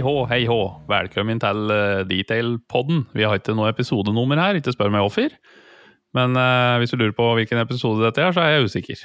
Hei 0.00 0.06
hå, 0.06 0.20
hei 0.30 0.44
hå. 0.48 0.56
Velkommen 0.88 1.36
til 1.42 1.58
uh, 1.68 1.98
Detail-podden. 2.08 3.02
Vi 3.12 3.26
har 3.28 3.36
ikke 3.36 3.52
noe 3.52 3.68
episodenummer 3.68 4.38
her, 4.40 4.56
ikke 4.56 4.72
spør 4.72 4.88
meg 4.94 5.02
hvorfor. 5.04 5.34
Men 6.16 6.38
uh, 6.40 6.78
hvis 6.80 6.94
du 6.94 6.96
lurer 6.96 7.12
på 7.18 7.26
hvilken 7.36 7.60
episode 7.60 8.00
dette 8.06 8.22
er, 8.24 8.32
så 8.32 8.40
er 8.40 8.54
jeg 8.54 8.70
usikker. 8.70 9.02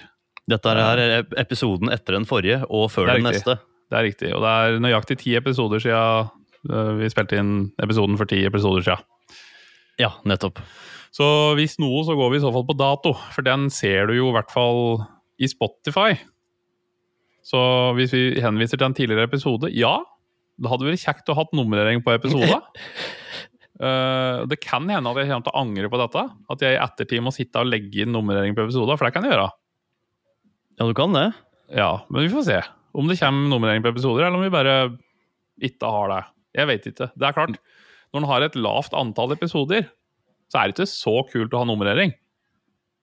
Dette 0.53 0.75
er 0.85 1.03
episoden 1.41 1.91
etter 1.91 2.15
den 2.15 2.29
forrige, 2.29 2.61
og 2.69 2.87
før 2.93 3.11
den 3.11 3.27
riktig. 3.27 3.41
neste. 3.41 3.57
Det 3.91 3.99
er 3.99 4.07
riktig. 4.07 4.31
Og 4.37 4.47
det 4.47 4.55
er 4.55 4.79
nøyaktig 4.87 5.19
ti 5.25 5.35
episoder 5.35 5.83
siden 5.83 6.31
uh, 6.71 6.95
vi 7.01 7.11
spilte 7.11 7.43
inn 7.43 7.53
episoden 7.83 8.15
for 8.15 8.31
ti 8.31 8.45
episoder 8.47 8.87
siden. 8.87 9.35
Ja, 9.99 10.13
nettopp. 10.23 10.63
Så 11.11 11.27
hvis 11.59 11.75
noe, 11.83 12.07
så 12.07 12.15
går 12.15 12.31
vi 12.31 12.39
i 12.39 12.45
så 12.47 12.55
fall 12.55 12.69
på 12.71 12.79
dato. 12.79 13.17
For 13.35 13.43
den 13.43 13.67
ser 13.67 14.07
du 14.07 14.15
jo 14.15 14.31
i 14.31 14.37
hvert 14.39 14.55
fall 14.55 15.03
i 15.43 15.51
Spotify. 15.51 16.13
Så 17.43 17.59
hvis 17.99 18.15
vi 18.15 18.27
henviser 18.39 18.79
til 18.79 18.93
en 18.93 19.01
tidligere 19.03 19.27
episode, 19.27 19.75
ja. 19.75 19.97
Det 20.55 20.71
hadde 20.71 20.87
vært 20.87 21.03
kjekt 21.03 21.31
å 21.31 21.35
ha 21.37 21.45
nummerering 21.55 22.01
på 22.05 22.13
episoder. 22.15 22.61
Uh, 23.75 24.45
det 24.51 24.59
kan 24.63 24.87
hende 24.87 25.11
at 25.11 25.19
jeg 25.19 25.29
kommer 25.31 25.47
til 25.47 25.53
å 25.53 25.63
angre 25.63 25.91
på 25.91 25.99
dette. 25.99 26.25
At 26.51 26.63
jeg 26.63 26.77
i 26.77 26.81
ettertid 26.81 27.25
må 27.25 27.33
sitte 27.35 27.63
og 27.63 27.71
legge 27.71 28.05
inn 28.05 28.13
nummerering 28.15 28.55
på 28.57 28.65
episoder, 28.67 28.99
for 28.99 29.07
det 29.07 29.15
kan 29.15 29.27
jeg 29.27 29.35
gjøre. 29.35 29.49
Ja, 30.79 30.87
du 30.87 30.95
kan 30.97 31.15
det. 31.15 31.27
Ja, 31.75 31.91
men 32.09 32.25
vi 32.25 32.31
får 32.31 32.47
se. 32.47 32.61
Om 32.95 33.09
det 33.11 33.19
kommer 33.19 33.51
nummerering 33.51 33.83
på 33.83 33.91
episoder, 33.91 34.27
eller 34.27 34.39
om 34.39 34.45
vi 34.45 34.53
bare 34.53 34.77
ikke 35.63 35.91
har 35.91 36.11
det. 36.11 36.21
Jeg 36.55 36.71
vet 36.71 36.87
ikke. 36.91 37.09
Det 37.15 37.27
er 37.27 37.35
klart, 37.35 37.59
når 38.13 38.21
en 38.21 38.29
har 38.29 38.45
et 38.45 38.57
lavt 38.59 38.95
antall 38.95 39.35
episoder, 39.35 39.89
så 40.51 40.61
er 40.61 40.69
det 40.69 40.77
ikke 40.77 40.91
så 40.91 41.15
kult 41.31 41.55
å 41.55 41.63
ha 41.63 41.67
nummerering. 41.67 42.13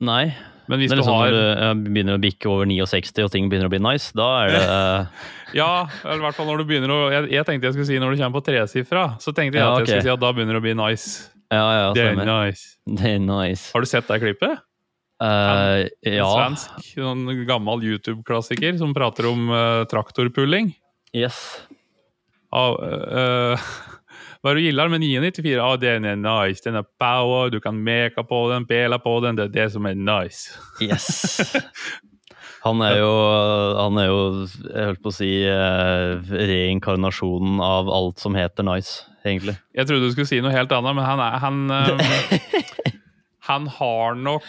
Nei. 0.03 0.33
Men 0.71 0.79
hvis 0.79 0.93
er 0.93 0.99
du 0.99 1.03
liksom 1.03 1.17
har 1.19 1.35
når 1.35 1.79
du 1.83 1.89
begynner 1.91 2.19
å 2.19 2.23
bikke 2.23 2.51
over 2.51 2.69
69 2.71 3.25
og 3.25 3.33
ting 3.35 3.49
begynner 3.51 3.71
å 3.71 3.73
bli 3.73 3.81
nice, 3.83 4.13
da 4.17 4.29
er 4.45 4.53
det 4.55 4.65
Ja, 5.63 5.87
eller 6.05 6.23
i 6.23 6.27
hvert 6.29 6.39
fall 6.39 6.49
når 6.49 6.63
du 6.63 6.69
begynner 6.71 6.93
å 6.95 7.01
Jeg, 7.13 7.29
jeg 7.35 7.49
tenkte 7.49 7.69
jeg 7.69 7.77
skulle 7.77 7.89
si 7.91 7.99
når 8.01 8.15
du 8.15 8.23
kommer 8.23 8.41
på 8.41 8.47
tresifra, 8.47 9.07
så 9.23 9.35
tenkte 9.37 9.59
jeg 9.59 9.65
Ja, 9.67 9.73
at 9.75 9.83
jeg 9.83 9.91
skulle 9.91 10.07
si 10.07 10.15
at 10.15 10.23
da 10.23 10.33
begynner 10.35 10.59
det 10.59 10.63
å 10.63 10.67
bli 10.69 10.77
nice. 10.79 11.29
Ja, 11.53 11.65
ja, 11.77 11.89
Det 11.97 12.07
er 12.13 12.23
nice. 12.25 12.77
Det 12.99 13.17
er 13.17 13.19
nice. 13.23 13.73
Har 13.75 13.85
du 13.85 13.91
sett 13.91 14.09
det 14.09 14.21
klippet? 14.23 14.63
Ja. 15.23 15.83
En. 16.03 16.57
Svensk, 16.57 16.95
Noen 16.99 17.45
gammel 17.47 17.85
YouTube-klassiker 17.87 18.75
som 18.81 18.95
prater 18.97 19.29
om 19.31 19.53
uh, 19.53 19.85
traktorpulling. 19.91 20.73
Yes. 21.15 21.39
Ja, 22.53 22.65
eh, 22.85 23.69
Hva 24.43 24.57
du 24.57 24.59
gillar 24.59 24.91
med 24.91 25.05
994? 25.05 25.53
Ja, 25.55 25.75
den 25.79 26.07
er 26.09 26.17
nice. 26.19 26.65
Den 26.65 26.81
er 26.81 26.87
power, 26.99 27.51
du 27.53 27.61
kan 27.63 27.77
meka 27.79 28.25
på 28.27 28.49
den, 28.51 28.67
pela 28.67 28.99
på 28.99 29.21
den. 29.23 29.39
Det 29.39 29.45
er 29.45 29.53
det 29.55 29.69
som 29.77 29.87
er 29.87 29.95
nice. 29.95 30.57
Yes. 30.83 31.39
Han 32.63 32.79
er 32.87 33.01
jo, 33.01 33.11
han 33.75 33.97
er 33.99 34.05
jo 34.07 34.19
jeg 34.47 34.85
holdt 34.87 35.01
på 35.03 35.11
å 35.11 35.15
si, 35.17 35.31
eh, 35.51 36.13
reinkarnasjonen 36.31 37.59
av 37.59 37.91
alt 37.91 38.23
som 38.23 38.37
heter 38.39 38.63
nice, 38.69 39.01
egentlig. 39.27 39.57
Jeg 39.75 39.89
trodde 39.89 40.07
du 40.07 40.15
skulle 40.15 40.31
si 40.31 40.39
noe 40.45 40.55
helt 40.55 40.71
annet, 40.71 40.95
men 40.95 41.03
han 41.03 41.23
er 41.25 41.41
Han, 41.43 41.59
eh, 41.75 42.93
han 43.49 43.67
har 43.67 44.15
nok 44.15 44.47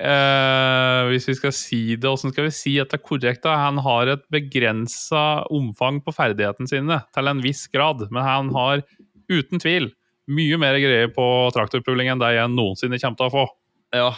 eh, 0.00 1.00
Hvis 1.10 1.28
vi 1.28 1.36
skal 1.36 1.52
si 1.52 1.82
det, 1.92 2.08
åssen 2.08 2.32
skal 2.32 2.48
vi 2.48 2.56
si 2.56 2.78
at 2.80 2.88
det 2.94 3.02
er 3.02 3.04
korrekt? 3.04 3.44
da? 3.44 3.58
Han 3.66 3.84
har 3.84 4.14
et 4.14 4.24
begrensa 4.32 5.44
omfang 5.52 6.00
på 6.00 6.16
ferdighetene 6.16 6.72
sine, 6.72 7.02
til 7.12 7.32
en 7.34 7.44
viss 7.44 7.66
grad. 7.68 8.08
Men 8.08 8.24
han 8.24 8.54
har 8.56 8.80
uten 9.30 9.62
tvil 9.62 9.90
mye 10.26 10.56
mer 10.58 10.74
greie 10.82 11.06
på 11.14 11.24
traktorpulling 11.54 12.08
enn 12.10 12.18
det 12.22 12.32
jeg 12.34 12.50
noensinne 12.50 12.98
kommer 12.98 13.20
til 13.20 13.28
å 13.28 13.34
få. 13.36 13.44
Ja, 13.94 14.08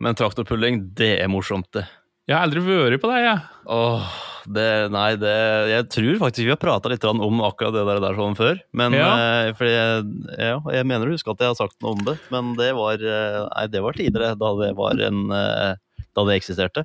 men 0.00 0.16
traktorpulling, 0.16 0.78
det 0.96 1.18
er 1.20 1.28
morsomt, 1.28 1.68
det. 1.76 1.84
Jeg 2.28 2.36
har 2.36 2.46
aldri 2.46 2.60
vært 2.64 3.00
på 3.02 3.10
det, 3.12 3.18
jeg. 3.24 3.42
Åh, 3.72 4.08
det, 4.48 4.64
nei, 4.92 5.10
det 5.20 5.34
Jeg 5.70 5.84
tror 5.92 6.18
faktisk 6.22 6.44
vi 6.46 6.52
har 6.54 6.60
prata 6.60 6.88
litt 6.92 7.04
om 7.08 7.40
akkurat 7.44 7.72
det 7.76 7.84
der, 7.88 8.00
der 8.04 8.16
sånn 8.16 8.36
før. 8.36 8.58
Men 8.76 8.96
Ja. 8.96 9.10
eh, 9.48 9.52
fordi 9.56 9.74
ja, 10.40 10.56
jeg 10.72 10.88
mener 10.88 11.08
å 11.08 11.12
huske 11.16 11.32
at 11.32 11.40
jeg 11.44 11.52
har 11.52 11.56
sagt 11.60 11.76
noe 11.84 11.92
om 11.96 12.02
det. 12.04 12.16
Men 12.32 12.54
det 12.56 12.72
var, 12.76 12.94
eh, 13.00 13.38
nei, 13.52 13.66
det 13.72 13.80
var 13.84 13.92
tidligere, 13.96 14.34
da 14.40 14.52
det 14.60 14.72
var 14.76 15.00
en 15.04 15.30
eh, 15.32 15.74
Da 16.16 16.24
det 16.24 16.36
eksisterte. 16.40 16.84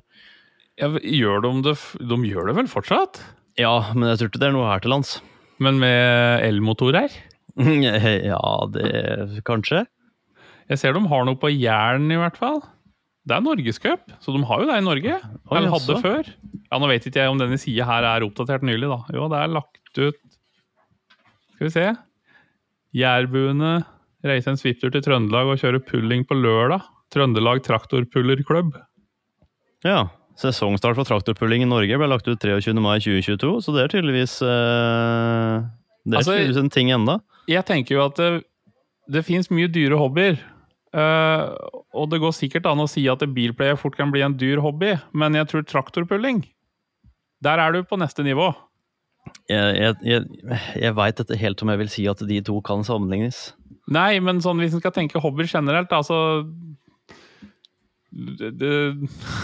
Ja, 0.80 0.88
gjør 0.92 1.40
de, 1.44 1.50
det, 1.70 1.76
de 2.08 2.16
gjør 2.28 2.48
det 2.52 2.56
vel 2.60 2.68
fortsatt? 2.68 3.20
Ja, 3.58 3.92
men 3.94 4.08
jeg 4.12 4.18
tror 4.20 4.28
ikke 4.32 4.40
det 4.44 4.48
er 4.48 4.56
noe 4.56 4.68
her 4.72 4.80
til 4.84 4.92
lands. 4.92 5.20
Men 5.58 5.78
med 5.80 6.44
elmotorer? 6.44 7.12
ja, 8.32 8.44
det 8.74 9.42
Kanskje. 9.46 9.84
Jeg 10.70 10.80
ser 10.80 10.96
de 10.96 11.02
har 11.10 11.26
noe 11.28 11.38
på 11.38 11.50
Jæren, 11.52 12.08
i 12.12 12.18
hvert 12.18 12.38
fall. 12.40 12.62
Det 13.24 13.36
er 13.36 13.44
norgescup, 13.44 14.02
så 14.20 14.32
de 14.34 14.40
har 14.44 14.60
jo 14.62 14.68
det 14.68 14.78
i 14.80 14.84
Norge. 14.84 15.16
Oi, 15.16 15.56
Eller 15.56 15.72
hadde 15.72 15.96
før. 16.02 16.28
Ja, 16.68 16.80
Nå 16.80 16.88
vet 16.90 17.06
ikke 17.08 17.22
jeg 17.22 17.32
om 17.32 17.40
denne 17.40 17.56
sida 17.60 17.86
her 17.88 18.04
er 18.08 18.26
oppdatert 18.26 18.64
nylig, 18.66 18.88
da. 18.90 18.98
Jo, 19.16 19.28
det 19.32 19.40
er 19.40 19.52
lagt 19.54 20.00
ut 20.00 20.18
Skal 21.54 21.68
vi 21.68 21.72
se. 21.72 21.86
Jærbuene 22.94 23.76
reiser 24.24 24.52
en 24.52 24.60
svipptur 24.60 24.92
til 24.92 25.04
Trøndelag 25.04 25.52
og 25.52 25.60
kjører 25.60 25.84
pulling 25.84 26.26
på 26.28 26.36
lørdag. 26.36 26.84
Trøndelag 27.14 27.62
Traktorpullerklubb. 27.64 28.74
Ja. 29.86 30.06
Sesongstart 30.40 30.96
for 30.98 31.06
traktorpulling 31.06 31.62
i 31.62 31.68
Norge 31.70 31.96
ble 32.00 32.08
lagt 32.10 32.26
ut 32.26 32.42
23. 32.42 32.74
mai 32.82 32.96
2022, 32.98 33.52
så 33.62 33.74
det 33.76 33.84
er 33.84 33.92
tydeligvis 33.92 34.40
eh, 34.42 35.60
Det 36.02 36.16
er 36.16 36.18
Altså, 36.18 36.34
tydeligvis 36.34 36.58
en 36.64 36.72
ting 36.74 36.90
enda. 36.90 37.20
Jeg 37.50 37.66
tenker 37.68 37.98
jo 37.98 38.04
at 38.06 38.18
det, 38.20 38.30
det 39.12 39.24
fins 39.26 39.50
mye 39.52 39.70
dyre 39.70 39.98
hobbyer. 40.00 40.38
Uh, 40.94 41.50
og 41.90 42.06
det 42.12 42.20
går 42.22 42.34
sikkert 42.36 42.68
an 42.70 42.84
å 42.84 42.86
si 42.90 43.02
at 43.10 43.24
bilplayer 43.34 43.78
fort 43.78 43.96
kan 43.98 44.12
bli 44.14 44.22
en 44.22 44.36
dyr 44.38 44.60
hobby, 44.62 44.92
men 45.10 45.34
jeg 45.34 45.48
tror 45.50 45.64
traktorpulling 45.66 46.44
Der 47.42 47.58
er 47.58 47.74
du 47.74 47.80
på 47.82 47.98
neste 47.98 48.22
nivå. 48.22 48.52
Jeg, 49.50 49.74
jeg, 49.74 49.96
jeg, 50.06 50.60
jeg 50.78 50.94
veit 50.94 51.20
ikke 51.20 51.40
helt 51.40 51.64
om 51.64 51.72
jeg 51.72 51.80
vil 51.82 51.90
si 51.90 52.06
at 52.06 52.22
de 52.28 52.38
to 52.46 52.60
kan 52.64 52.84
sammenlignes. 52.86 53.48
Nei, 53.90 54.20
men 54.22 54.38
sånn, 54.44 54.62
hvis 54.62 54.76
en 54.76 54.80
skal 54.84 54.94
tenke 54.94 55.20
hobbyer 55.20 55.50
generelt, 55.50 55.90
altså 55.92 56.44
det, 58.14 58.52
det, 58.60 58.70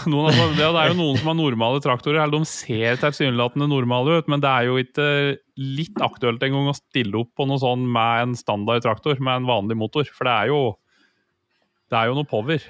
noen, 0.07 0.29
altså, 0.29 0.45
det, 0.55 0.63
det 0.63 0.81
er 0.81 0.93
jo 0.93 0.97
noen 1.01 1.19
som 1.19 1.29
har 1.33 1.37
normale 1.37 1.81
traktorer, 1.83 2.21
eller 2.23 2.39
de 2.39 2.47
ser 2.49 2.99
tilsynelatende 3.01 3.67
normale 3.67 4.21
ut, 4.21 4.31
men 4.31 4.43
det 4.43 4.51
er 4.51 4.69
jo 4.69 4.79
ikke 4.79 5.07
litt 5.61 5.97
aktuelt 6.03 6.43
en 6.43 6.55
gang 6.55 6.69
å 6.71 6.77
stille 6.77 7.21
opp 7.21 7.31
på 7.37 7.47
noe 7.49 7.61
sånn 7.61 7.85
med 7.89 8.25
en 8.25 8.35
standard 8.37 8.83
traktor, 8.85 9.19
med 9.23 9.41
en 9.41 9.49
vanlig 9.49 9.77
motor. 9.79 10.07
For 10.15 10.27
det 10.27 10.35
er 10.35 10.53
jo 10.53 10.61
Det 11.91 11.99
er 11.99 12.07
jo 12.07 12.15
noe 12.15 12.27
power. 12.27 12.63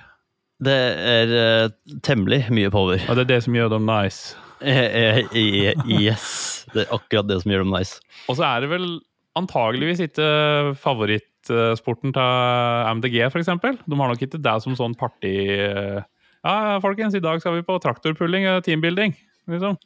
Det 0.61 0.77
er 1.11 1.33
uh, 1.33 1.97
temmelig 2.05 2.47
mye 2.53 2.71
power. 2.73 3.01
Og 3.05 3.17
det 3.17 3.25
er 3.25 3.31
det 3.35 3.43
som 3.45 3.55
gjør 3.57 3.69
dem 3.75 3.85
nice. 3.85 4.35
Eh, 4.61 5.21
eh, 5.33 5.85
yes. 5.89 6.65
Det 6.73 6.83
er 6.83 6.93
akkurat 6.93 7.29
det 7.29 7.39
som 7.41 7.53
gjør 7.53 7.63
dem 7.63 7.73
nice. 7.73 8.01
Og 8.29 8.37
så 8.37 8.45
er 8.45 8.63
det 8.63 8.71
vel 8.73 8.87
antageligvis 9.37 10.01
ikke 10.05 10.27
favorittsporten 10.81 12.13
til 12.13 12.89
MDG, 12.97 13.19
f.eks. 13.29 13.49
De 13.85 13.99
har 14.01 14.11
nok 14.13 14.21
ikke 14.21 14.41
det 14.41 14.57
som 14.65 14.77
sånn 14.77 14.97
party... 14.97 15.35
Ja, 16.41 16.79
folkens, 16.81 17.13
i 17.13 17.21
dag 17.21 17.37
skal 17.41 17.59
vi 17.59 17.65
på 17.65 17.77
traktorpulling, 17.81 18.47
og 18.49 18.63
teambuilding. 18.65 19.13
Liksom. 19.49 19.77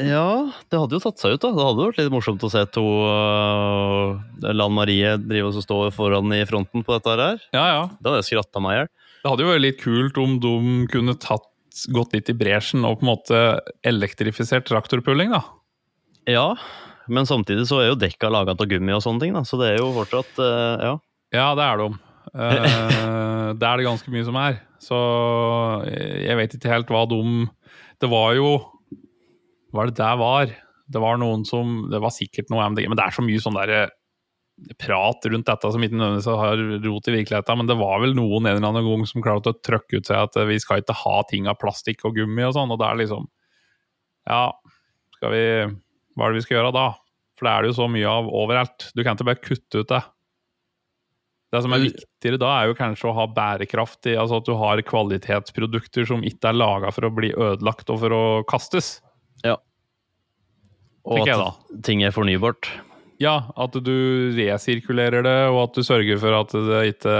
Ja, 0.00 0.50
det 0.70 0.78
hadde 0.78 0.96
jo 0.96 1.02
tatt 1.02 1.20
seg 1.20 1.34
ut, 1.34 1.42
da. 1.42 1.50
Det 1.52 1.66
hadde 1.66 1.86
vært 1.88 2.00
litt 2.00 2.12
morsomt 2.14 2.44
å 2.46 2.50
se 2.52 2.62
to 2.72 2.84
uh, 3.04 4.50
Lan 4.54 4.74
Marie 4.74 5.16
drive 5.20 5.50
og 5.50 5.64
stå 5.64 5.80
foran 5.94 6.32
i 6.36 6.42
fronten 6.48 6.84
på 6.86 6.96
dette 6.96 7.16
her. 7.18 7.42
Ja, 7.54 7.64
ja. 7.68 7.82
Det 7.98 8.08
hadde 8.08 8.22
jeg 8.22 8.28
skratta 8.30 8.62
meg 8.64 8.72
i 8.72 8.78
hjel. 8.80 8.90
Det 9.20 9.32
hadde 9.32 9.44
jo 9.44 9.50
vært 9.50 9.64
litt 9.66 9.80
kult 9.82 10.20
om 10.22 10.36
de 10.40 10.54
kunne 10.92 11.16
tatt, 11.20 11.48
gått 11.92 12.14
litt 12.16 12.30
i 12.32 12.36
bresjen 12.38 12.86
og 12.88 13.00
på 13.00 13.04
en 13.04 13.12
måte 13.12 13.42
elektrifisert 13.86 14.68
traktorpulling, 14.70 15.34
da. 15.34 15.42
Ja, 16.30 16.48
men 17.10 17.28
samtidig 17.28 17.66
så 17.68 17.82
er 17.82 17.90
jo 17.90 18.00
dekka 18.00 18.30
laga 18.32 18.54
av 18.54 18.70
gummi 18.70 18.94
og 18.94 19.04
sånne 19.04 19.26
ting, 19.26 19.36
da. 19.36 19.44
Så 19.44 19.60
det 19.60 19.74
er 19.74 19.80
jo 19.82 19.92
fortsatt 19.98 20.40
uh, 20.40 20.74
Ja. 20.80 20.96
Ja, 21.30 21.52
det 21.54 21.62
er 21.66 21.78
de. 21.78 21.92
Uh, 22.34 23.50
det 23.58 23.66
er 23.66 23.78
det 23.78 23.86
ganske 23.86 24.10
mye 24.14 24.26
som 24.26 24.38
er. 24.40 24.58
Så 24.82 24.98
jeg 25.92 26.36
vet 26.38 26.56
ikke 26.56 26.72
helt 26.72 26.88
hva 26.88 27.02
de 27.10 27.18
Det 28.00 28.08
var 28.08 28.32
jo 28.38 28.54
Hva 29.70 29.84
er 29.84 29.90
det 29.90 30.00
der 30.00 30.18
var? 30.20 30.52
Det 30.90 31.00
var 31.02 31.18
noen 31.22 31.44
som 31.46 31.84
Det 31.90 32.00
var 32.02 32.12
sikkert 32.14 32.50
noe 32.50 32.66
MDG, 32.72 32.88
men 32.90 32.98
det 32.98 33.06
er 33.06 33.16
så 33.16 33.24
mye 33.24 33.42
sånn 33.42 33.58
derre 33.58 33.88
prat 34.76 35.24
rundt 35.32 35.48
dette 35.48 35.68
som 35.72 35.84
ikke 35.84 35.96
nødvendigvis 35.96 36.26
har 36.36 36.62
rot 36.84 37.06
i 37.08 37.14
virkeligheten, 37.14 37.60
men 37.62 37.68
det 37.70 37.78
var 37.80 38.02
vel 38.02 38.12
noen 38.12 38.44
en 38.44 38.58
eller 38.58 38.68
annen 38.68 38.84
gang 38.84 39.06
som 39.08 39.24
klarte 39.24 39.54
å 39.54 39.56
trøkke 39.56 40.00
ut 40.00 40.10
seg 40.10 40.18
at 40.20 40.36
vi 40.50 40.58
skal 40.60 40.82
ikke 40.82 40.98
ha 41.00 41.14
ting 41.30 41.48
av 41.48 41.56
plastikk 41.62 42.04
og 42.04 42.18
gummi 42.18 42.44
og 42.44 42.52
sånn, 42.58 42.74
og 42.74 42.80
det 42.82 42.88
er 42.90 43.00
liksom 43.00 43.28
Ja, 44.28 44.42
skal 45.16 45.32
vi 45.32 45.44
Hva 46.12 46.26
er 46.26 46.34
det 46.34 46.42
vi 46.42 46.44
skal 46.44 46.58
gjøre 46.58 46.74
da? 46.76 46.86
For 47.38 47.48
det 47.48 47.52
er 47.54 47.62
det 47.62 47.70
jo 47.70 47.78
så 47.78 47.86
mye 47.88 48.08
av 48.12 48.26
overalt. 48.36 48.90
Du 48.92 49.00
kan 49.00 49.16
ikke 49.16 49.30
bare 49.30 49.40
kutte 49.40 49.80
ut 49.80 49.88
det. 49.88 50.02
Det 51.50 51.62
som 51.64 51.72
er 51.72 51.86
viktigere 51.86 52.38
da, 52.38 52.50
er 52.60 52.68
jo 52.68 52.76
kanskje 52.78 53.08
å 53.08 53.14
ha 53.16 53.24
bærekraftig 53.34 54.12
Altså 54.20 54.38
at 54.38 54.46
du 54.46 54.52
har 54.60 54.82
kvalitetsprodukter 54.86 56.04
som 56.06 56.20
ikke 56.26 56.52
er 56.52 56.58
laga 56.60 56.92
for 56.94 57.08
å 57.08 57.14
bli 57.14 57.32
ødelagt 57.32 57.90
og 57.90 58.02
for 58.04 58.14
å 58.14 58.24
kastes. 58.50 58.98
Og 61.08 61.28
at 61.28 61.82
ting 61.86 62.04
er 62.04 62.14
fornybart. 62.14 62.68
Ja, 63.20 63.50
at 63.60 63.76
du 63.76 63.96
resirkulerer 64.36 65.24
det, 65.24 65.38
og 65.52 65.62
at 65.66 65.76
du 65.76 65.84
sørger 65.84 66.20
for 66.20 66.36
at 66.38 66.54
det 66.56 66.84
ikke 66.94 67.16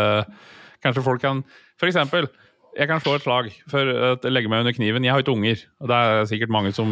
Kanskje 0.80 1.02
folk 1.04 1.20
kan 1.20 1.42
For 1.76 1.90
eksempel, 1.90 2.24
jeg 2.72 2.88
kan 2.88 3.02
slå 3.04 3.18
et 3.18 3.24
slag 3.26 3.50
for 3.68 3.84
å 3.84 4.30
legge 4.32 4.48
meg 4.48 4.62
under 4.62 4.72
kniven. 4.72 5.04
Jeg 5.04 5.12
har 5.12 5.20
ikke 5.20 5.34
unger, 5.34 5.60
og 5.82 5.90
det 5.90 5.98
er 6.00 6.28
sikkert 6.30 6.54
mange 6.54 6.72
som 6.72 6.88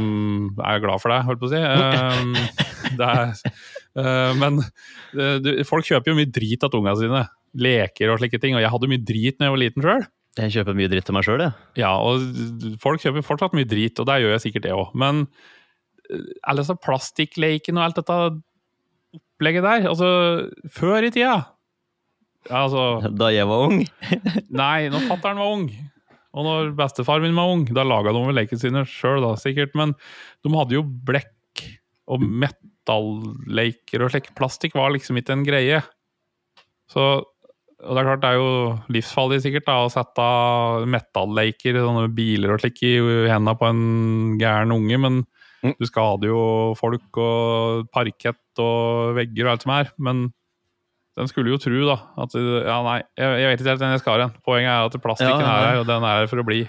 er 0.61 0.82
glad 0.82 1.00
for 1.00 1.14
det, 1.14 1.23
holdt 1.25 1.40
på 1.40 1.49
å 1.49 1.55
si. 1.55 1.62
Det 2.99 3.05
er, 3.05 3.32
Eh, 3.99 4.32
men 4.38 4.61
eh, 4.62 5.37
du, 5.43 5.50
folk 5.69 5.87
kjøper 5.88 6.12
jo 6.12 6.19
mye 6.19 6.31
drit 6.31 6.64
av 6.64 6.76
ungene 6.79 6.96
sine. 7.00 7.25
Leker 7.58 8.12
og 8.12 8.23
slike 8.23 8.41
ting. 8.43 8.56
Og 8.56 8.64
jeg 8.64 8.73
hadde 8.75 8.91
mye 8.93 9.05
drit 9.11 9.38
da 9.38 9.49
jeg 9.49 9.56
var 9.56 9.62
liten 9.64 9.84
sjøl. 9.84 10.08
Jeg 10.38 10.55
kjøper 10.55 10.76
mye 10.79 10.91
dritt 10.93 11.08
til 11.08 11.17
meg 11.17 11.26
sjøl, 11.26 11.43
jeg. 11.43 11.55
Ja, 11.81 11.93
og 11.99 12.76
folk 12.82 13.02
kjøper 13.02 13.25
fortsatt 13.26 13.56
mye 13.58 13.67
drit, 13.67 13.99
og 13.99 14.06
der 14.06 14.23
gjør 14.23 14.37
jeg 14.37 14.44
sikkert 14.46 14.69
det 14.69 14.75
òg. 14.76 14.93
Men 14.99 15.25
alle 16.43 16.64
disse 16.64 16.76
plastikkleken 16.84 17.78
og 17.78 17.84
alt 17.84 18.00
dette 18.00 18.19
opplegget 19.19 19.64
der 19.66 19.88
Altså, 19.90 20.08
før 20.72 21.06
i 21.06 21.12
tida 21.14 21.37
Altså 22.49 23.10
Da 23.12 23.28
jeg 23.34 23.49
var 23.49 23.66
ung. 23.69 23.82
Nei, 24.62 24.88
når 24.88 25.05
fatter'n 25.10 25.40
var 25.40 25.52
ung. 25.52 25.69
Og 26.38 26.46
når 26.46 26.70
bestefar 26.78 27.20
min 27.20 27.37
var 27.37 27.50
ung, 27.52 27.66
da 27.75 27.84
laga 27.84 28.12
de 28.14 28.22
vel 28.25 28.37
lekene 28.38 28.62
sine 28.62 28.84
sjøl, 28.88 29.20
da, 29.25 29.34
sikkert. 29.40 29.75
Men 29.76 29.93
de 30.44 30.52
hadde 30.55 30.76
jo 30.78 30.84
blekk 30.84 31.64
og 32.08 32.25
metalleiker 32.25 34.05
og 34.05 34.14
slik. 34.14 34.31
Plastikk 34.38 34.78
var 34.78 34.94
liksom 34.94 35.20
ikke 35.20 35.34
en 35.37 35.44
greie. 35.44 35.82
Så 36.88 37.08
Og 37.78 37.94
det 37.94 38.00
er 38.00 38.06
klart, 38.08 38.22
det 38.25 38.31
er 38.32 38.38
jo 38.40 38.55
livsfarlig 38.90 39.37
sikkert 39.44 39.69
da, 39.69 39.75
å 39.84 39.90
sette 39.93 40.25
metalleker, 40.90 41.76
sånne 41.78 42.08
biler 42.10 42.56
og 42.56 42.62
slik, 42.64 42.81
i 42.82 42.96
hendene 43.31 43.55
på 43.55 43.69
en 43.69 43.84
gæren 44.40 44.75
unge, 44.75 44.99
men 45.05 45.20
Mm. 45.64 45.75
du 45.78 45.87
skader 45.88 46.28
jo 46.31 46.40
folk 46.78 47.19
og 47.19 47.88
parkett 47.94 48.60
og 48.62 49.16
vegger 49.19 49.49
og 49.49 49.52
alt 49.56 49.64
som 49.66 49.72
er. 49.75 49.90
Men 49.99 50.28
den 51.19 51.26
skulle 51.31 51.50
jo 51.50 51.58
tro, 51.58 51.81
da. 51.88 51.96
At 52.22 52.37
Ja, 52.38 52.76
nei, 52.87 53.00
jeg, 53.19 53.40
jeg 53.43 53.49
vet 53.50 53.60
ikke 53.64 53.70
helt 53.72 53.82
hvor 53.82 53.90
jeg 53.96 54.05
skal 54.05 54.22
hen. 54.22 54.37
Poenget 54.46 54.70
er 54.70 54.87
at 54.87 55.00
plastikken 55.02 55.43
Ja, 55.43 55.49
ja, 55.49 55.50
ja. 55.50 55.58
er 55.64 55.72
her, 55.72 55.81
og 55.82 55.88
den 55.90 56.06
er 56.06 56.20
her 56.20 56.31
for 56.31 56.43
å 56.43 56.46
bli. 56.46 56.60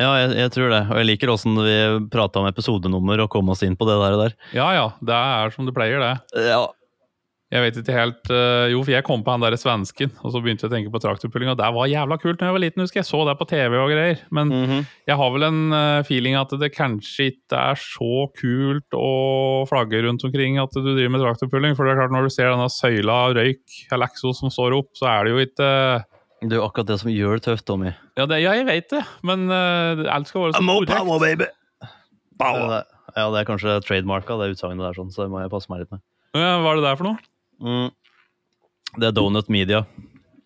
Ja, 0.00 0.14
jeg, 0.16 0.30
jeg 0.38 0.52
tror 0.54 0.70
det. 0.72 0.80
Og 0.88 0.96
jeg 1.02 1.08
liker 1.10 1.32
åssen 1.34 1.58
vi 1.60 1.76
prata 2.08 2.40
om 2.40 2.48
episodenummer 2.48 3.20
og 3.26 3.28
kom 3.34 3.50
oss 3.52 3.60
inn 3.66 3.76
på 3.76 3.84
det 3.90 3.98
der 4.00 4.16
og 4.16 4.22
der. 4.24 4.36
Ja 4.56 4.70
ja, 4.72 4.86
det 5.04 5.12
er 5.18 5.52
som 5.52 5.68
det 5.68 5.74
pleier, 5.76 6.00
det. 6.00 6.14
Ja, 6.48 6.62
Jeg 7.50 7.64
vet 7.64 7.78
ikke 7.80 7.94
helt 7.96 8.28
øh, 8.30 8.68
Jo, 8.70 8.80
for 8.86 8.92
jeg 8.94 9.02
kom 9.02 9.24
på 9.26 9.32
han 9.34 9.42
derre 9.42 9.58
svensken, 9.58 10.12
og 10.22 10.30
så 10.30 10.38
begynte 10.38 10.62
jeg 10.62 10.70
å 10.70 10.74
tenke 10.76 10.92
på 10.94 11.00
traktorpulling, 11.02 11.48
og 11.50 11.56
det 11.58 11.66
var 11.74 11.88
jævla 11.90 12.18
kult 12.22 12.38
da 12.38 12.46
jeg 12.46 12.54
var 12.54 12.62
liten, 12.62 12.82
husker 12.84 13.00
jeg. 13.00 13.08
Så 13.08 13.24
det 13.26 13.34
på 13.40 13.46
TV 13.50 13.74
og 13.80 13.90
greier. 13.90 14.20
Men 14.30 14.52
Mhm. 14.54 14.84
jeg 15.10 15.16
har 15.18 15.30
vel 15.34 15.46
en 15.48 15.58
øh, 15.74 16.02
feeling 16.06 16.36
at 16.38 16.54
det 16.62 16.70
kanskje 16.76 17.26
ikke 17.32 17.58
er 17.72 17.74
så 17.82 18.28
kult 18.38 18.94
å 18.94 19.66
flagge 19.66 19.98
rundt 20.06 20.22
omkring 20.28 20.60
at 20.62 20.70
du 20.70 20.80
driver 20.94 21.10
med 21.16 21.24
traktorpulling. 21.26 21.74
For 21.74 21.84
det 21.84 21.96
er 21.96 22.00
klart, 22.04 22.14
når 22.14 22.28
du 22.30 22.30
ser 22.36 22.52
denne 22.54 22.70
søyla 22.70 23.18
av 23.26 23.34
røyk 23.34 23.80
eller 23.90 24.06
eksos 24.06 24.38
som 24.44 24.54
står 24.54 24.78
opp, 24.78 24.92
så 24.94 25.10
er 25.10 25.24
det 25.26 25.34
jo 25.34 25.42
ikke 25.42 25.66
øh, 25.66 26.06
Det 26.46 26.54
er 26.54 26.60
jo 26.62 26.68
akkurat 26.70 26.86
det 26.86 27.00
som 27.02 27.10
gjør 27.10 27.34
det 27.40 27.42
tøft, 27.50 27.66
Tommy. 27.66 27.90
Ja, 28.16 28.24
det, 28.30 28.38
ja 28.46 28.54
jeg 28.56 28.64
vet 28.70 28.88
det, 28.94 29.02
men 29.26 29.50
uh, 29.50 30.06
alt 30.08 30.30
skal 30.30 30.46
være 30.46 30.54
så 30.54 30.62
korrekt. 30.86 31.20
baby! 31.20 31.50
Power. 32.40 32.62
Ja, 32.62 32.68
det, 32.78 32.86
ja, 33.18 33.26
det 33.34 33.40
er 33.42 33.48
kanskje 33.50 33.74
trademarka, 33.84 34.38
det 34.40 34.54
utsagnet 34.54 34.80
der, 34.86 34.96
sånn, 34.96 35.10
så 35.12 35.26
det 35.26 35.30
må 35.34 35.42
jeg 35.42 35.50
passe 35.52 35.68
meg 35.68 35.82
litt 35.82 35.90
med. 35.92 36.00
Ja, 36.38 36.54
Hva 36.62 36.72
er 36.72 36.78
det 36.80 36.86
der 36.86 36.96
for 36.96 37.10
noe? 37.10 37.18
Mm. 37.60 37.90
Det 38.98 39.06
er 39.10 39.12
Donut 39.14 39.48
Media 39.52 39.84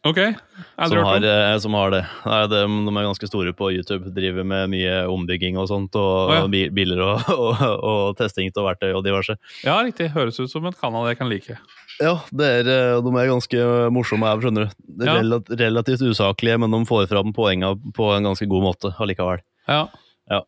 Ok, 0.05 0.19
aldri 0.21 0.99
som 0.99 0.99
hørt 0.99 1.07
har, 1.09 1.17
om. 1.17 1.25
eh, 1.25 1.59
som 1.65 1.75
har 1.79 1.93
det. 1.95 2.01
Nei, 2.29 2.41
de, 2.53 2.59
de 2.69 2.93
er 2.93 3.07
ganske 3.07 3.29
store 3.31 3.55
på 3.57 3.71
YouTube. 3.73 4.11
Driver 4.13 4.45
med 4.45 4.69
mye 4.75 4.99
ombygging 5.09 5.57
og 5.57 5.71
sånt. 5.71 5.97
Og, 5.97 6.29
oh, 6.29 6.33
ja. 6.35 6.43
og 6.45 6.51
biler 6.77 7.01
og, 7.01 7.23
og, 7.33 7.63
og 7.89 8.19
testing 8.19 8.51
av 8.53 8.67
verktøy 8.69 8.91
og 8.99 9.01
diverse. 9.07 9.39
Ja, 9.65 9.79
riktig. 9.87 10.11
Høres 10.13 10.37
ut 10.43 10.53
som 10.53 10.67
et 10.69 10.77
kanal 10.77 11.09
jeg 11.09 11.17
kan 11.23 11.33
like. 11.33 11.57
Ja, 12.03 12.19
det 12.37 12.51
er, 12.59 12.69
eh, 12.69 12.99
de 13.01 13.15
er 13.17 13.31
ganske 13.33 13.65
morsomme 13.97 14.29
her, 14.29 14.45
skjønner 14.45 14.69
du. 14.69 14.77
Det 15.01 15.09
er 15.09 15.13
Ja. 15.15 15.17
relat- 15.23 15.55
relativt 15.63 16.05
usaklige, 16.05 16.59
men 16.61 16.77
de 16.77 16.83
får 16.91 17.09
fram 17.09 17.33
poenga 17.33 17.73
på 17.97 18.11
en 18.19 18.29
ganske 18.29 18.45
god 18.51 18.67
måte 18.69 18.93
allikevel. 19.01 19.41
Ja. 19.71 19.87
Ja. 20.29 20.43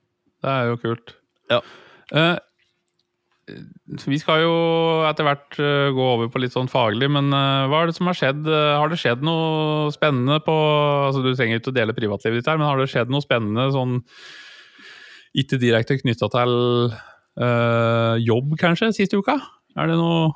Det 0.44 0.52
er 0.52 0.68
jo 0.68 0.76
kult. 0.84 1.14
Ja. 1.48 1.62
Eh, 2.12 2.36
vi 3.46 4.18
skal 4.18 4.42
jo 4.42 4.54
etter 5.06 5.26
hvert 5.26 5.58
eh, 5.62 5.88
gå 5.94 6.06
over 6.16 6.30
på 6.32 6.40
litt 6.42 6.54
sånn 6.54 6.70
faglig, 6.70 7.06
men 7.14 7.30
eh, 7.30 7.66
hva 7.70 7.82
er 7.82 7.90
det 7.90 7.96
som 7.98 8.08
har 8.10 8.18
skjedd? 8.18 8.42
Eh, 8.50 8.72
har 8.74 8.90
det 8.90 8.98
skjedd 8.98 9.22
noe 9.26 9.92
spennende 9.94 10.40
på 10.42 10.56
altså 11.06 11.22
Du 11.22 11.30
trenger 11.30 11.60
ikke 11.60 11.70
å 11.70 11.76
dele 11.76 11.94
privatlivet 11.94 12.40
ditt 12.40 12.50
her, 12.50 12.58
men 12.58 12.66
har 12.66 12.80
det 12.80 12.88
skjedd 12.90 13.12
noe 13.12 13.22
spennende 13.22 13.68
sånn 13.74 14.00
ikke 15.36 15.60
direkte 15.62 15.98
knytta 16.00 16.30
til 16.32 16.56
øh, 16.90 18.14
jobb, 18.24 18.56
kanskje, 18.58 18.90
siste 18.96 19.20
uka? 19.20 19.38
Er 19.76 19.92
det 19.92 20.00
noe 20.00 20.32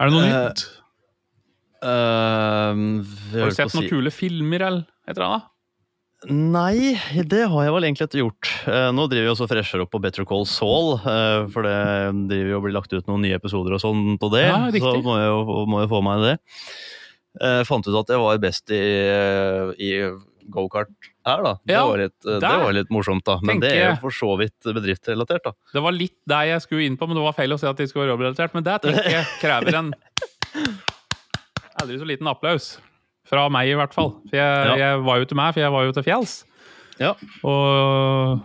Er 0.00 0.08
det 0.08 0.14
noe 0.16 0.26
uh, 0.26 0.32
nytt? 0.32 0.66
Uh, 1.82 2.82
Har 3.36 3.52
du 3.52 3.58
sett 3.58 3.76
noen 3.76 3.90
kule 3.90 4.14
filmer 4.14 4.66
eller 4.66 4.86
et 5.06 5.14
eller 5.14 5.28
annet? 5.28 5.51
Nei, 6.30 6.92
det 7.26 7.40
har 7.50 7.64
jeg 7.66 7.72
vel 7.74 7.86
egentlig 7.88 8.06
ikke 8.06 8.20
gjort. 8.20 8.50
Eh, 8.70 8.88
nå 8.94 9.08
driver 9.10 9.26
vi 9.26 9.30
også 9.32 9.48
fresher 9.50 9.82
opp 9.82 9.90
på 9.90 9.98
Better 10.02 10.26
Call 10.28 10.44
Saul, 10.46 10.92
eh, 11.00 11.48
for 11.50 11.66
det 11.66 11.78
driver 12.30 12.52
jo 12.52 12.58
og 12.60 12.66
blir 12.68 12.76
lagt 12.76 12.92
ut 12.94 13.08
noen 13.10 13.24
nye 13.26 13.38
episoder 13.40 13.74
og 13.74 13.82
sånn 13.82 14.18
på 14.22 14.30
det. 14.34 14.44
Ja, 14.46 14.60
så 14.70 14.92
må 15.02 15.16
jeg 15.18 15.30
jo 15.32 15.64
må 15.66 15.80
jeg 15.82 15.90
få 15.90 16.02
meg 16.06 16.22
det. 16.26 16.34
Jeg 17.42 17.66
fant 17.66 17.88
ut 17.88 17.96
at 18.02 18.12
jeg 18.12 18.20
var 18.22 18.38
best 18.42 18.70
i, 18.76 18.82
i 19.82 19.90
gokart 20.52 20.92
her, 21.26 21.42
da. 21.42 21.52
Det, 21.64 21.74
Ja, 21.74 21.82
var 21.88 22.02
litt, 22.04 22.18
eh, 22.28 22.38
det 22.44 22.52
var 22.66 22.76
litt 22.76 22.94
morsomt, 22.94 23.24
da. 23.26 23.38
Men 23.42 23.58
det 23.62 23.72
er 23.72 23.88
jo 23.94 23.98
for 24.04 24.14
så 24.14 24.36
vidt 24.38 24.70
bedriftsrelatert, 24.78 25.42
da. 25.48 25.54
Det 25.74 25.82
var 25.82 25.96
litt 25.96 26.18
der 26.28 26.52
jeg 26.52 26.62
skulle 26.68 26.86
inn 26.86 26.98
på, 27.00 27.08
men 27.10 27.18
det 27.18 27.26
var 27.26 27.34
feil 27.34 27.56
å 27.56 27.58
si 27.58 27.66
at 27.66 27.82
de 27.82 27.88
skulle 27.90 28.06
være 28.06 28.14
jobbrelatert. 28.14 28.54
Men 28.54 28.66
det 28.68 28.78
tenker 28.86 29.10
jeg 29.10 29.26
krever 29.42 29.80
en 29.80 29.92
aldri 31.82 31.98
så 31.98 32.06
liten 32.06 32.30
applaus. 32.30 32.76
Fra 33.28 33.48
meg, 33.52 33.68
i 33.70 33.76
hvert 33.78 33.94
fall. 33.94 34.14
For 34.28 34.36
jeg, 34.36 34.66
Ja. 34.66 34.76
jeg 34.76 35.02
var 35.06 35.18
jo 35.18 35.24
til 35.30 35.36
meg, 35.38 35.52
for 35.54 35.60
jeg 35.62 35.72
var 35.72 35.84
jo 35.86 35.92
til 35.92 36.02
fjells. 36.02 36.44
Ja. 37.00 37.12
Og 37.44 38.40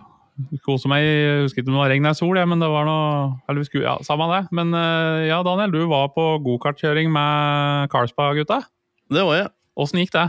koste 0.64 0.88
meg. 0.88 1.02
Jeg 1.02 1.42
husker 1.42 1.62
ikke 1.62 1.68
om 1.68 1.74
det 1.74 1.82
var 1.82 1.90
regn 1.90 2.06
eller 2.06 2.14
sol, 2.14 2.38
men 2.46 2.60
det 2.62 2.68
var 2.70 2.84
noe 2.86 3.40
Eller 3.48 3.58
vi 3.60 3.64
skulle, 3.66 3.84
ja, 3.88 3.96
samme 4.06 4.28
det. 4.30 4.48
Men 4.54 4.72
eh, 4.74 5.26
ja, 5.28 5.42
Daniel, 5.42 5.70
du 5.74 5.86
var 5.90 6.08
på 6.14 6.38
gokartkjøring 6.46 7.10
med 7.10 7.90
Carlsberg-gutta. 7.90 8.62
Det 9.10 9.24
var 9.24 9.36
jeg. 9.42 9.48
Åssen 9.78 9.98
gikk 10.02 10.12
det? 10.14 10.28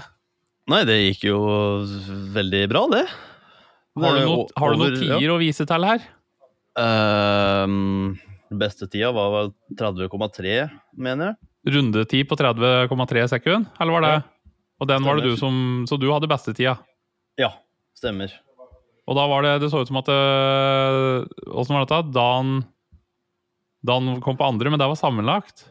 Nei, 0.69 0.83
det 0.85 0.97
gikk 1.01 1.23
jo 1.29 1.39
veldig 2.33 2.63
bra, 2.69 2.87
det. 2.93 3.05
Har 3.99 4.15
du 4.17 4.25
noe- 4.25 4.47
har 4.55 4.71
du 4.73 4.77
noen 4.77 4.95
tider 4.97 5.21
ja. 5.21 5.31
å 5.33 5.39
vise 5.41 5.65
til 5.65 5.83
her? 5.83 5.99
Ehm, 6.79 8.17
beste 8.51 8.87
tida 8.89 9.11
var 9.15 9.31
vel 9.33 9.49
30,3, 9.79 10.69
mener 10.97 11.31
jeg. 11.33 11.73
Rundetid 11.75 12.27
på 12.29 12.37
30,3 12.39 13.25
sekunder, 13.33 13.67
eller 13.81 13.91
var 13.97 14.01
det? 14.05 14.13
Ja. 14.13 14.21
Og 14.79 14.87
den 14.87 15.03
var 15.03 15.19
det 15.19 15.27
du 15.27 15.39
som 15.39 15.85
Så 15.89 15.97
du 15.99 16.07
hadde 16.11 16.29
bestetida? 16.31 16.77
Ja, 17.39 17.51
stemmer. 17.97 18.31
Og 19.09 19.17
da 19.17 19.25
var 19.27 19.43
det 19.45 19.55
Det 19.63 19.71
så 19.71 19.81
ut 19.83 19.89
som 19.89 19.99
at 20.01 20.09
det, 20.11 20.19
Åssen 21.49 21.75
var 21.75 21.85
dette? 21.85 22.13
Dan 22.15 22.61
Dan 23.85 24.19
kom 24.21 24.37
på 24.37 24.43
andre, 24.43 24.69
men 24.69 24.79
det 24.79 24.89
var 24.91 24.97
sammenlagt. 24.99 25.69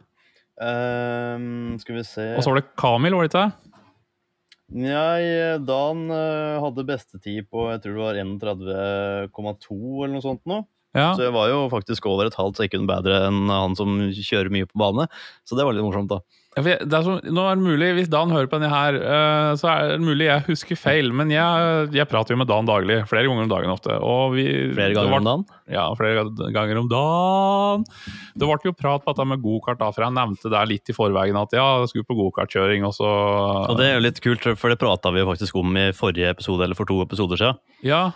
Um, 0.57 1.77
skal 1.79 1.99
vi 1.99 2.05
se 2.09 2.25
Og 2.35 2.43
så 2.43 2.51
var 2.51 2.63
det 2.63 2.71
Kamil, 2.81 3.15
var 3.15 3.27
det 3.27 3.31
ikke? 3.31 3.43
det? 3.45 3.69
Nei, 4.69 5.59
Dan 5.65 6.09
eh, 6.13 6.59
hadde 6.61 6.85
bestetid 6.89 7.47
på 7.49 7.69
jeg 7.71 7.81
tror 7.85 7.95
det 7.95 8.03
var 8.05 8.19
31,2 8.21 9.77
eller 10.05 10.17
noe 10.17 10.25
sånt 10.25 10.43
nå. 10.49 10.59
Ja. 10.97 11.13
Så 11.15 11.27
jeg 11.27 11.35
var 11.35 11.51
jo 11.53 11.67
faktisk 11.73 12.07
over 12.09 12.27
et 12.31 12.37
halvt 12.39 12.63
sekund 12.63 12.89
bedre 12.89 13.27
enn 13.29 13.49
han 13.53 13.77
som 13.79 13.99
kjører 14.15 14.53
mye 14.55 14.69
på 14.69 14.79
bane. 14.81 15.09
Så 15.45 15.57
det 15.59 15.67
var 15.67 15.77
litt 15.77 15.85
morsomt, 15.85 16.09
da. 16.11 16.23
Ja, 16.59 16.63
er 16.75 17.05
så, 17.07 17.13
nå 17.23 17.43
er 17.47 17.55
det 17.55 17.63
mulig, 17.63 17.89
Hvis 17.95 18.09
Dan 18.11 18.33
hører 18.35 18.49
på 18.51 18.59
denne 18.59 18.71
her, 18.73 18.97
eh, 18.99 19.51
så 19.61 19.69
er 19.71 19.91
det 19.93 19.99
mulig 20.03 20.27
jeg 20.27 20.43
husker 20.49 20.79
feil. 20.81 21.13
Men 21.15 21.31
jeg, 21.31 21.91
jeg 21.95 22.09
prater 22.11 22.35
jo 22.35 22.39
med 22.41 22.49
Dan 22.51 22.67
daglig. 22.67 22.97
Flere 23.07 23.29
ganger 23.29 23.45
om 23.45 23.53
dagen 23.53 23.71
ofte. 23.71 23.95
Vi, 24.35 24.47
Flere 24.75 24.97
ganger 24.97 25.13
var- 25.13 25.23
om 25.23 25.29
dagen. 25.29 25.45
Ja, 25.71 25.85
flere 25.95 26.25
ganger 26.57 26.81
om 26.81 26.89
dagen. 26.91 27.85
Det 28.35 28.49
ble 28.49 28.59
jo 28.65 28.73
prat 28.75 29.05
på 29.05 29.13
dette 29.15 29.27
med 29.29 29.43
gokart, 29.45 29.79
for 29.95 30.03
jeg 30.03 30.17
nevnte 30.17 30.51
det 30.51 30.65
litt 30.73 30.91
i 30.91 30.97
forveien. 30.97 31.37
At 31.39 31.53
ja, 31.55 31.67
jeg 31.85 31.93
skulle 31.93 32.09
på 32.09 32.19
gokartkjøring, 32.25 32.87
og 32.89 32.97
så 32.97 33.07
Og 33.69 33.77
det 33.79 33.87
er 33.93 33.95
jo 34.01 34.07
litt 34.09 34.21
kult, 34.25 34.49
for 34.59 34.73
det 34.73 34.81
prata 34.81 35.13
vi 35.15 35.23
faktisk 35.29 35.55
om 35.61 35.77
i 35.77 35.93
forrige 35.93 36.33
episode, 36.33 36.65
eller 36.65 36.75
for 36.75 36.87
to 36.89 36.99
episoder 37.05 37.37
siden. 37.39 37.61
Ja, 37.87 38.11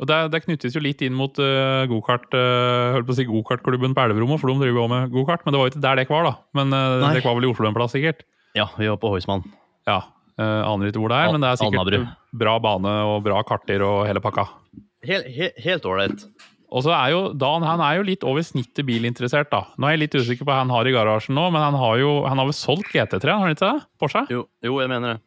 og 0.00 0.08
det, 0.08 0.16
det 0.32 0.40
knyttes 0.46 0.74
jo 0.76 0.80
litt 0.82 1.02
inn 1.04 1.14
mot 1.14 1.36
uh, 1.42 1.84
gokart 1.90 2.32
uh, 2.34 2.94
Holdt 2.96 3.06
på 3.10 3.14
å 3.14 3.18
si 3.18 3.26
gokartklubben 3.28 3.92
på 3.96 4.04
Elverum, 4.06 4.32
for 4.40 4.50
de 4.52 4.56
driver 4.62 4.80
jo 4.82 4.88
med 4.90 5.12
gokart. 5.12 5.44
Men 5.44 5.52
det 5.54 5.60
var 5.60 5.68
jo 5.68 5.72
ikke 5.74 5.84
der 5.84 6.00
det 6.00 6.08
var, 6.10 6.24
da. 6.30 6.34
Men 6.58 6.72
uh, 6.74 7.12
det 7.12 7.22
var 7.26 7.36
vel 7.38 7.46
i 7.48 7.52
Oslo 7.52 7.68
en 7.68 7.76
plass, 7.76 7.92
sikkert? 7.96 8.24
Ja, 8.58 8.66
vi 8.78 8.88
var 8.90 8.98
på 9.02 9.12
Heusmann. 9.14 9.44
Ja. 9.88 10.00
uh, 10.40 10.62
aner 10.72 10.88
ikke 10.90 11.02
hvor 11.02 11.12
det 11.12 11.18
er, 11.20 11.28
Al- 11.28 11.36
men 11.36 11.44
det 11.44 11.50
er 11.52 11.60
sikkert 11.60 11.82
Alnabru. 11.82 12.08
bra 12.44 12.56
bane 12.64 12.94
og 13.12 13.20
bra 13.26 13.42
karter 13.46 13.84
og 13.86 14.02
hele 14.08 14.22
pakka. 14.24 14.48
Helt 15.06 15.26
he- 15.34 15.54
helt 15.64 15.86
ålreit. 15.88 16.26
Og 16.72 16.80
så 16.86 16.92
er 16.96 17.10
jo 17.12 17.18
Dan 17.36 17.64
han 17.68 17.82
er 17.84 17.98
jo 17.98 18.04
litt 18.08 18.22
over 18.24 18.40
snittet 18.46 18.86
bilinteressert, 18.88 19.50
da. 19.52 19.64
Nå 19.76 19.86
er 19.90 19.96
jeg 19.98 20.02
litt 20.06 20.14
usikker 20.16 20.46
på 20.46 20.52
hva 20.54 20.62
han 20.62 20.70
har 20.72 20.88
i 20.88 20.94
garasjen 20.94 21.36
nå, 21.36 21.50
men 21.52 21.60
han 21.60 21.74
har 21.76 21.98
jo 22.00 22.12
han 22.24 22.40
har 22.40 22.48
vel 22.48 22.56
solgt 22.56 22.88
GT3, 22.94 23.26
har 23.28 23.42
han 23.44 23.52
ikke 23.52 23.68
det? 23.74 23.84
Porsche? 24.00 24.22
Jo, 24.32 24.46
jo, 24.64 24.78
jeg 24.80 24.88
mener 24.88 25.14
det. 25.18 25.20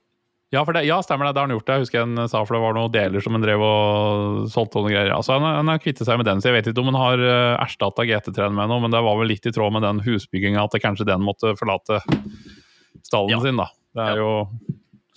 Ja, 0.53 0.61
for 0.63 0.73
det, 0.77 0.83
ja, 0.85 0.99
stemmer 1.03 1.25
det. 1.25 1.33
Det 1.35 1.41
har 1.41 1.47
han 1.49 1.55
gjort. 1.57 1.65
det. 1.67 1.73
Jeg 1.79 1.83
husker 1.87 2.03
han 2.05 2.29
sa 2.29 2.43
for 2.45 2.55
det 2.55 2.61
var 2.63 2.75
noen 2.77 2.91
deler 2.93 3.23
som 3.23 3.33
han 3.35 3.43
drev 3.43 3.63
og 3.65 4.45
solgte 4.53 4.77
og 4.79 4.85
noen 4.85 4.93
greier. 4.93 5.11
Altså, 5.15 5.33
han, 5.35 5.43
han 5.57 5.71
har 5.73 5.81
kvittet 5.81 6.05
seg 6.07 6.19
med 6.21 6.27
den, 6.29 6.39
så 6.43 6.51
jeg 6.51 6.59
vet 6.59 6.69
ikke 6.71 6.83
om 6.83 6.91
han 6.93 6.99
har 7.01 7.23
uh, 7.25 7.63
erstatta 7.65 8.05
GT3-en 8.07 8.53
med 8.55 8.69
noe, 8.71 8.83
men 8.85 8.93
det 8.93 9.01
var 9.03 9.17
vel 9.19 9.31
litt 9.33 9.49
i 9.49 9.53
tråd 9.55 9.73
med 9.75 9.83
den 9.83 9.99
husbygginga 10.05 10.63
at 10.63 10.75
det 10.77 10.83
kanskje 10.85 11.07
den 11.09 11.25
måtte 11.25 11.55
forlate 11.59 11.99
stallen 13.03 13.33
Ja. 13.35 13.41
sin, 13.43 13.57
da. 13.59 13.67
Det 13.97 14.05
er 14.05 14.15
Ja. 14.15 14.21
jo 14.21 14.31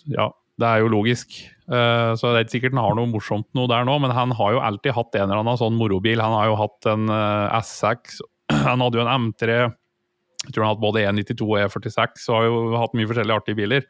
Ja, 0.08 0.30
det 0.58 0.66
er 0.72 0.78
jo 0.80 0.88
logisk. 0.96 1.36
Uh, 1.68 2.16
så 2.16 2.32
det 2.32 2.38
er 2.38 2.44
ikke 2.46 2.54
sikkert 2.56 2.72
han 2.78 2.84
har 2.88 2.96
noe 2.96 3.10
morsomt 3.12 3.46
noe 3.54 3.68
der 3.68 3.84
nå, 3.84 3.98
men 4.00 4.10
han 4.16 4.32
har 4.32 4.54
jo 4.56 4.60
alltid 4.64 4.96
hatt 4.96 5.14
en 5.20 5.28
eller 5.28 5.42
annen 5.44 5.60
sånn 5.60 5.76
morobil. 5.76 6.18
Han 6.24 6.32
har 6.32 6.46
jo 6.48 6.56
hatt 6.56 6.88
en 6.88 7.04
uh, 7.12 7.52
S6, 7.60 8.22
han 8.64 8.80
hadde 8.80 8.96
jo 8.98 9.04
en 9.04 9.28
M3 9.28 9.68
Jeg 10.48 10.54
tror 10.56 10.64
han 10.64 10.70
har 10.70 10.76
hatt 10.78 10.82
både 10.82 11.02
E92 11.04 11.44
og 11.44 11.58
E46 11.60 12.24
og 12.30 12.36
har 12.38 12.46
jo 12.48 12.60
hatt 12.80 12.96
mye 12.96 13.08
forskjellige 13.10 13.36
artige 13.42 13.58
biler. 13.58 13.84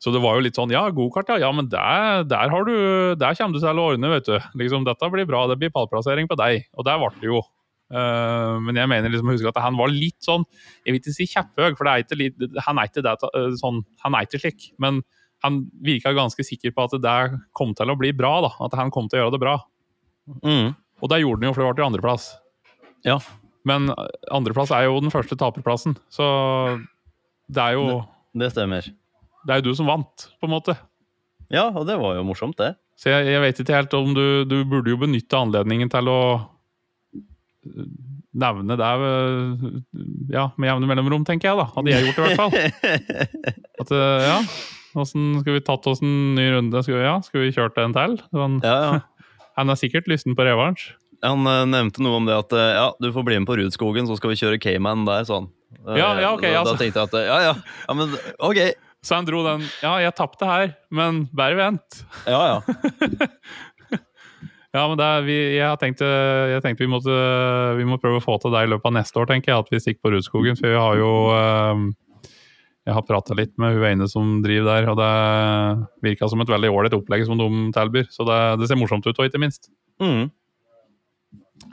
Så 0.00 0.12
det 0.14 0.22
var 0.24 0.38
jo 0.38 0.46
litt 0.46 0.56
sånn 0.56 0.72
ja, 0.72 0.86
gokart, 0.94 1.28
ja. 1.28 1.36
Ja, 1.44 1.52
men 1.52 1.68
der, 1.68 2.24
der, 2.28 2.48
har 2.54 2.64
du, 2.64 2.74
der 3.20 3.36
kommer 3.36 3.58
du 3.58 3.60
til 3.60 3.82
å 3.82 3.86
ordne, 3.92 4.12
vet 4.14 4.30
du. 4.30 4.38
Liksom, 4.56 4.88
dette 4.88 5.12
blir 5.12 5.28
bra, 5.28 5.44
det 5.50 5.58
blir 5.60 5.72
pallplassering 5.74 6.30
på 6.30 6.38
deg. 6.40 6.64
Og 6.80 6.88
der 6.88 7.00
ble 7.02 7.12
det 7.20 7.28
jo. 7.28 7.42
Uh, 7.88 8.56
men 8.64 8.76
jeg 8.76 8.88
mener 8.90 9.12
liksom 9.12 9.30
husker 9.32 9.48
huske 9.48 9.54
at 9.54 9.64
han 9.64 9.78
var 9.78 9.88
litt 9.88 10.18
sånn 10.20 10.42
Jeg 10.84 10.92
vil 10.92 10.98
ikke 10.98 11.12
si 11.14 11.24
kjepphøy, 11.30 11.70
for 11.78 11.88
er 11.88 12.18
litt, 12.20 12.42
han 12.66 12.76
er 12.76 12.90
ikke 12.90 13.00
det, 13.06 13.14
uh, 13.24 13.54
sånn, 13.56 13.80
han 14.04 14.16
er 14.16 14.26
ikke 14.28 14.42
slik. 14.42 14.66
Men 14.82 15.00
han 15.44 15.62
virka 15.84 16.12
ganske 16.16 16.44
sikker 16.44 16.74
på 16.74 16.88
at 16.88 16.96
det 17.04 17.16
kom 17.56 17.76
til 17.78 17.92
å 17.92 17.96
bli 18.00 18.12
bra. 18.16 18.38
da, 18.48 18.52
At 18.66 18.76
han 18.80 18.92
kom 18.94 19.08
til 19.08 19.20
å 19.20 19.26
gjøre 19.26 19.36
det 19.36 19.42
bra. 19.44 19.58
Mm. 20.42 20.72
Og 20.98 21.12
det 21.12 21.20
gjorde 21.22 21.40
han 21.40 21.48
jo, 21.48 21.54
for 21.54 21.62
det 21.64 21.76
ble 21.76 21.84
jo 21.84 21.90
andreplass. 21.92 22.32
Ja. 23.06 23.20
Men 23.66 23.90
andreplass 24.32 24.70
er 24.74 24.86
jo 24.86 25.00
den 25.02 25.12
første 25.12 25.36
taperplassen, 25.38 25.96
så 26.12 26.26
det 27.48 27.64
er 27.64 27.78
jo 27.78 27.86
Det, 27.88 28.44
det 28.44 28.52
stemmer. 28.54 28.86
Det 29.46 29.54
er 29.54 29.62
jo 29.62 29.70
du 29.70 29.78
som 29.78 29.88
vant, 29.88 30.28
på 30.38 30.48
en 30.48 30.54
måte. 30.54 30.76
Ja, 31.52 31.70
og 31.72 31.86
det 31.88 31.96
var 32.00 32.18
jo 32.18 32.26
morsomt, 32.28 32.58
det. 32.60 32.74
Så 32.98 33.10
jeg, 33.12 33.28
jeg 33.32 33.42
vet 33.42 33.60
ikke 33.62 33.76
helt 33.76 33.94
om 33.94 34.10
du 34.16 34.24
Du 34.44 34.56
burde 34.66 34.90
jo 34.90 34.98
benytte 34.98 35.38
anledningen 35.38 35.90
til 35.92 36.10
å 36.10 36.20
nevne 38.38 38.76
det 38.78 38.88
ja, 40.32 40.48
med 40.56 40.68
jevne 40.70 40.88
mellomrom, 40.88 41.24
tenker 41.26 41.50
jeg, 41.50 41.58
da. 41.58 41.66
Hadde 41.74 41.92
jeg 41.92 42.06
gjort 42.06 42.18
det, 42.18 42.24
i 42.24 42.28
hvert 42.28 42.40
fall. 42.40 43.18
At, 43.82 43.92
ja, 44.24 44.36
Åssen 44.98 45.40
skulle 45.40 45.58
vi 45.58 45.66
tatt 45.66 45.86
oss 45.90 46.00
en 46.04 46.34
ny 46.38 46.46
runde? 46.54 46.82
Skulle 46.84 47.02
vi, 47.02 47.06
ja, 47.06 47.18
skulle 47.24 47.48
vi 47.48 47.54
kjørt 47.56 47.78
en 47.82 47.94
til? 47.96 48.16
Sånn. 48.34 48.58
Ja, 48.64 48.76
ja. 48.84 48.98
Han 49.58 49.72
er 49.72 49.78
sikkert 49.80 50.08
lysten 50.10 50.36
på 50.38 50.46
revansj. 50.46 50.92
Han 51.26 51.46
uh, 51.48 51.64
nevnte 51.66 52.02
noe 52.04 52.18
om 52.20 52.26
det 52.28 52.36
at 52.36 52.52
uh, 52.54 52.64
ja, 52.76 52.88
du 53.02 53.08
får 53.14 53.24
bli 53.26 53.38
med 53.40 53.48
på 53.48 53.56
Rudskogen, 53.58 54.06
så 54.06 54.18
skal 54.18 54.32
vi 54.32 54.38
kjøre 54.38 54.60
Cayman 54.62 55.06
der. 55.08 55.26
sånn. 55.26 55.48
Ja, 55.88 56.12
ja, 56.20 56.34
ok. 56.34 56.44
Da, 56.44 56.60
altså. 56.60 56.76
da 56.76 56.82
tenkte 56.82 57.02
jeg 57.02 57.10
at 57.10 57.16
ja, 57.26 57.38
ja, 57.48 57.54
ja, 57.58 57.96
men 57.96 58.14
ok. 58.38 58.60
Så 59.04 59.14
han 59.18 59.26
dro 59.28 59.44
den 59.46 59.64
Ja, 59.82 59.98
jeg 60.02 60.14
tapte 60.18 60.48
her, 60.48 60.72
men 60.94 61.26
bare 61.36 61.58
vent. 61.58 62.00
Ja, 62.26 62.40
ja. 62.50 62.58
ja, 64.76 64.82
men 64.82 64.96
det 64.98 65.06
er, 65.06 65.22
vi, 65.26 65.38
jeg 65.58 65.80
tenkte, 65.82 66.08
jeg 66.54 66.64
tenkte 66.64 66.84
vi, 66.84 66.90
måtte, 66.90 67.14
vi 67.78 67.86
må 67.88 68.00
prøve 68.02 68.18
å 68.20 68.24
få 68.24 68.38
til 68.42 68.54
det 68.54 68.64
i 68.66 68.72
løpet 68.72 68.90
av 68.90 68.96
neste 68.98 69.22
år, 69.22 69.30
tenker 69.30 69.54
jeg. 69.54 69.64
At 69.64 69.72
vi 69.74 69.82
stikker 69.84 70.02
på 70.06 70.14
Rudskogen. 70.16 70.58
For 70.58 70.70
vi 70.70 70.78
har 70.78 70.98
jo 70.98 71.12
Jeg 72.88 72.96
har 72.96 73.04
prata 73.04 73.36
litt 73.36 73.52
med 73.60 73.76
hun 73.76 73.86
ene 73.90 74.08
som 74.10 74.38
driver 74.44 74.72
der, 74.72 74.90
og 74.90 74.98
det 74.98 75.12
virka 76.08 76.30
som 76.30 76.42
et 76.42 76.50
veldig 76.56 76.72
ålreit 76.72 76.96
opplegg 76.96 77.26
som 77.28 77.38
de 77.38 77.68
tilbyr. 77.76 78.08
Så 78.10 78.26
det, 78.28 78.40
det 78.62 78.70
ser 78.70 78.80
morsomt 78.80 79.06
ut, 79.06 79.14
og 79.14 79.28
ikke 79.28 79.42
minst. 79.44 79.70
Mm. 80.02 80.30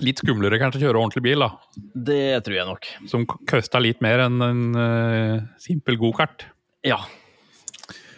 Litt 0.04 0.20
skumlere 0.20 0.60
kanskje 0.60 0.82
å 0.82 0.86
kjøre 0.88 1.00
ordentlig 1.00 1.24
bil, 1.24 1.46
da. 1.46 1.51
Det 2.10 2.42
tror 2.46 2.58
jeg 2.58 2.68
nok. 2.68 2.89
Som 3.12 3.25
koster 3.27 3.84
litt 3.84 4.01
mer 4.04 4.25
enn 4.25 4.42
en 4.44 4.63
uh, 4.75 5.46
simpel 5.62 6.00
gokart. 6.01 6.48
Ja. 6.86 7.00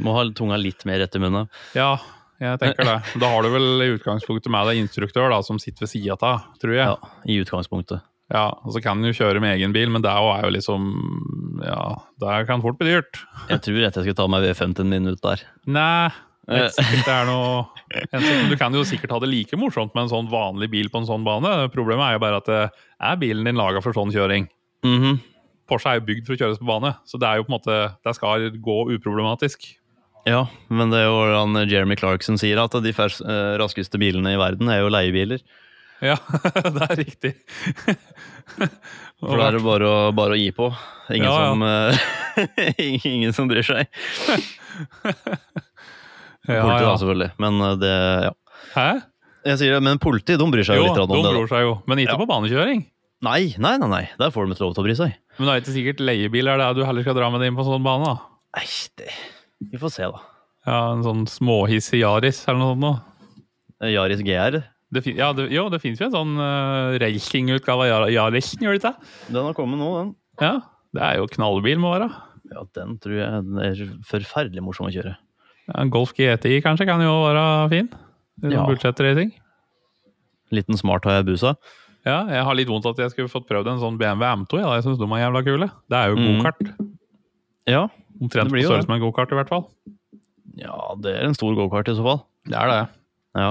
Må 0.04 0.14
ha 0.18 0.26
tunga 0.38 0.58
litt 0.62 0.86
mer 0.90 1.02
rett 1.04 1.18
i 1.18 1.22
munnen. 1.22 1.50
Ja, 1.78 1.96
jeg 2.42 2.60
tenker 2.62 2.86
det. 2.86 2.98
Da 3.22 3.32
har 3.34 3.46
du 3.46 3.50
vel 3.54 3.86
i 3.86 3.90
utgangspunktet 3.96 4.52
med 4.54 4.70
deg 4.70 4.84
instruktør 4.84 5.32
da, 5.34 5.42
som 5.46 5.62
sitter 5.62 5.86
ved 5.86 5.94
sida 5.94 6.18
av, 6.22 6.46
tror 6.62 6.76
jeg. 6.76 6.94
Ja, 6.94 7.18
i 7.26 7.40
utgangspunktet. 7.42 8.06
Ja, 8.28 8.50
og 8.60 8.74
så 8.76 8.82
kan 8.84 9.00
du 9.00 9.08
kjøre 9.16 9.40
med 9.40 9.56
egen 9.56 9.72
bil, 9.72 9.88
men 9.94 10.04
det 10.04 10.12
er 10.12 10.44
jo 10.44 10.52
liksom 10.52 10.88
Ja, 11.64 11.96
det 12.20 12.42
kan 12.50 12.64
fort 12.64 12.78
bli 12.80 12.92
dyrt. 12.92 13.22
Jeg 13.48 13.64
tror 13.64 13.80
rett 13.80 14.00
jeg 14.00 14.10
skal 14.10 14.18
ta 14.20 14.26
meg 14.32 14.44
V50-en 14.50 14.92
min 14.92 15.08
ut 15.14 15.22
der. 15.24 15.46
Nei, 15.72 16.10
det 16.48 16.68
sikkert 16.76 17.08
det 17.08 17.14
er 17.14 17.26
noe 17.28 18.50
Du 18.50 18.56
kan 18.60 18.76
jo 18.76 18.84
sikkert 18.88 19.12
ha 19.12 19.20
det 19.24 19.30
like 19.32 19.58
morsomt 19.60 19.96
med 19.96 20.06
en 20.06 20.14
sånn 20.14 20.30
vanlig 20.32 20.70
bil 20.72 20.92
på 20.92 21.02
en 21.02 21.10
sånn 21.10 21.26
bane. 21.28 21.56
Problemet 21.74 22.06
er 22.06 22.16
jo 22.16 22.22
bare 22.24 22.40
at 22.40 22.48
det 22.48 22.62
er 22.72 23.20
bilen 23.20 23.50
din 23.50 23.60
laga 23.60 23.82
for 23.84 23.96
sånn 23.96 24.14
kjøring. 24.16 24.48
Mm 24.86 25.00
-hmm. 25.02 25.20
Porsche 25.68 25.92
er 25.92 26.00
jo 26.00 26.08
bygd 26.08 26.26
for 26.28 26.36
å 26.36 26.40
kjøres 26.40 26.62
på 26.62 26.70
bane, 26.70 26.94
så 27.06 27.20
det 27.20 27.28
er 27.28 27.36
jo 27.38 27.44
på 27.44 27.52
en 27.52 27.60
måte 27.60 27.78
Det 28.04 28.16
skal 28.16 28.50
gå 28.52 28.78
uproblematisk. 28.96 29.68
Ja, 30.28 30.48
men 30.68 30.92
det 30.92 31.00
er 31.00 31.08
jo 31.08 31.20
han 31.32 31.70
Jeremy 31.70 31.96
Clarkson 31.96 32.38
sier, 32.38 32.60
at 32.60 32.72
de 32.84 32.94
fers, 32.94 33.22
eh, 33.22 33.58
raskeste 33.60 33.98
bilene 33.98 34.34
i 34.34 34.40
verden 34.40 34.68
er 34.70 34.82
jo 34.84 34.92
leiebiler. 34.92 35.40
Ja, 36.04 36.18
det 36.76 36.90
er 36.90 36.96
riktig. 37.00 37.34
For 39.20 39.40
da 39.40 39.48
er 39.48 39.58
det 39.58 39.64
bare 39.66 39.88
å, 39.88 40.12
bare 40.14 40.36
å 40.36 40.38
gi 40.38 40.52
på. 40.52 40.68
Ingen, 41.10 41.26
Ja, 41.26 41.38
ja. 41.42 41.50
Som, 41.54 41.64
eh, 41.64 43.06
ingen 43.16 43.34
som 43.34 43.48
bryr 43.50 43.66
seg. 43.66 43.88
Ja, 46.48 46.62
Politi, 46.64 46.84
da, 46.88 46.96
selvfølgelig. 47.02 47.32
Men 47.44 47.62
eh, 47.62 47.76
det 47.82 47.94
Ja. 48.28 48.32
Hæ? 48.76 48.90
Jeg 49.48 49.58
sier 49.62 49.74
det, 49.78 49.82
men 49.84 50.00
politi 50.04 50.36
de 50.36 50.44
bryr 50.52 50.66
seg 50.68 50.76
jo, 50.80 50.84
Jo, 50.84 50.92
litt 50.92 51.00
om 51.04 51.12
de 51.14 51.22
det. 51.24 51.34
Bryr 51.38 51.48
seg 51.52 51.62
jo, 51.64 51.74
men 51.88 51.98
ikke 52.04 52.16
Ja. 52.16 52.20
på 52.20 52.28
banekjøring. 52.28 52.86
Nei, 53.24 53.56
nei, 53.58 53.78
nei, 53.82 53.88
nei. 53.90 54.02
Der 54.20 54.30
får 54.34 54.46
de 54.48 54.54
ikke 54.54 54.66
lov 54.66 54.74
til 54.76 54.84
å 54.84 54.88
bry 54.88 54.96
seg. 54.98 55.14
Men 55.40 55.48
det 55.48 55.54
er 55.54 55.62
ikke 55.62 55.76
sikkert 55.76 56.02
leiebil 56.04 56.48
er 56.52 56.58
det 56.62 56.68
du 56.78 56.84
heller 56.86 57.02
skal 57.06 57.16
dra 57.16 57.30
med 57.32 57.42
deg 57.42 57.48
inn 57.52 57.56
på 57.58 57.64
en 57.66 57.70
sånn 57.72 57.86
bane. 57.86 58.06
da. 58.06 58.18
Nei, 58.58 58.66
det 58.98 59.10
Vi 59.72 59.78
får 59.82 59.92
se, 59.96 60.04
da. 60.12 60.20
Ja, 60.68 60.92
En 60.94 61.04
sånn 61.04 61.26
småhissig 61.28 62.02
Yaris 62.04 62.44
eller 62.48 62.60
noe 62.60 62.74
sånt. 62.76 62.82
noe. 62.82 63.02
Eh, 63.82 63.94
Yaris 63.96 64.22
GR, 64.22 64.64
Det 64.92 65.04
fin 65.04 65.16
ja, 65.18 65.32
det, 65.34 65.50
jo, 65.52 65.70
det 65.70 65.82
fins 65.82 66.00
jo 66.00 66.06
en 66.08 66.12
sånn 66.16 66.38
uh, 66.40 66.98
racingutgave 67.00 67.90
av 67.92 68.08
Yarisen, 68.10 68.60
gjør 68.64 68.78
det 68.80 68.84
ikke? 68.84 68.96
den 69.34 69.44
har 69.44 69.54
kommet 69.54 69.80
nå, 69.80 69.90
den. 70.00 70.16
Ja, 70.40 70.62
Det 70.94 71.02
er 71.04 71.18
jo 71.18 71.28
knallbil, 71.28 71.78
må 71.80 71.92
være. 71.98 72.12
Ja, 72.54 72.64
den 72.74 72.98
tror 73.00 73.18
jeg 73.20 73.28
er 73.28 73.82
forferdelig 74.08 74.64
morsom 74.64 74.88
å 74.88 74.94
kjøre. 74.94 75.18
En 75.76 75.90
Golf 75.92 76.14
GTI 76.16 76.62
kanskje 76.64 76.86
kan 76.88 77.02
jo 77.04 77.14
være 77.26 77.70
fin. 77.74 77.90
Ja. 78.46 78.64
budsjettracing. 78.70 79.32
Liten 80.54 80.78
smart 80.78 81.04
Hayabusa. 81.10 81.56
Ja, 82.08 82.22
jeg 82.32 82.44
har 82.48 82.56
litt 82.56 82.70
vondt 82.72 82.86
at 82.88 82.98
jeg 83.02 83.12
skulle 83.12 83.28
fått 83.32 83.48
prøvd 83.50 83.68
en 83.68 83.80
sånn 83.82 83.98
BMW 84.00 84.24
M2. 84.46 84.62
Ja, 84.62 84.76
jeg 84.78 84.86
syns 84.86 85.00
de 85.02 85.08
er 85.10 85.24
jævla 85.26 85.42
kule. 85.44 85.68
Det 85.92 85.98
er 85.98 86.10
jo 86.14 86.16
Mm. 86.16 86.28
gokart. 86.38 86.62
Ja. 87.68 87.88
Omtrent 88.22 88.50
på 88.54 88.62
størrelse 88.64 88.88
med 88.88 89.02
en 89.02 89.04
gokart, 89.12 89.32
i 89.32 89.36
hvert 89.36 89.50
fall. 89.50 89.66
ja, 90.58 90.96
det 91.02 91.16
er 91.18 91.26
en 91.28 91.34
stor 91.36 91.54
gokart 91.54 91.90
i 91.90 91.96
så 91.98 92.04
fall. 92.06 92.22
Det 92.48 92.56
er 92.56 92.68
det. 92.72 92.90
Ja. 93.36 93.50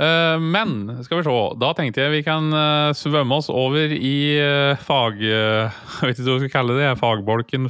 Eh, 0.00 0.38
men 0.40 1.02
skal 1.04 1.18
vi 1.20 1.22
se, 1.28 1.58
da 1.60 1.72
tenkte 1.74 2.00
jeg 2.02 2.10
vi 2.10 2.22
kan 2.26 2.48
eh, 2.52 2.92
svømme 2.96 3.36
oss 3.36 3.50
over 3.50 3.92
i 3.92 4.38
eh, 4.40 4.74
fag... 4.80 5.20
jeg 5.20 5.70
vet 6.02 6.18
ikke 6.18 6.24
hva 6.24 6.38
vi 6.40 6.48
skal 6.48 6.54
kalle 6.56 6.78
det. 6.80 6.98
Fagbolken, 6.98 7.68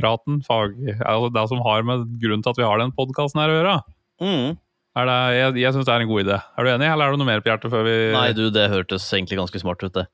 fagpraten. 0.00 0.40
Fag, 0.46 0.74
altså 1.04 1.30
det 1.32 1.46
som 1.48 1.62
har 1.64 1.84
med 1.86 2.08
grunnen 2.20 2.42
til 2.42 2.50
at 2.50 2.58
vi 2.58 2.66
har 2.66 2.80
den 2.80 2.92
podkasten 2.96 3.40
her 3.40 3.52
å 3.52 3.58
gjøre. 3.58 3.78
Mm. 4.20 4.58
Det, 5.00 5.16
jeg 5.36 5.62
jeg 5.62 5.72
syns 5.72 5.86
det 5.86 5.94
er 5.94 6.02
en 6.02 6.10
god 6.10 6.24
idé. 6.24 6.36
Er 6.58 6.66
du 6.66 6.70
enig, 6.72 6.90
eller 6.90 7.06
er 7.06 7.12
det 7.12 7.20
noe 7.20 7.28
mer 7.28 7.40
på 7.40 7.50
hjertet 7.52 7.70
før 7.70 7.86
vi 7.86 7.96
Nei, 8.12 8.32
du, 8.34 8.48
det 8.50 8.70
hørtes 8.72 9.06
egentlig 9.14 9.38
ganske 9.38 9.62
smart 9.62 9.82
ut, 9.84 9.94
det. 9.94 10.06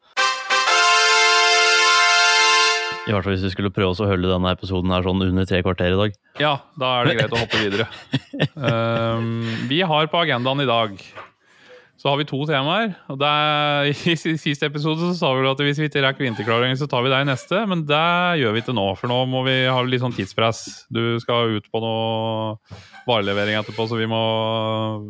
I 3.06 3.14
hvert 3.14 3.22
fall 3.22 3.36
hvis 3.36 3.44
vi 3.46 3.52
skulle 3.54 3.70
prøve 3.70 3.94
oss 3.94 4.02
å 4.02 4.08
holde 4.10 4.26
denne 4.26 4.50
episoden 4.50 4.90
her 4.90 5.04
sånn 5.06 5.22
under 5.22 5.46
tre 5.46 5.60
kvarter 5.62 5.94
i 5.94 5.98
dag. 6.00 6.16
Ja, 6.42 6.56
da 6.74 6.90
er 6.98 7.06
det 7.06 7.14
greit 7.20 7.36
å 7.36 7.38
hoppe 7.38 7.60
videre. 7.62 7.86
Um, 8.58 9.46
vi 9.70 9.78
har 9.86 10.10
på 10.10 10.24
agendaen 10.24 10.64
i 10.64 10.68
dag 10.68 10.98
så 12.06 12.12
har 12.12 12.20
vi 12.20 12.28
to 12.30 12.38
temaer. 12.46 12.92
og 13.10 13.16
det 13.18 13.26
er, 13.26 13.88
I 14.14 14.36
siste 14.38 14.68
episode 14.68 15.02
så 15.02 15.14
sa 15.18 15.32
vi 15.34 15.42
vel 15.42 15.50
at 15.50 15.62
hvis 15.66 15.80
vi 15.82 15.88
ikke 15.90 16.04
rekker 16.04 16.22
vinterklarering, 16.22 16.78
så 16.78 16.86
tar 16.86 17.02
vi 17.02 17.10
deg 17.10 17.24
i 17.24 17.26
neste. 17.32 17.64
Men 17.66 17.82
det 17.88 18.06
gjør 18.38 18.54
vi 18.54 18.62
ikke 18.62 18.76
nå, 18.78 18.84
for 19.00 19.10
nå 19.10 19.24
må 19.32 19.42
vi 19.48 19.56
ha 19.66 19.80
litt 19.82 20.04
sånn 20.04 20.14
tidspress. 20.14 20.86
Du 20.86 21.18
skal 21.18 21.56
ut 21.58 21.66
på 21.66 21.82
noe 21.82 22.76
varelevering 23.10 23.58
etterpå, 23.58 23.88
så 23.90 23.98
vi 23.98 24.06
må 24.06 24.22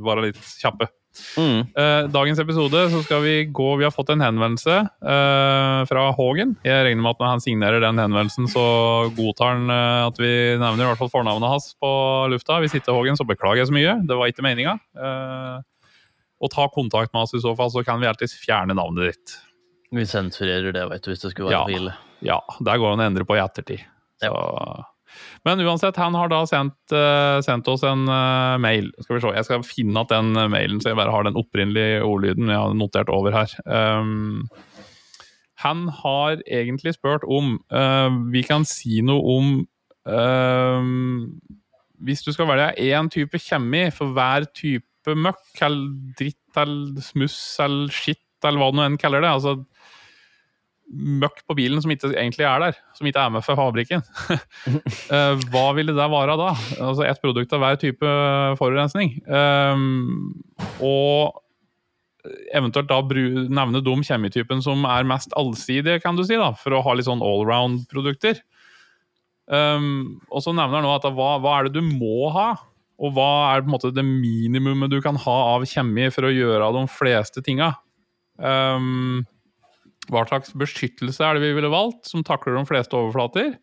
være 0.08 0.30
litt 0.30 0.40
kjappe. 0.56 0.88
Mm. 1.36 1.68
Eh, 1.68 2.08
dagens 2.12 2.40
episode 2.40 2.80
så 2.92 2.98
skal 3.04 3.22
vi 3.24 3.36
gå 3.48 3.68
Vi 3.80 3.86
har 3.86 3.92
fått 3.94 4.10
en 4.12 4.20
henvendelse 4.20 4.74
uh, 4.84 5.80
fra 5.88 6.08
Hågen. 6.16 6.56
Jeg 6.64 6.88
regner 6.88 7.04
med 7.04 7.14
at 7.14 7.22
når 7.22 7.32
han 7.34 7.44
signerer 7.44 7.84
den 7.84 8.00
henvendelsen, 8.00 8.48
så 8.52 8.64
godtar 9.16 9.54
han 9.54 9.72
uh, 9.72 10.08
at 10.08 10.20
vi 10.20 10.32
nevner 10.60 10.84
i 10.84 10.90
hvert 10.90 11.04
fall 11.04 11.12
fornavnet 11.12 11.52
hans 11.52 11.70
på 11.80 11.92
lufta. 12.32 12.60
Hvis 12.64 12.76
ikke 12.80 12.96
Hågen, 12.96 13.20
så 13.20 13.28
beklager 13.28 13.64
jeg 13.64 13.72
så 13.72 13.76
mye. 13.76 13.96
Det 14.08 14.16
var 14.16 14.32
ikke 14.32 14.44
meninga. 14.44 14.78
Eh, 14.96 15.56
og 16.40 16.52
ta 16.52 16.66
kontakt 16.72 17.12
med 17.14 17.22
oss 17.24 17.34
i 17.36 17.42
så 17.42 17.54
fall, 17.56 17.70
så 17.72 17.84
kan 17.86 18.00
vi 18.02 18.08
alltids 18.10 18.36
fjerne 18.42 18.76
navnet 18.76 19.12
ditt. 19.12 19.36
Vi 19.96 20.04
sensurerer 20.08 20.74
det, 20.74 20.84
vet 20.90 21.04
du, 21.04 21.12
hvis 21.12 21.22
det 21.22 21.30
skulle 21.32 21.48
være 21.48 21.56
Ja. 21.56 21.64
for 21.64 21.78
ille. 21.78 21.94
Ja, 22.26 22.40
der 22.60 22.78
går 22.80 22.90
det 22.90 22.96
an 22.96 23.04
å 23.04 23.06
endre 23.10 23.24
på 23.28 23.36
i 23.36 23.42
ettertid. 23.42 23.84
Så. 24.20 24.32
Men 25.46 25.60
uansett, 25.60 25.96
han 25.96 26.14
har 26.18 26.28
da 26.28 26.42
sendt, 26.48 26.76
uh, 26.92 27.38
sendt 27.44 27.68
oss 27.68 27.84
en 27.86 28.08
uh, 28.08 28.56
mail. 28.60 28.90
Skal 29.04 29.16
vi 29.16 29.20
se, 29.22 29.34
Jeg 29.36 29.46
skal 29.48 29.62
finne 29.64 30.02
at 30.02 30.12
den 30.12 30.36
eh, 30.36 30.48
mailen, 30.52 30.80
så 30.82 30.90
jeg 30.90 30.98
bare 30.98 31.12
har 31.14 31.24
den 31.24 31.38
opprinnelige 31.38 32.02
ordlyden 32.04 32.50
jeg 32.50 32.58
har 32.58 32.74
notert 32.76 33.12
over 33.12 33.32
her. 33.36 33.52
Um, 33.64 34.48
han 35.62 35.86
har 36.02 36.42
egentlig 36.44 36.96
spurt 36.98 37.24
om 37.24 37.60
uh, 37.72 38.10
vi 38.32 38.42
kan 38.44 38.66
si 38.68 39.00
noe 39.00 39.22
om 39.38 39.54
uh, 40.04 40.82
Hvis 42.04 42.26
du 42.26 42.32
skal 42.34 42.50
velge 42.50 42.74
én 42.90 43.08
type 43.12 43.40
kjemi 43.40 43.86
for 43.94 44.12
hver 44.12 44.44
type 44.52 44.84
møkk 45.14 45.62
eller 45.62 45.92
dritt 46.18 46.58
eller 46.58 47.04
smuss 47.04 47.38
eller 47.62 47.92
skitt 47.94 48.22
eller 48.46 48.58
hva 48.58 48.72
du 48.74 48.82
enn 48.82 48.98
kaller 49.00 49.22
det. 49.22 49.30
altså 49.30 49.58
møkk 50.86 51.40
på 51.46 51.56
bilen 51.58 51.82
som 51.82 51.90
ikke 51.90 52.12
egentlig 52.12 52.46
er 52.46 52.62
der, 52.62 52.76
som 52.94 53.06
ikke 53.08 53.22
er 53.24 53.32
med 53.34 53.44
fra 53.46 53.56
fabrikken. 53.58 54.04
Eh, 55.06 55.42
Hva 55.52 55.68
ville 55.76 55.94
det 55.94 56.06
være 56.10 56.34
da? 56.38 56.48
Altså 56.82 57.04
Ett 57.06 57.20
produkt 57.22 57.52
av 57.54 57.60
hver 57.62 57.76
type 57.78 58.12
forurensning. 58.58 59.12
Um, 59.30 60.34
og 60.82 61.42
eventuelt 62.54 62.90
da 62.90 62.98
nevne 63.06 63.82
de 63.84 63.94
kjemitypen 64.08 64.62
som 64.64 64.82
er 64.90 65.06
mest 65.06 65.34
allsidige, 65.38 66.00
kan 66.02 66.18
du 66.18 66.24
si, 66.26 66.34
da, 66.38 66.50
for 66.58 66.74
å 66.74 66.82
ha 66.82 66.94
litt 66.96 67.06
sånn 67.06 67.22
allround-produkter. 67.22 68.42
Um, 69.46 70.18
og 70.26 70.42
så 70.42 70.54
nevner 70.54 70.80
han 70.80 70.88
nå 70.88 70.96
at 70.96 71.06
hva, 71.06 71.36
hva, 71.38 71.58
er 71.60 71.68
det 71.68 71.78
du 71.78 71.86
må 71.86 72.32
ha, 72.34 72.48
og 72.96 73.12
hva 73.16 73.30
er 73.52 73.62
på 73.62 73.68
en 73.68 73.74
måte 73.74 73.92
det 73.94 74.04
minimumet 74.06 74.92
du 74.92 75.00
kan 75.04 75.18
ha 75.20 75.36
av 75.52 75.66
kjemi 75.68 76.08
for 76.14 76.28
å 76.28 76.32
gjøre 76.32 76.72
de 76.78 76.84
fleste 76.88 77.42
tinga. 77.44 77.74
Um, 78.40 79.26
hva 80.12 80.24
slags 80.28 80.54
beskyttelse 80.56 81.24
er 81.24 81.36
det 81.36 81.44
vi 81.44 81.54
ville 81.58 81.72
valgt, 81.72 82.06
som 82.08 82.24
takler 82.24 82.56
de 82.56 82.64
fleste 82.68 82.96
overflater? 82.96 83.56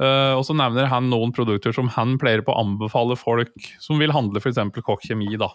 Uh, 0.00 0.38
og 0.38 0.44
så 0.48 0.54
nevner 0.56 0.88
han 0.88 1.10
noen 1.12 1.34
produkter 1.36 1.74
som 1.76 1.90
han 1.92 2.14
pleier 2.20 2.44
på 2.44 2.54
å 2.54 2.62
anbefale 2.62 3.18
folk 3.20 3.52
som 3.82 4.00
vil 4.00 4.14
handle 4.14 4.40
f.eks. 4.40 4.62
Kokk 4.78 5.02
Kjemi. 5.04 5.34
da. 5.40 5.50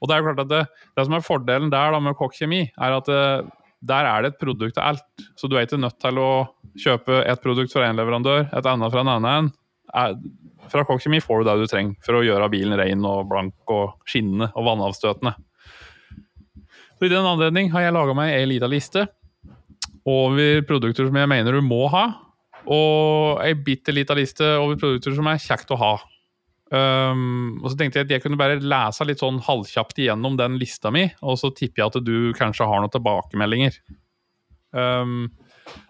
Og 0.00 0.08
Det 0.08 0.14
er 0.14 0.22
jo 0.22 0.30
klart 0.30 0.44
at 0.46 0.52
det, 0.52 0.62
det 0.96 1.04
som 1.08 1.16
er 1.18 1.26
fordelen 1.26 1.72
der 1.74 1.92
da 1.92 2.00
med 2.00 2.16
Kokk 2.16 2.38
Kjemi, 2.38 2.68
er 2.78 3.00
at 3.00 3.10
det, 3.10 3.24
uh, 3.44 3.56
der 3.80 4.04
er 4.04 4.22
det 4.22 4.34
et 4.34 4.40
produkt 4.40 4.76
til 4.76 4.84
alt. 4.84 5.26
Så 5.40 5.48
du 5.48 5.56
er 5.56 5.64
ikke 5.64 5.80
nødt 5.80 5.96
til 6.04 6.20
å 6.20 6.30
kjøpe 6.78 7.22
et 7.24 7.40
produkt 7.40 7.72
fra 7.72 7.86
én 7.88 7.96
leverandør, 7.96 8.50
et 8.52 8.66
annet 8.68 8.92
fra 8.92 9.04
en 9.04 9.12
annen. 9.16 9.52
Fra 10.70 10.84
Kokk 10.86 11.02
Kjemi 11.02 11.20
får 11.22 11.40
du 11.40 11.48
det 11.48 11.56
du 11.60 11.70
trenger 11.70 11.96
for 12.06 12.18
å 12.18 12.24
gjøre 12.24 12.50
bilen 12.52 12.78
ren 12.78 13.06
og 13.08 13.28
blank 13.30 13.72
og 13.74 13.96
skinnende 14.08 14.50
og 14.54 14.66
vannavstøtende. 14.68 15.34
Så 17.00 17.08
I 17.08 17.12
den 17.12 17.26
anledning 17.26 17.70
har 17.72 17.86
jeg 17.86 17.96
laga 17.96 18.14
meg 18.16 18.34
ei 18.36 18.46
lita 18.46 18.68
liste 18.70 19.06
over 20.08 20.62
produkter 20.68 21.08
som 21.08 21.16
jeg 21.16 21.30
mener 21.30 21.56
du 21.56 21.64
må 21.64 21.86
ha, 21.92 22.04
og 22.70 23.40
ei 23.44 23.54
bitte 23.56 23.94
lita 23.94 24.14
liste 24.16 24.46
over 24.60 24.78
produkter 24.80 25.14
som 25.16 25.28
er 25.30 25.40
kjekt 25.42 25.72
å 25.74 25.80
ha. 25.80 25.94
Um, 26.70 27.58
og 27.64 27.72
så 27.72 27.78
tenkte 27.80 27.98
jeg 27.98 28.06
at 28.06 28.12
jeg 28.14 28.22
kunne 28.22 28.38
bare 28.38 28.60
lese 28.62 29.06
litt 29.08 29.22
sånn 29.22 29.40
halvkjapt 29.42 29.98
igjennom 30.04 30.36
den 30.38 30.58
lista 30.60 30.92
mi, 30.94 31.08
og 31.24 31.40
så 31.40 31.50
tipper 31.50 31.82
jeg 31.82 31.90
at 31.90 32.06
du 32.06 32.30
kanskje 32.38 32.68
har 32.68 32.82
noen 32.82 32.92
tilbakemeldinger. 32.94 33.80
Um, 34.70 35.24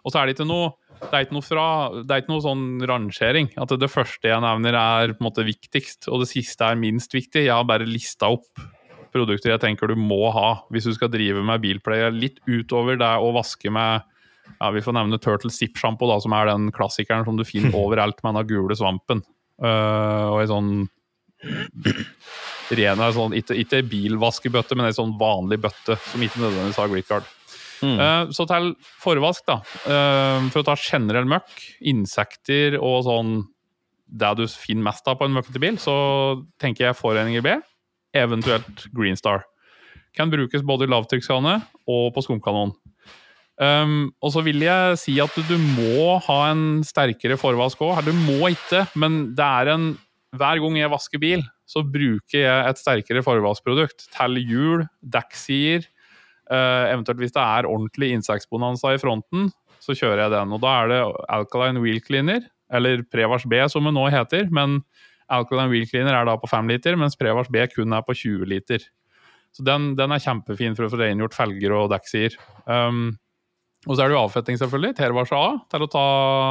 og 0.01 0.13
så 0.13 0.21
er 0.21 0.29
det 0.29 0.39
ikke 0.39 0.49
noe 0.49 0.73
det 1.01 1.11
er 1.17 1.25
ikke 1.25 1.37
noe, 1.37 1.45
fra, 1.47 1.67
det 2.05 2.13
er 2.13 2.23
ikke 2.23 2.33
noe 2.35 2.45
sånn 2.45 2.67
rangering. 2.89 3.49
At 3.61 3.73
det 3.81 3.89
første 3.91 4.29
jeg 4.29 4.45
nevner, 4.45 4.77
er 4.77 5.15
på 5.15 5.25
en 5.25 5.29
måte 5.31 5.47
viktigst, 5.47 6.11
og 6.13 6.23
det 6.25 6.31
siste 6.33 6.67
er 6.67 6.79
minst 6.81 7.17
viktig. 7.17 7.47
Jeg 7.47 7.55
har 7.55 7.67
bare 7.69 7.89
lista 7.89 8.31
opp 8.31 8.61
produkter 9.11 9.51
jeg 9.51 9.63
tenker 9.63 9.91
du 9.91 9.99
må 9.99 10.29
ha 10.31 10.61
hvis 10.71 10.87
du 10.87 10.95
skal 10.95 11.11
drive 11.13 11.43
med 11.47 11.63
bilpleie. 11.65 12.13
Litt 12.15 12.39
utover 12.47 13.01
det 13.01 13.11
å 13.19 13.33
vaske 13.35 13.73
med 13.73 14.07
ja, 14.59 14.71
Vi 14.75 14.83
får 14.83 14.97
nevne 14.97 15.19
Turtle 15.23 15.51
Zip-sjampo, 15.55 16.09
som 16.23 16.35
er 16.37 16.51
den 16.51 16.71
klassikeren 16.75 17.27
som 17.27 17.39
du 17.39 17.47
finner 17.47 17.75
overalt 17.83 18.23
med 18.27 18.39
den 18.39 18.49
gule 18.51 18.77
svampen. 18.79 19.25
Uh, 19.61 20.35
og 20.35 20.41
ei 20.43 20.49
sånn 20.51 20.73
ren 22.77 23.01
sånn, 23.17 23.35
ikke, 23.39 23.57
ikke 23.63 23.85
bilvaskebøtte, 23.89 24.77
men 24.77 24.91
ei 24.91 24.97
sånn 24.97 25.17
vanlig 25.21 25.61
bøtte 25.65 25.97
som 26.11 26.23
ikke 26.23 26.43
nødvendigvis 26.43 26.81
har 26.81 26.91
gritguard. 26.93 27.31
Mm. 27.81 27.97
Uh, 27.97 28.33
så 28.35 28.47
til 28.49 28.73
forvask, 29.01 29.45
da. 29.49 29.61
Uh, 29.87 30.51
for 30.53 30.63
å 30.63 30.69
ta 30.69 30.77
generell 30.81 31.29
møkk, 31.29 31.53
insekter 31.93 32.77
og 32.81 33.05
sånn 33.09 33.41
det 34.11 34.31
du 34.41 34.45
finner 34.51 34.89
mest 34.89 35.07
av 35.09 35.21
på 35.21 35.29
en 35.29 35.37
møkkete 35.37 35.63
bil, 35.63 35.79
så 35.79 35.95
tenker 36.61 36.89
jeg 36.89 36.99
Foreninger 36.99 37.45
B, 37.47 37.55
eventuelt 38.17 38.89
Green 38.97 39.19
Star. 39.19 39.45
Kan 40.19 40.33
brukes 40.33 40.65
både 40.67 40.89
i 40.89 40.91
lavtrykkskanne 40.91 41.61
og 41.91 42.11
på 42.17 42.25
skumkanon. 42.27 42.75
Um, 43.61 44.09
og 44.25 44.33
så 44.33 44.41
vil 44.41 44.63
jeg 44.65 44.97
si 44.97 45.19
at 45.21 45.35
du 45.47 45.57
må 45.61 46.17
ha 46.25 46.39
en 46.49 46.81
sterkere 46.87 47.37
forvask 47.39 47.83
òg. 47.85 48.01
Du 48.09 48.15
må 48.17 48.49
ikke, 48.55 48.87
men 48.99 49.35
det 49.37 49.47
er 49.47 49.75
en 49.77 49.91
Hver 50.31 50.61
gang 50.63 50.77
jeg 50.79 50.91
vasker 50.93 51.19
bil, 51.19 51.41
så 51.67 51.81
bruker 51.83 52.45
jeg 52.45 52.67
et 52.71 52.79
sterkere 52.79 53.19
forvaskprodukt 53.27 54.05
til 54.15 54.37
hjul, 54.39 54.85
dekksider. 55.03 55.89
Uh, 56.51 56.91
eventuelt 56.91 57.21
hvis 57.23 57.35
det 57.37 57.43
er 57.43 57.69
ordentlig 57.71 58.11
insektbonanza 58.17 58.97
i 58.97 59.01
fronten, 59.03 59.51
så 59.81 59.95
kjører 59.97 60.25
jeg 60.27 60.35
den. 60.35 60.55
Og 60.57 60.63
da 60.65 60.73
er 60.81 60.91
det 60.91 61.01
Alkaline 61.33 61.83
Wheel 61.83 62.03
Cleaner, 62.05 62.45
eller 62.71 63.05
Prevars 63.11 63.47
B 63.49 63.61
som 63.71 63.87
det 63.87 63.95
nå 63.97 64.07
heter. 64.13 64.51
Men 64.55 64.81
Alkaline 65.31 65.71
Wheel 65.73 65.89
Cleaner 65.89 66.17
er 66.17 66.29
da 66.29 66.37
på 66.41 66.51
5 66.51 66.71
liter, 66.71 66.99
mens 66.99 67.19
Prevars 67.19 67.51
B 67.53 67.63
kun 67.73 67.95
er 67.97 68.05
på 68.07 68.17
20 68.19 68.51
liter. 68.51 68.85
Så 69.57 69.65
den, 69.67 69.95
den 69.99 70.15
er 70.15 70.23
kjempefin 70.23 70.77
for 70.79 70.87
å 70.87 70.93
få 70.93 71.01
rengjort 71.01 71.35
felger 71.35 71.75
og 71.75 71.91
dekksider. 71.95 72.37
Um, 72.71 73.19
og 73.89 73.97
så 73.97 74.05
er 74.05 74.11
det 74.11 74.17
jo 74.19 74.23
avfetting, 74.27 74.59
selvfølgelig. 74.61 74.93
Tervars 74.99 75.33
A 75.33 75.45
til 75.73 75.87
å 75.87 75.91
ta 75.91 76.07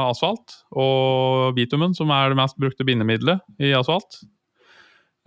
asfalt. 0.08 0.56
Og 0.74 1.54
bitumen, 1.56 1.94
som 1.96 2.10
er 2.14 2.32
det 2.32 2.40
mest 2.40 2.58
brukte 2.60 2.86
bindemiddelet 2.86 3.44
i 3.62 3.70
asfalt. 3.78 4.22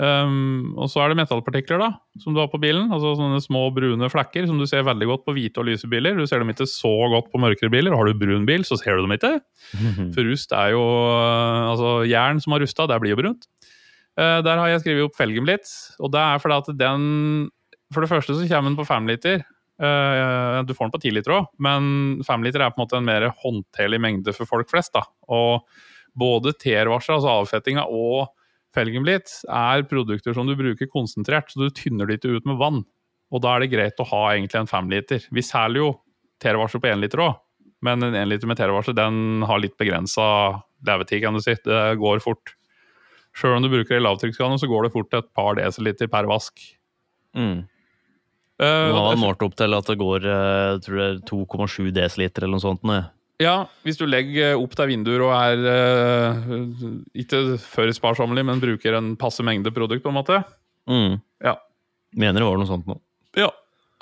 Um, 0.03 0.73
og 0.75 0.89
så 0.91 1.03
er 1.03 1.11
det 1.11 1.19
metallpartikler 1.21 1.79
da, 1.79 1.87
som 2.19 2.35
du 2.35 2.41
har 2.41 2.49
på 2.51 2.59
bilen. 2.59 2.89
altså 2.91 3.13
Sånne 3.15 3.39
små 3.43 3.67
brune 3.75 4.09
flekker 4.11 4.47
som 4.49 4.59
du 4.59 4.65
ser 4.67 4.83
veldig 4.87 5.07
godt 5.07 5.23
på 5.27 5.35
hvite 5.37 5.61
og 5.61 5.69
lyse 5.69 5.87
biler. 5.89 6.17
Du 6.17 6.27
ser 6.27 6.43
dem 6.43 6.51
ikke 6.51 6.67
så 6.67 6.91
godt 7.13 7.29
på 7.31 7.41
mørkere 7.41 7.71
biler. 7.71 7.95
Har 7.95 8.09
du 8.09 8.17
brun 8.17 8.47
bil, 8.49 8.65
så 8.67 8.77
ser 8.81 8.97
du 8.97 9.05
dem 9.05 9.15
ikke. 9.15 9.37
For 10.15 10.27
rust 10.27 10.55
er 10.57 10.73
jo 10.75 10.83
altså 10.83 11.95
Jern 12.09 12.43
som 12.43 12.57
har 12.57 12.65
rusta, 12.65 12.89
det 12.89 12.99
blir 13.03 13.15
jo 13.15 13.21
brunt. 13.21 13.47
Uh, 14.19 14.43
der 14.45 14.59
har 14.59 14.73
jeg 14.73 14.83
skrevet 14.83 15.07
opp 15.07 15.17
felgen 15.17 15.47
litt. 15.49 15.71
Og 16.03 16.11
det 16.13 16.21
er 16.21 16.43
fordi 16.43 16.59
at 16.59 16.75
den 16.83 17.07
For 17.93 18.03
det 18.03 18.11
første 18.11 18.35
så 18.35 18.49
kommer 18.49 18.71
den 18.73 18.79
på 18.81 18.89
femliter. 18.89 19.47
Uh, 19.81 20.61
du 20.67 20.75
får 20.75 20.89
den 20.89 20.93
på 20.93 21.01
10 21.01 21.17
liter 21.17 21.33
òg, 21.33 21.49
men 21.61 22.21
5 22.25 22.45
liter 22.45 22.61
er 22.61 22.71
på 22.73 22.79
en 22.79 22.85
måte 22.85 22.99
en 22.99 23.07
mer 23.07 23.31
håndterlig 23.41 23.99
mengde 24.01 24.33
for 24.35 24.49
folk 24.49 24.69
flest. 24.69 24.93
da. 24.93 25.05
Og 25.29 25.65
både 26.17 26.53
TR-varsel, 26.61 27.17
altså 27.17 27.41
avfettinga, 27.41 27.85
og 27.89 28.29
felgenblitz 28.75 29.43
er 29.49 29.85
produkter 29.89 30.35
som 30.35 30.49
du 30.49 30.55
bruker 30.59 30.89
konsentrert, 30.91 31.51
så 31.51 31.65
du 31.65 31.73
tynner 31.75 32.09
det 32.09 32.19
ikke 32.19 32.39
ut 32.39 32.49
med 32.49 32.59
vann. 32.61 32.83
Og 33.33 33.41
da 33.43 33.55
er 33.55 33.63
det 33.63 33.73
greit 33.73 34.01
å 34.01 34.09
ha 34.11 34.23
egentlig 34.33 34.61
en 34.61 34.69
5 34.69 34.91
liter. 34.93 35.25
Vi 35.33 35.43
selger 35.45 35.81
jo 35.81 35.89
TR-varsel 36.43 36.83
på 36.83 36.91
én 36.91 37.01
liter 37.01 37.23
òg, 37.23 37.39
men 37.85 38.05
en 38.05 38.17
1 38.19 38.29
liter 38.29 38.49
med 38.49 38.59
TR-varsel 38.59 38.97
den 38.97 39.45
har 39.47 39.61
litt 39.61 39.77
begrensa 39.81 40.25
levetid, 40.85 41.23
kan 41.23 41.37
du 41.37 41.41
si. 41.43 41.55
Det 41.65 41.81
går 42.01 42.21
fort. 42.23 42.55
Sjøl 43.33 43.57
om 43.57 43.65
du 43.65 43.71
bruker 43.73 43.97
ei 43.97 44.03
lavtrykkskanne, 44.03 44.59
så 44.61 44.69
går 44.69 44.85
det 44.85 44.93
fort 44.93 45.15
et 45.17 45.29
par 45.33 45.57
desiliter 45.57 46.09
per 46.11 46.29
vask. 46.29 46.61
Mm. 47.33 47.63
Uh, 48.61 48.89
Nå 48.93 48.99
har 48.99 49.09
han 49.15 49.23
målt 49.23 49.41
opp 49.41 49.55
til 49.57 49.73
at 49.73 49.87
det 49.89 49.97
går 49.97 50.27
uh, 50.29 51.17
2,7 51.25 51.89
dl 51.89 52.03
eller 52.05 52.51
noe 52.53 52.61
sånt. 52.61 52.83
Ne? 52.85 53.01
Ja, 53.41 53.55
hvis 53.85 53.97
du 53.97 54.05
legger 54.05 54.59
opp 54.59 54.75
til 54.77 54.91
vinduer 54.91 55.23
og 55.25 55.33
er 55.33 55.63
uh, 55.65 56.51
ikke 57.17 57.57
for 57.63 57.89
sparsommelig, 57.95 58.45
men 58.45 58.61
bruker 58.61 58.99
en 58.99 59.13
passe 59.19 59.43
mengde 59.45 59.73
produkt, 59.73 60.03
på 60.05 60.11
en 60.11 60.19
måte. 60.19 60.39
Mm. 60.89 61.17
Ja. 61.43 61.57
Mener 62.13 62.43
det 62.43 62.47
var 62.47 62.61
noe 62.61 62.69
sånt 62.69 62.89
nå. 62.89 62.99
Ja. 63.39 63.49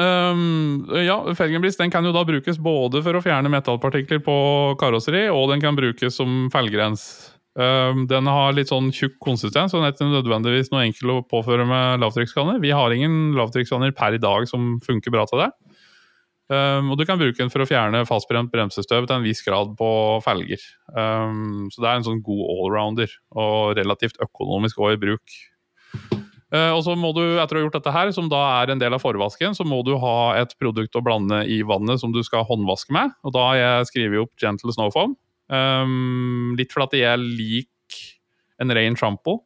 Um, 0.02 0.88
ja, 0.98 1.20
Felgenbliss 1.38 1.78
den 1.80 1.92
kan 1.94 2.06
jo 2.08 2.14
da 2.16 2.24
brukes 2.28 2.58
både 2.62 3.04
for 3.06 3.18
å 3.18 3.22
fjerne 3.24 3.52
metallpartikler 3.54 4.22
på 4.26 4.36
karosseri, 4.82 5.28
og 5.32 5.52
den 5.54 5.64
kan 5.64 5.78
brukes 5.80 6.18
som 6.20 6.50
felgrens. 6.54 7.06
Um, 7.56 8.06
den 8.08 8.28
har 8.32 8.56
litt 8.56 8.72
sånn 8.72 8.92
tjukk 8.96 9.18
konsistens, 9.24 9.74
og 9.74 9.82
den 9.82 9.90
er 9.90 9.96
ikke 9.96 10.12
nødvendigvis 10.12 10.72
noe 10.72 10.86
enkel 10.88 11.18
å 11.18 11.22
påføre 11.28 11.66
med 11.68 12.04
lavtrykkskanner. 12.04 12.62
Vi 12.64 12.72
har 12.76 12.96
ingen 12.96 13.36
lavtrykkskanner 13.38 13.96
per 13.96 14.16
i 14.16 14.22
dag 14.24 14.48
som 14.50 14.78
funker 14.84 15.14
bra 15.14 15.28
til 15.30 15.44
det. 15.44 15.52
Um, 16.52 16.90
og 16.92 17.00
du 17.00 17.06
kan 17.08 17.20
bruke 17.20 17.38
den 17.38 17.52
for 17.54 17.64
å 17.64 17.68
fjerne 17.70 18.02
fastbrent 18.08 18.52
bremsestøv 18.52 19.06
til 19.06 19.16
en 19.16 19.24
viss 19.24 19.40
grad 19.46 19.72
på 19.80 19.92
felger. 20.26 20.60
Um, 20.92 21.70
så 21.72 21.80
det 21.80 21.88
er 21.88 22.00
en 22.00 22.08
sånn 22.10 22.24
god 22.26 22.44
allrounder, 22.58 23.14
og 23.40 23.78
relativt 23.80 24.20
økonomisk 24.24 24.82
òg 24.84 24.98
i 24.98 25.02
bruk. 25.06 25.38
Uh, 26.52 26.74
og 26.76 26.82
så 26.84 26.98
må 27.00 27.14
du, 27.16 27.24
etter 27.40 27.56
å 27.56 27.62
ha 27.62 27.64
gjort 27.64 27.78
dette 27.78 27.94
her, 27.96 28.12
som 28.12 28.28
da 28.32 28.42
er 28.58 28.74
en 28.74 28.82
del 28.82 28.98
av 28.98 29.04
forvasken, 29.04 29.56
så 29.56 29.64
må 29.64 29.80
du 29.88 29.94
ha 30.02 30.18
et 30.42 30.52
produkt 30.60 30.98
å 31.00 31.04
blande 31.06 31.46
i 31.48 31.62
vannet 31.64 32.04
som 32.04 32.12
du 32.12 32.20
skal 32.28 32.44
håndvaske 32.50 32.92
med. 32.96 33.16
Og 33.24 33.36
da 33.38 33.46
har 33.48 33.60
jeg 33.62 33.92
skrevet 33.94 34.26
opp 34.26 34.36
Gentle 34.42 34.76
Snowfoam. 34.76 35.16
Um, 35.52 36.52
litt 36.60 36.76
fordi 36.76 37.06
jeg 37.06 37.24
liker 37.24 38.04
en 38.62 38.76
ren 38.76 39.00
shampoo. 39.00 39.46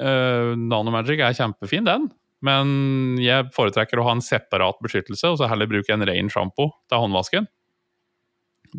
Uh, 0.00 0.56
Nanomagic 0.56 1.20
er 1.20 1.36
kjempefin, 1.36 1.84
den. 1.84 2.08
Men 2.46 3.18
jeg 3.20 3.50
foretrekker 3.54 4.00
å 4.00 4.06
ha 4.06 4.16
en 4.16 4.24
separat 4.24 4.78
beskyttelse, 4.84 5.28
og 5.28 5.40
så 5.40 5.48
heller 5.50 5.68
bruke 5.68 5.92
en 5.92 6.06
ren 6.08 6.30
sjampo 6.32 6.70
til 6.88 7.02
håndvasken. 7.02 7.48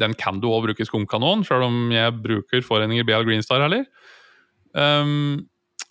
Den 0.02 0.16
kan 0.18 0.40
du 0.42 0.48
òg 0.50 0.70
bruke 0.70 0.88
skumkanon, 0.88 1.44
sjøl 1.46 1.68
om 1.68 1.78
jeg 1.94 2.16
bruker 2.24 2.64
foreninger 2.66 3.06
BL 3.08 3.28
Greenstar 3.28 3.64
heller. 3.66 3.86
Um, 4.72 5.44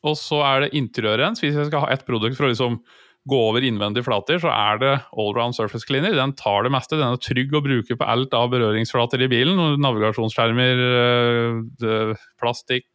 og 0.07 0.17
så 0.17 0.41
er 0.47 0.65
det 0.65 0.75
interiørrens. 0.81 1.43
Hvis 1.45 1.59
jeg 1.59 1.69
skal 1.69 1.85
ha 1.85 1.93
ett 1.93 2.07
produkt 2.09 2.39
for 2.39 2.49
å 2.49 2.53
liksom 2.53 2.81
gå 3.29 3.39
over 3.51 3.65
innvendige 3.67 4.07
flater, 4.07 4.41
så 4.41 4.49
er 4.49 4.81
det 4.81 4.93
allround 5.13 5.57
surface 5.57 5.85
cleaner. 5.87 6.17
Den 6.17 6.33
tar 6.39 6.65
det 6.65 6.73
meste. 6.73 6.97
Den 6.97 7.13
er 7.13 7.21
trygg 7.21 7.53
å 7.53 7.63
bruke 7.65 7.97
på 8.01 8.09
alt 8.09 8.33
av 8.37 8.49
berøringsflater 8.55 9.21
i 9.27 9.29
bilen. 9.31 9.61
Navigasjonsskjermer, 9.85 10.81
eh, 11.85 12.15
plastikk, 12.41 12.89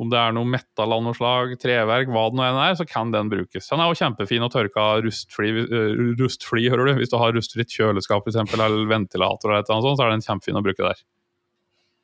om 0.00 0.10
det 0.10 0.18
er 0.18 0.32
noe 0.34 0.48
metall 0.48 0.96
av 0.96 1.02
noe 1.04 1.14
slag, 1.14 1.54
treverk, 1.62 2.10
hva 2.10 2.24
det 2.30 2.38
nå 2.38 2.46
enn 2.48 2.60
er, 2.64 2.74
så 2.78 2.86
kan 2.88 3.12
den 3.14 3.30
brukes. 3.30 3.68
Den 3.70 3.82
er 3.82 3.92
jo 3.92 3.98
kjempefin 4.00 4.42
å 4.42 4.50
tørke 4.50 4.82
av 4.82 5.04
rustfri, 5.06 5.52
uh, 5.54 6.02
rustfri 6.18 6.66
hører 6.66 6.90
du. 6.90 6.96
Hvis 6.98 7.12
du 7.12 7.18
har 7.20 7.34
rustfritt 7.36 7.76
kjøleskap 7.76 8.24
for 8.24 8.32
eksempel, 8.32 8.64
eller 8.64 8.90
ventilator, 8.90 9.52
eller 9.52 9.70
noe 9.70 9.86
sånt, 9.86 10.00
så 10.00 10.08
er 10.08 10.16
den 10.16 10.26
kjempefin 10.26 10.58
å 10.58 10.64
bruke 10.66 10.90
der. 10.90 11.04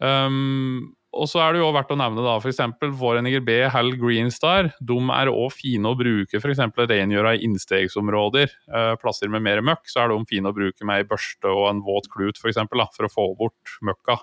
Um, 0.01 0.95
og 1.11 1.27
så 1.27 1.41
er 1.43 1.57
det 1.57 1.65
jo 1.65 1.73
verdt 1.75 1.91
å 1.91 1.99
nevne 1.99 2.23
da, 2.23 2.37
f.eks. 2.39 2.61
vår 3.01 3.19
NGB 3.27 3.51
Hal 3.75 3.91
Greenstar. 3.99 4.71
De 4.79 4.99
er 5.17 5.31
òg 5.33 5.51
fine 5.57 5.91
å 5.91 5.99
bruke 5.99 6.39
f.eks. 6.39 6.63
rengjøra 6.79 7.35
i 7.35 7.43
innstegsområder. 7.49 8.55
Uh, 8.71 8.95
plasser 9.03 9.33
med 9.33 9.43
mer 9.43 9.65
møkk, 9.67 9.91
så 9.91 10.05
er 10.05 10.15
de 10.15 10.21
fine 10.31 10.53
å 10.53 10.55
bruke 10.55 10.87
med 10.87 11.03
ei 11.03 11.09
børste 11.11 11.51
og 11.51 11.67
en 11.73 11.83
våt 11.83 12.07
klut 12.15 12.39
for, 12.39 12.53
eksempel, 12.53 12.85
da, 12.85 12.87
for 12.95 13.11
å 13.11 13.13
få 13.13 13.27
bort 13.43 13.75
møkka. 13.83 14.21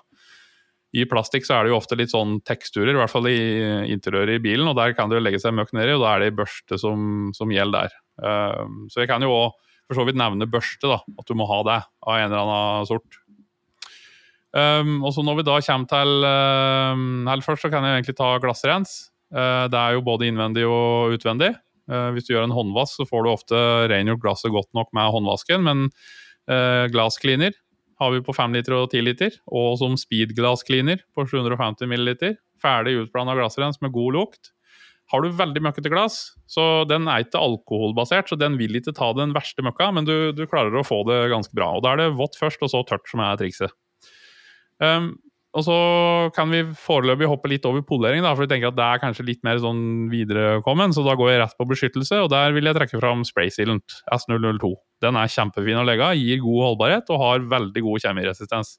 I 0.96 1.04
plastikk 1.04 1.44
så 1.44 1.58
er 1.58 1.66
det 1.66 1.72
jo 1.72 1.78
ofte 1.78 1.96
litt 2.00 2.12
sånn 2.14 2.38
teksturer, 2.48 2.94
i 2.94 2.98
hvert 2.98 3.12
fall 3.12 3.28
i 3.28 3.38
interiøret 3.92 4.38
i 4.38 4.42
bilen. 4.44 4.70
og 4.70 4.76
Der 4.78 4.94
kan 4.96 5.10
det 5.10 5.18
jo 5.18 5.24
legge 5.24 5.40
seg 5.42 5.56
møkk 5.56 5.74
nedi, 5.76 5.92
og 5.98 6.04
da 6.04 6.14
er 6.14 6.24
det 6.24 6.36
børste 6.38 6.80
som, 6.80 7.28
som, 7.36 7.52
gjelder 7.52 7.88
der. 7.88 7.98
Uh, 8.18 8.88
så 8.88 9.02
jeg 9.02 9.10
kan 9.10 9.24
jo 9.24 9.34
òg 9.34 9.58
for 9.88 10.00
så 10.00 10.04
vidt 10.08 10.20
nevne 10.20 10.48
børste, 10.48 10.88
da, 10.88 10.98
at 11.00 11.28
du 11.28 11.36
må 11.36 11.48
ha 11.48 11.60
det 11.64 11.78
av 11.84 12.16
en 12.16 12.26
eller 12.30 12.40
annen 12.40 12.88
sort. 12.88 13.20
Um, 14.56 14.98
og 15.04 15.12
så 15.12 15.20
Når 15.24 15.36
vi 15.38 15.44
da 15.44 15.58
kommer 15.60 15.88
til 15.90 16.24
Eller 16.24 17.44
først 17.44 17.66
så 17.66 17.68
kan 17.68 17.84
jeg 17.84 17.98
egentlig 17.98 18.16
ta 18.16 18.30
glassrens. 18.40 18.92
Det 19.28 19.76
er 19.76 19.92
jo 19.92 20.00
både 20.06 20.24
innvendig 20.24 20.64
og 20.64 21.12
utvendig. 21.12 21.50
Hvis 21.84 22.24
du 22.24 22.32
gjør 22.32 22.46
en 22.46 22.56
håndvask, 22.56 22.96
så 22.96 23.04
får 23.04 23.24
du 23.24 23.28
ofte 23.28 23.60
rengjort 23.92 24.22
glasset 24.24 24.52
godt 24.52 24.70
nok 24.76 24.88
med 24.96 25.12
håndvasken, 25.12 25.64
men 25.68 25.84
uh, 26.48 26.88
glass 26.88 27.20
cleaner 27.20 27.52
har 27.98 28.12
vi 28.14 28.22
på 28.24 28.34
5 28.36 28.54
liter 28.54 28.76
og 28.76 28.92
10 28.92 29.02
liter. 29.06 29.40
Og 29.50 29.78
som 29.80 29.96
speed 29.98 30.36
glass 30.38 30.64
cleaner 30.66 31.02
på 31.16 31.26
750 31.26 31.90
milliliter. 31.90 32.38
Ferdig 32.62 32.96
utblanda 33.02 33.34
glassrens 33.38 33.80
med 33.82 33.94
god 33.94 34.16
lukt. 34.18 34.52
Har 35.08 35.24
du 35.24 35.32
veldig 35.32 35.62
møkkete 35.64 35.88
glass, 35.88 36.34
så 36.52 36.84
den 36.84 37.06
er 37.08 37.22
ikke 37.24 37.40
alkoholbasert, 37.40 38.28
så 38.28 38.36
den 38.36 38.58
vil 38.60 38.76
ikke 38.76 38.92
ta 38.92 39.06
den 39.16 39.30
verste 39.32 39.64
møkka, 39.64 39.86
men 39.96 40.04
du, 40.04 40.34
du 40.36 40.42
klarer 40.44 40.76
å 40.76 40.84
få 40.84 40.98
det 41.08 41.30
ganske 41.32 41.56
bra. 41.56 41.70
Og 41.78 41.84
Da 41.86 41.94
er 41.94 42.02
det 42.02 42.18
vått 42.18 42.36
først, 42.36 42.60
og 42.60 42.68
så 42.74 42.82
tørt 42.84 43.08
som 43.08 43.22
er 43.24 43.38
trikset. 43.40 43.72
Um, 44.84 45.14
og 45.56 45.64
så 45.64 45.76
kan 46.36 46.50
vi 46.52 46.60
foreløpig 46.76 47.28
hoppe 47.30 47.48
litt 47.48 47.64
over 47.66 47.80
polering, 47.86 48.20
da, 48.20 48.34
for 48.34 48.44
vi 48.44 48.50
tenker 48.50 48.68
at 48.68 48.76
det 48.76 48.84
er 48.84 49.00
kanskje 49.00 49.24
litt 49.24 49.40
mer 49.46 49.56
sånn 49.62 50.10
viderekommen. 50.12 50.92
Så 50.92 51.04
da 51.06 51.14
går 51.16 51.30
jeg 51.32 51.40
rett 51.40 51.56
på 51.56 51.66
beskyttelse, 51.70 52.18
og 52.20 52.28
der 52.34 52.52
vil 52.56 52.68
jeg 52.68 52.76
trekke 52.76 53.00
fram 53.00 53.24
spraysealant 53.24 53.96
S002. 54.12 54.74
Den 55.04 55.16
er 55.16 55.32
kjempefin 55.32 55.80
å 55.80 55.86
legge 55.88 56.10
gir 56.20 56.42
god 56.44 56.64
holdbarhet 56.66 57.12
og 57.14 57.22
har 57.22 57.46
veldig 57.48 57.84
god 57.86 58.04
kjemiresistens. 58.04 58.76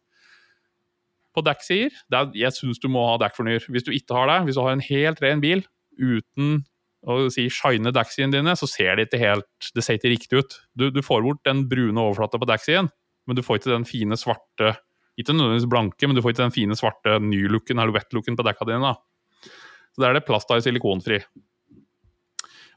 På 1.34 1.44
dekksider 1.46 1.94
Jeg 2.38 2.52
syns 2.56 2.82
du 2.82 2.88
må 2.92 3.04
ha 3.06 3.18
dekkfornyer. 3.22 3.66
Hvis 3.70 3.86
du 3.86 3.92
ikke 3.96 4.18
har 4.18 4.30
det, 4.30 4.40
hvis 4.48 4.58
du 4.58 4.62
har 4.62 4.76
en 4.76 4.86
helt 4.86 5.22
ren 5.26 5.42
bil 5.42 5.64
uten 5.98 6.64
å 7.08 7.30
si 7.34 7.48
shine 7.54 7.94
dekksidene 7.96 8.36
dine, 8.36 8.54
så 8.60 8.68
ser 8.70 8.98
det 8.98 9.08
ikke 9.08 9.22
helt 9.22 9.72
Det 9.74 9.86
ser 9.86 9.98
ikke 9.98 10.14
riktig 10.14 10.44
ut. 10.44 10.60
Du, 10.78 10.90
du 10.94 11.02
får 11.06 11.26
bort 11.26 11.42
den 11.48 11.66
brune 11.70 11.98
overflata 12.02 12.38
på 12.38 12.50
dekksiden, 12.50 12.92
men 13.26 13.38
du 13.38 13.42
får 13.46 13.62
ikke 13.62 13.74
den 13.74 13.90
fine 13.90 14.18
svarte 14.20 14.76
ikke 15.20 15.36
nødvendigvis 15.36 15.70
blanke, 15.70 16.08
men 16.08 16.18
du 16.18 16.24
får 16.24 16.34
ikke 16.34 16.46
den 16.46 16.56
fine 16.56 16.78
svarte 16.80 17.20
ny-looken 17.24 17.80
eller 17.82 17.94
wet-looken 17.96 18.38
på 18.40 18.46
dekka 18.48 18.68
dine. 18.70 18.94
da. 18.94 19.52
Så 19.94 20.02
Der 20.04 20.10
er 20.10 20.20
det 20.20 20.28
plast 20.28 20.52
i 20.52 20.62
silikonfri. 20.64 21.20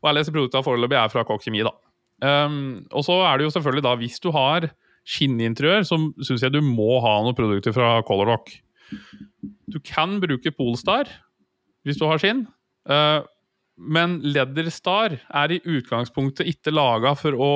Og 0.03 0.11
alle 0.11 0.23
disse 0.23 0.35
produktene 0.35 0.67
foreløpig 0.67 0.99
er 0.99 1.13
fra 1.13 1.25
Kokk 1.25 1.45
Kjemi. 1.45 1.63
da. 1.63 1.73
Um, 2.23 2.87
og 2.93 3.05
så 3.07 3.19
er 3.27 3.39
det 3.39 3.47
jo 3.47 3.55
selvfølgelig 3.55 3.83
da, 3.83 3.95
hvis 3.99 4.21
du 4.23 4.31
har 4.35 4.71
skinninteriør, 5.07 5.83
så 5.87 5.99
syns 6.23 6.43
jeg 6.43 6.55
du 6.55 6.61
må 6.63 7.01
ha 7.03 7.17
noen 7.23 7.35
produkter 7.35 7.75
fra 7.75 8.03
Colorlock. 8.07 8.51
Du 9.71 9.79
kan 9.83 10.21
bruke 10.23 10.53
Polestar 10.55 11.11
hvis 11.83 11.99
du 11.99 12.07
har 12.07 12.19
skinn. 12.23 12.47
Uh, 12.87 13.23
men 13.79 14.21
Leatherstar 14.23 15.17
er 15.19 15.55
i 15.55 15.63
utgangspunktet 15.65 16.47
ikke 16.47 16.75
laga 16.75 17.15
for 17.19 17.35
å 17.35 17.53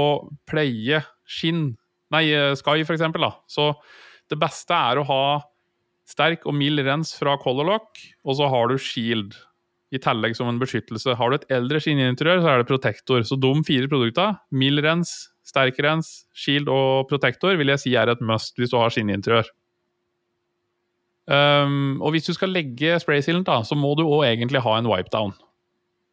pleie 0.49 1.03
skinn. 1.27 1.77
Nei, 2.11 2.31
Sky, 2.59 2.83
for 2.87 2.97
eksempel. 2.97 3.27
Da. 3.27 3.37
Så 3.51 3.73
det 4.33 4.39
beste 4.41 4.75
er 4.75 5.01
å 5.01 5.07
ha 5.09 5.27
sterk 6.07 6.47
og 6.47 6.55
mild 6.55 6.83
rens 6.87 7.13
fra 7.19 7.35
Colorlock, 7.43 7.99
og 8.27 8.39
så 8.39 8.49
har 8.51 8.71
du 8.71 8.79
Shield 8.79 9.35
i 9.95 10.01
tillegg 10.03 10.35
som 10.39 10.49
en 10.51 10.59
beskyttelse. 10.61 11.15
Har 11.19 11.31
du 11.31 11.39
et 11.39 11.49
eldre 11.55 11.81
skinninteriør, 11.83 12.43
så 12.43 12.53
er 12.53 12.63
det 12.63 12.71
Protektor. 12.71 13.23
Så 13.27 13.39
de 13.39 13.53
fire 13.67 13.91
produktene, 13.91 14.41
mild 14.51 14.83
rens, 14.87 15.15
sterk 15.47 15.79
rens, 15.83 16.25
Shield 16.35 16.71
og 16.73 17.07
Protektor, 17.11 17.55
vil 17.59 17.71
jeg 17.75 17.83
si 17.83 17.95
er 17.99 18.11
et 18.11 18.25
must 18.25 18.59
hvis 18.59 18.73
du 18.73 18.79
har 18.81 18.95
skinninteriør. 18.95 19.51
Um, 21.27 21.99
og 21.99 22.15
hvis 22.15 22.29
du 22.29 22.35
skal 22.37 22.53
legge 22.55 22.99
spraysealen, 23.03 23.47
da, 23.47 23.61
så 23.67 23.79
må 23.79 23.95
du 23.99 24.05
òg 24.07 24.29
egentlig 24.29 24.63
ha 24.63 24.77
en 24.79 24.91
wipedown. 24.91 25.35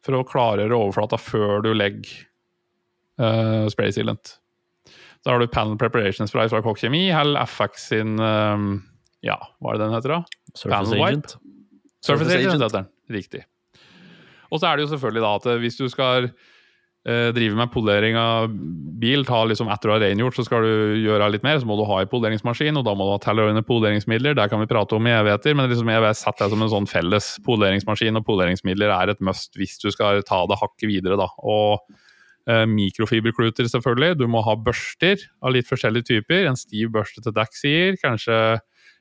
For 0.04 0.18
å 0.18 0.26
klargjøre 0.26 0.76
overflata 0.76 1.18
før 1.22 1.62
du 1.64 1.70
legger 1.74 2.26
uh, 3.22 3.66
spraysealant. 3.72 4.38
Da 5.24 5.32
har 5.32 5.40
du 5.40 5.48
Panel 5.48 5.78
Preparation 5.80 6.28
Spray 6.28 6.50
fra 6.52 6.60
Kokk 6.64 6.82
Kjemi, 6.82 7.06
eller 7.16 7.48
FX 7.48 7.88
sin 7.94 8.18
um, 8.20 8.82
Ja, 9.24 9.38
hva 9.58 9.72
er 9.72 9.80
det 9.80 9.86
den 9.86 9.96
heter, 9.96 10.18
da? 10.18 10.40
Surface 10.52 10.98
Agent. 10.98 11.36
Surface, 12.04 12.28
Surface 12.28 12.40
Agent, 12.42 12.60
heter 12.60 12.76
den. 12.82 12.90
Riktig. 13.14 13.46
Og 14.52 14.60
så 14.60 14.68
er 14.68 14.76
det 14.76 14.84
jo 14.84 14.90
selvfølgelig 14.92 15.24
da 15.24 15.32
at 15.38 15.48
hvis 15.62 15.80
du 15.80 15.86
skal 15.88 16.28
uh, 16.28 17.30
drive 17.34 17.56
med 17.56 17.72
polering 17.72 18.20
av 18.20 18.52
bil, 19.00 19.24
ta 19.24 19.40
liksom 19.48 19.72
etter 19.72 19.88
du 19.88 19.94
har 19.94 20.04
rengjort, 20.04 20.36
så 20.36 20.44
skal 20.44 20.68
du 20.68 21.00
gjøre 21.00 21.32
litt 21.32 21.46
mer, 21.46 21.56
så 21.58 21.72
må 21.72 21.80
du 21.80 21.86
ha 21.88 22.02
en 22.04 22.12
poleringsmaskin, 22.12 22.76
og 22.76 22.84
da 22.84 22.92
må 22.92 23.08
du 23.08 23.14
ha 23.16 23.24
tilhørende 23.24 23.64
poleringsmidler. 23.64 24.36
Der 24.36 24.52
kan 24.52 24.60
vi 24.60 24.68
prate 24.70 25.00
om 25.00 25.08
i 25.08 25.16
evigheter, 25.16 25.56
men 25.56 25.72
liksom 25.72 25.88
jeg 25.88 26.04
setter 26.04 26.20
sett 26.20 26.44
det 26.44 26.52
som 26.52 26.68
en 26.68 26.74
sånn 26.76 26.90
felles 26.90 27.34
poleringsmaskin, 27.48 28.20
og 28.20 28.28
poleringsmidler 28.28 28.92
er 28.92 29.16
et 29.16 29.24
must 29.24 29.56
hvis 29.56 29.80
du 29.80 29.88
skal 29.94 30.20
ta 30.28 30.44
det 30.52 30.60
hakket 30.60 30.90
videre, 30.92 31.16
da. 31.16 31.32
Og 31.40 31.80
Eh, 32.44 32.66
mikrofiberkluter, 32.68 33.64
selvfølgelig. 33.72 34.18
Du 34.20 34.26
må 34.28 34.42
ha 34.44 34.52
børster 34.60 35.22
av 35.40 35.54
litt 35.54 35.68
forskjellige 35.70 36.10
typer. 36.10 36.44
En 36.50 36.58
stiv 36.60 36.90
børste 36.92 37.22
til 37.24 37.32
Daxier, 37.32 37.96
kanskje 38.02 38.36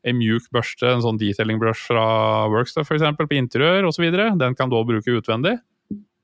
en 0.07 0.17
mjuk 0.19 0.47
børste, 0.55 0.87
en 0.87 1.03
sånn 1.03 1.19
detailing 1.19 1.59
brush 1.59 1.89
fra 1.89 2.05
Workstuff 2.51 2.87
f.eks. 2.87 3.03
på 3.19 3.35
interiør 3.35 3.89
osv. 3.89 4.05
Den 4.39 4.55
kan 4.55 4.71
du 4.71 4.77
òg 4.79 4.87
bruke 4.93 5.19
utvendig. 5.19 5.57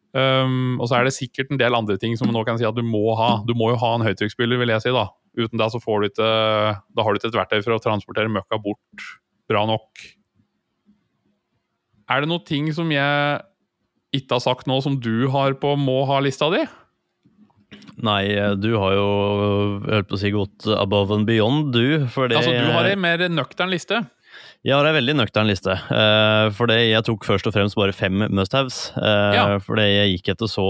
Um, 0.10 0.80
og 0.82 0.88
så 0.90 0.98
er 0.98 1.06
det 1.06 1.14
sikkert 1.14 1.52
en 1.54 1.60
del 1.60 1.76
andre 1.78 2.00
ting 2.02 2.16
som 2.18 2.26
man 2.26 2.34
nå 2.40 2.42
kan 2.48 2.58
si 2.58 2.66
at 2.66 2.76
du 2.76 2.82
må 2.88 3.14
ha. 3.20 3.44
Du 3.46 3.54
må 3.56 3.70
jo 3.74 3.82
ha 3.84 3.92
en 3.98 4.08
høytrykksspyler, 4.08 4.60
vil 4.62 4.74
jeg 4.74 4.88
si. 4.88 4.96
da. 4.96 5.10
Uten 5.40 5.60
det 5.60 5.70
så 5.76 5.84
får 5.84 6.00
du 6.00 6.10
ikke, 6.10 6.32
da 6.96 7.06
har 7.06 7.12
du 7.12 7.20
ikke 7.20 7.30
et 7.34 7.38
verktøy 7.38 7.60
for 7.62 7.76
å 7.76 7.84
transportere 7.84 8.32
møkka 8.32 8.60
bort 8.64 9.06
bra 9.52 9.68
nok. 9.68 10.08
Er 12.10 12.24
det 12.24 12.32
noen 12.32 12.48
ting 12.48 12.72
som 12.74 12.90
jeg 12.90 13.44
ikke 14.16 14.40
har 14.40 14.44
sagt 14.44 14.72
nå, 14.72 14.80
som 14.82 14.96
du 14.98 15.28
har 15.30 15.54
på 15.62 15.76
må 15.78 16.02
ha-lista 16.10 16.48
di? 16.56 16.64
Nei, 18.06 18.24
du 18.60 18.72
har 18.80 18.94
jo 18.96 19.10
hørt 19.84 20.08
på 20.08 20.16
å 20.16 20.22
si 20.22 20.32
godt 20.32 20.70
above 20.80 21.16
and 21.16 21.28
beyond, 21.28 21.74
du. 21.76 22.08
Fordi, 22.14 22.38
altså, 22.40 22.54
du 22.56 22.72
har 22.72 22.88
en 22.88 23.04
mer 23.04 23.26
nøktern 23.32 23.72
liste? 23.74 24.04
Jeg 24.68 24.76
har 24.76 24.84
en 24.84 24.96
veldig 24.98 25.16
nøktern 25.16 25.48
liste. 25.48 25.72
Uh, 25.88 26.52
for 26.56 26.72
jeg 26.74 27.04
tok 27.08 27.24
først 27.28 27.48
og 27.48 27.56
fremst 27.56 27.78
bare 27.80 27.96
fem 27.96 28.26
must-haves. 28.28 28.90
Uh, 28.98 29.36
ja. 29.36 29.46
Fordi 29.64 29.86
jeg 29.88 30.18
gikk 30.18 30.34
etter 30.34 30.52
så, 30.52 30.68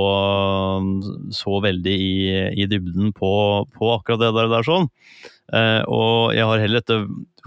så 1.34 1.58
veldig 1.65 1.96
i, 1.96 2.13
i 2.54 2.68
dybden 2.70 3.10
på, 3.18 3.32
på, 3.74 3.92
akkurat 3.96 4.22
det 4.22 4.32
der. 4.38 4.52
der 4.54 4.68
sånn. 4.68 4.89
Uh, 5.49 5.81
og 5.89 6.35
jeg 6.38 6.45
har 6.45 6.62
heller 6.62 6.83
ikke 6.83 6.99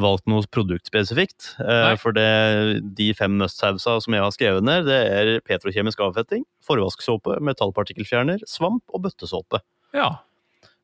valgt 0.02 0.26
noe 0.30 0.46
produktspesifikt. 0.50 1.52
Uh, 1.60 1.94
for 2.00 2.16
det, 2.16 2.82
de 2.98 3.12
fem 3.18 3.36
must-havesa 3.38 3.98
som 4.02 4.16
jeg 4.16 4.24
har 4.24 4.34
skrevet 4.34 4.66
ned, 4.66 4.88
det 4.90 4.98
er 5.12 5.32
petrokjemisk 5.46 6.02
avfetting, 6.02 6.44
forvasksåpe, 6.66 7.38
metallpartikkelfjerner, 7.44 8.42
svamp 8.50 8.82
og 8.90 9.06
bøttesåpe. 9.06 9.62
Ja. 9.96 10.10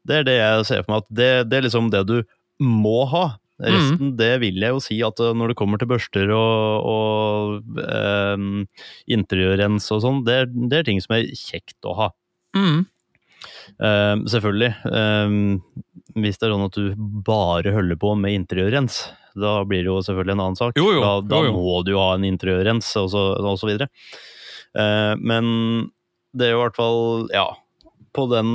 Det 0.09 0.21
er 0.21 0.29
det 0.29 0.39
jeg 0.39 0.71
ser 0.71 0.85
for 0.85 0.95
meg 0.95 1.05
at 1.05 1.13
det, 1.21 1.33
det 1.51 1.59
er 1.59 1.69
liksom 1.69 1.93
det 1.93 2.07
du 2.09 2.19
må 2.63 3.03
ha. 3.11 3.27
Resten, 3.59 4.13
mm. 4.13 4.17
det 4.21 4.31
vil 4.39 4.61
jeg 4.63 4.71
jo 4.71 4.83
si 4.83 4.97
at 5.03 5.19
eh, 5.19 5.35
når 5.35 5.51
det 5.51 5.59
kommer 5.59 5.81
til 5.81 5.89
børster 5.91 6.31
og, 6.31 6.85
og 6.87 7.81
um, 7.83 8.61
interiørrens 9.11 9.89
og 9.97 10.05
sånn, 10.05 10.21
det, 10.29 10.45
det, 10.55 10.79
er 10.79 10.87
ting 10.87 11.03
som 11.03 11.17
er 11.17 11.27
kjekt 11.35 11.89
å 11.89 11.97
ha. 11.99 12.09
Mm. 12.55 12.85
Um, 13.77 14.25
selvfølgelig. 14.31 14.73
Um, 14.89 15.37
hvis 16.19 16.41
det 16.41 16.49
er 16.49 16.55
sånn 16.55 16.67
at 16.67 16.79
du 16.79 17.05
bare 17.27 17.75
holder 17.77 18.01
på 18.01 18.15
med 18.19 18.35
interiørrens, 18.39 19.05
da 19.39 19.61
blir 19.69 19.85
det 19.85 19.93
jo 19.93 20.01
selvfølgelig 20.03 20.35
en 20.35 20.45
annen 20.47 20.59
sak. 20.59 20.81
Jo, 20.81 20.89
jo, 20.97 21.05
da, 21.05 21.13
da 21.29 21.45
jo, 21.47 21.55
må 21.55 21.79
du 21.87 21.93
jo 21.95 22.03
ha 22.03 22.17
en 22.17 22.27
interiørrens, 22.27 22.91
og 22.99 23.13
så, 23.15 23.25
og 23.39 23.61
så 23.61 23.71
videre. 23.71 23.91
Uh, 24.75 25.15
men 25.21 25.47
det 26.37 26.49
er 26.49 26.55
jo 26.55 26.61
i 26.61 26.65
hvert 26.67 26.77
fall 26.77 26.99
Ja 27.33 27.47
på 28.19 28.27
den 28.31 28.49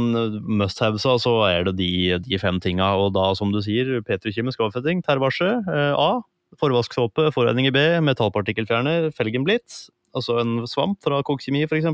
must-havesa 0.60 1.16
så 1.22 1.34
er 1.48 1.68
det 1.68 1.78
de, 1.80 1.90
de, 2.26 2.38
fem 2.42 2.60
tinga. 2.64 2.94
Og 3.00 3.14
da, 3.16 3.30
som 3.38 3.54
du 3.54 3.62
sier, 3.64 4.00
petrokjemisk 4.06 4.64
avfetting, 4.66 5.04
tervasje, 5.06 5.56
eh, 5.64 5.94
A. 5.96 6.24
Forvasksåpe, 6.62 7.32
forredning 7.34 7.66
i 7.70 7.74
B, 7.74 7.82
metallpartikkelfjerner, 8.06 9.10
felgenblitz. 9.18 9.88
Altså 10.14 10.38
en 10.44 10.68
svamp 10.70 11.00
fra 11.02 11.24
kokkjemi, 11.26 11.64
f.eks. 11.66 11.90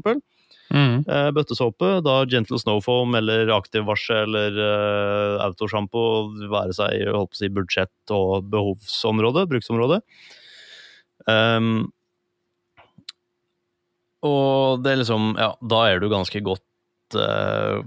Mm. 0.69 1.05
Uh, 1.07 1.29
bøttesåpe, 1.33 1.95
da 2.05 2.19
Gentle 2.29 2.59
Snowfoam 2.61 3.15
eller 3.17 3.49
Aktiv 3.55 3.87
varsel 3.87 4.35
eller 4.37 4.59
uh, 4.59 5.45
autosjampo, 5.47 6.03
være 6.51 6.75
seg 6.77 7.07
holdt 7.09 7.31
på 7.33 7.39
å 7.39 7.41
si, 7.41 7.53
budsjett- 7.53 8.13
og 8.15 8.49
behovsområde, 8.53 9.47
bruksområde. 9.49 10.01
Um, 11.25 11.89
og 14.25 14.83
det 14.83 14.93
er 14.93 15.01
liksom 15.01 15.33
Ja, 15.39 15.51
da 15.71 15.79
er 15.87 15.99
du 15.99 16.07
ganske 16.11 16.39
godt 16.43 17.17
uh, 17.19 17.83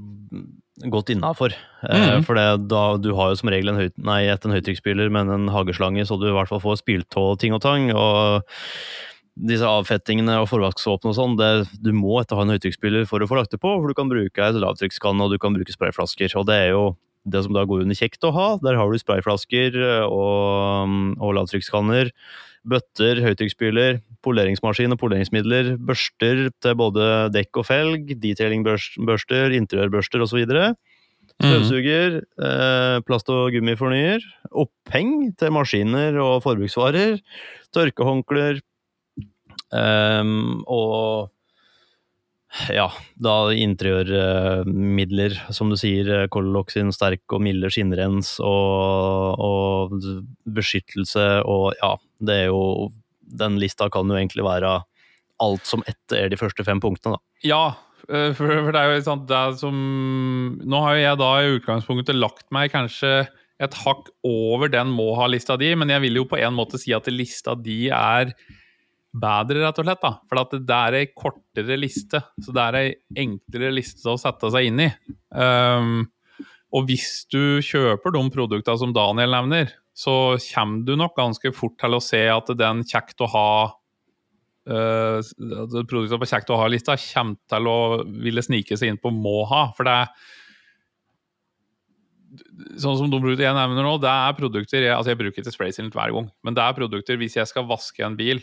godt 0.91 1.13
innafor. 1.13 1.55
Mm. 1.85 2.25
For 2.27 2.39
det, 2.39 2.47
da, 2.71 2.83
du 2.99 3.13
har 3.19 3.33
jo 3.33 3.39
som 3.41 3.51
regel 3.53 3.73
en, 3.73 3.81
høy, 3.81 3.91
nei, 4.03 4.23
et 4.31 4.45
en 4.47 4.55
høytrykksspyler, 4.55 5.13
men 5.13 5.31
en 5.33 5.51
hageslange, 5.53 6.05
så 6.09 6.19
du 6.19 6.29
i 6.31 6.35
hvert 6.35 6.51
fall 6.51 6.63
får 6.63 6.81
spiltå 6.81 7.33
av 7.33 7.41
ting 7.43 7.55
og 7.57 7.63
tang. 7.65 7.91
og 7.93 8.49
disse 9.33 9.65
avfettingene 9.65 10.37
og 10.43 10.51
forvaksvåpen 10.51 11.13
og 11.13 11.17
sånn, 11.17 11.39
du 11.81 11.93
må 11.97 12.19
etter 12.21 12.37
ha 12.37 12.45
en 12.45 12.53
høytrykksspyler 12.53 13.07
for 13.09 13.25
å 13.25 13.29
få 13.31 13.39
lagt 13.39 13.55
det 13.55 13.63
på, 13.63 13.71
for 13.79 13.89
du 13.89 13.97
kan 13.97 14.11
bruke 14.11 14.45
et 14.45 14.61
lavtrykkskanne 14.61 15.25
og 15.25 15.33
du 15.33 15.41
kan 15.41 15.57
bruke 15.57 15.73
sprayflasker. 15.73 16.35
Og 16.37 16.47
det 16.51 16.59
er 16.67 16.71
jo 16.75 16.85
det 17.25 17.45
som 17.45 17.55
da 17.55 17.65
går 17.69 17.85
under 17.85 17.97
kjekt 17.97 18.25
å 18.27 18.33
ha. 18.35 18.47
Der 18.63 18.77
har 18.77 18.91
du 18.91 19.01
sprayflasker 19.01 19.79
og, 20.09 20.97
og 21.23 21.37
lavtrykkskanner. 21.39 22.13
Bøtter, 22.69 23.19
høytrykksspyler, 23.25 24.03
poleringsmaskin 24.23 24.95
og 24.95 25.01
poleringsmidler, 25.01 25.73
børster 25.83 26.45
til 26.63 26.77
både 26.79 27.07
dekk 27.35 27.59
og 27.59 27.67
felg, 27.67 28.13
detailingbørster, 28.23 29.57
interiørbørster 29.59 30.23
osv. 30.23 30.45
Støvsuger, 31.43 32.21
mm. 32.21 32.45
eh, 32.47 32.99
plast- 33.09 33.33
og 33.35 33.51
gummifornyer, 33.55 34.23
oppheng 34.63 35.33
til 35.41 35.51
maskiner 35.57 36.21
og 36.23 36.45
forbruksvarer, 36.45 37.19
tørkehåndklær, 37.75 38.61
Um, 39.73 40.61
og 40.69 41.31
ja, 42.69 42.91
da 43.17 43.35
interiørmidler, 43.57 45.39
som 45.57 45.71
du 45.73 45.79
sier, 45.81 46.27
Colloc 46.33 46.75
sin 46.75 46.93
sterk 46.93 47.25
og 47.33 47.41
milde 47.45 47.71
skinnrens 47.73 48.35
og, 48.45 49.41
og, 49.41 49.95
beskyttelse 50.45 51.27
og 51.49 51.73
ja, 51.81 51.95
det 52.21 52.43
er 52.45 52.51
jo 52.53 52.91
Den 53.33 53.57
lista 53.57 53.89
kan 53.89 54.11
jo 54.11 54.19
egentlig 54.19 54.45
være 54.45 54.83
alt 55.41 55.65
som 55.65 55.81
ett 55.89 56.13
er 56.13 56.29
de 56.29 56.37
første 56.37 56.65
fem 56.67 56.81
punktene, 56.83 57.17
da. 57.17 57.23
Ja, 57.49 57.63
eh, 58.13 58.35
for, 58.37 58.69
det 58.69 58.79
er 58.79 58.93
jo 58.93 59.05
sant, 59.07 59.25
det 59.31 59.39
er 59.39 59.57
som 59.57 59.79
Nå 60.61 60.83
har 60.85 60.99
jo 60.99 61.07
jeg 61.07 61.21
da 61.23 61.31
i 61.41 61.55
utgangspunktet 61.57 62.19
lagt 62.19 62.45
meg 62.53 62.75
kanskje 62.75 63.23
et 63.63 63.77
hakk 63.87 64.11
over 64.27 64.69
den 64.69 64.93
må-ha-lista 64.93 65.57
di, 65.57 65.73
men 65.79 65.89
jeg 65.89 66.05
vil 66.05 66.21
jo 66.21 66.29
på 66.29 66.37
en 66.43 66.55
måte 66.57 66.81
si 66.83 66.93
at 66.93 67.09
lista 67.09 67.55
di 67.57 67.87
er 67.95 68.35
bedre, 69.13 69.61
rett 69.61 69.79
og 69.79 69.87
slett. 69.87 70.03
da. 70.03 70.13
For 70.29 70.57
det 70.57 70.79
er 70.79 70.97
ei 71.01 71.11
kortere 71.13 71.77
liste, 71.79 72.23
så 72.41 72.55
det 72.55 72.65
er 72.65 72.79
ei 72.81 72.89
enklere 73.25 73.73
liste 73.75 74.09
å 74.11 74.21
sette 74.21 74.51
seg 74.55 74.71
inn 74.71 74.81
i. 74.87 74.89
Um, 75.37 76.07
og 76.73 76.89
hvis 76.89 77.27
du 77.33 77.61
kjøper 77.65 78.15
de 78.15 78.25
produktene 78.33 78.81
som 78.81 78.95
Daniel 78.97 79.35
nevner, 79.37 79.73
så 79.93 80.39
kommer 80.55 80.85
du 80.89 80.97
nok 80.97 81.17
ganske 81.19 81.53
fort 81.53 81.77
til 81.81 81.99
å 81.99 82.01
se 82.01 82.25
at 82.33 82.53
den 82.57 82.81
kjekt 82.89 83.21
å 83.21 83.29
ha 83.29 83.49
uh, 83.69 85.19
Produktene 85.21 86.21
på 86.23 86.31
kjekt 86.31 86.53
å 86.55 86.61
ha-lista 86.63 86.97
kommer 86.97 87.37
til 87.53 87.69
å 87.69 87.81
ville 88.25 88.45
snike 88.45 88.79
seg 88.81 88.95
inn 88.95 89.03
på 89.03 89.13
må 89.13 89.43
ha. 89.51 89.67
For 89.77 89.85
det 89.89 89.99
er 90.01 90.09
sånn 92.81 92.97
som 92.97 93.11
de 93.13 93.21
produktene 93.21 93.51
jeg 93.51 93.59
nevner 93.59 93.85
nå, 93.85 93.99
det 94.01 94.09
er 94.09 94.37
produkter 94.39 94.81
jeg, 94.81 94.95
altså 94.95 95.13
jeg 95.13 95.21
bruker 95.21 95.43
ikke 95.43 95.53
spraysilent 95.53 95.97
hver 95.97 96.15
gang, 96.17 96.31
men 96.41 96.57
det 96.57 96.65
er 96.65 96.77
produkter 96.79 97.19
hvis 97.21 97.37
jeg 97.37 97.51
skal 97.51 97.69
vaske 97.69 98.05
en 98.07 98.17
bil, 98.17 98.41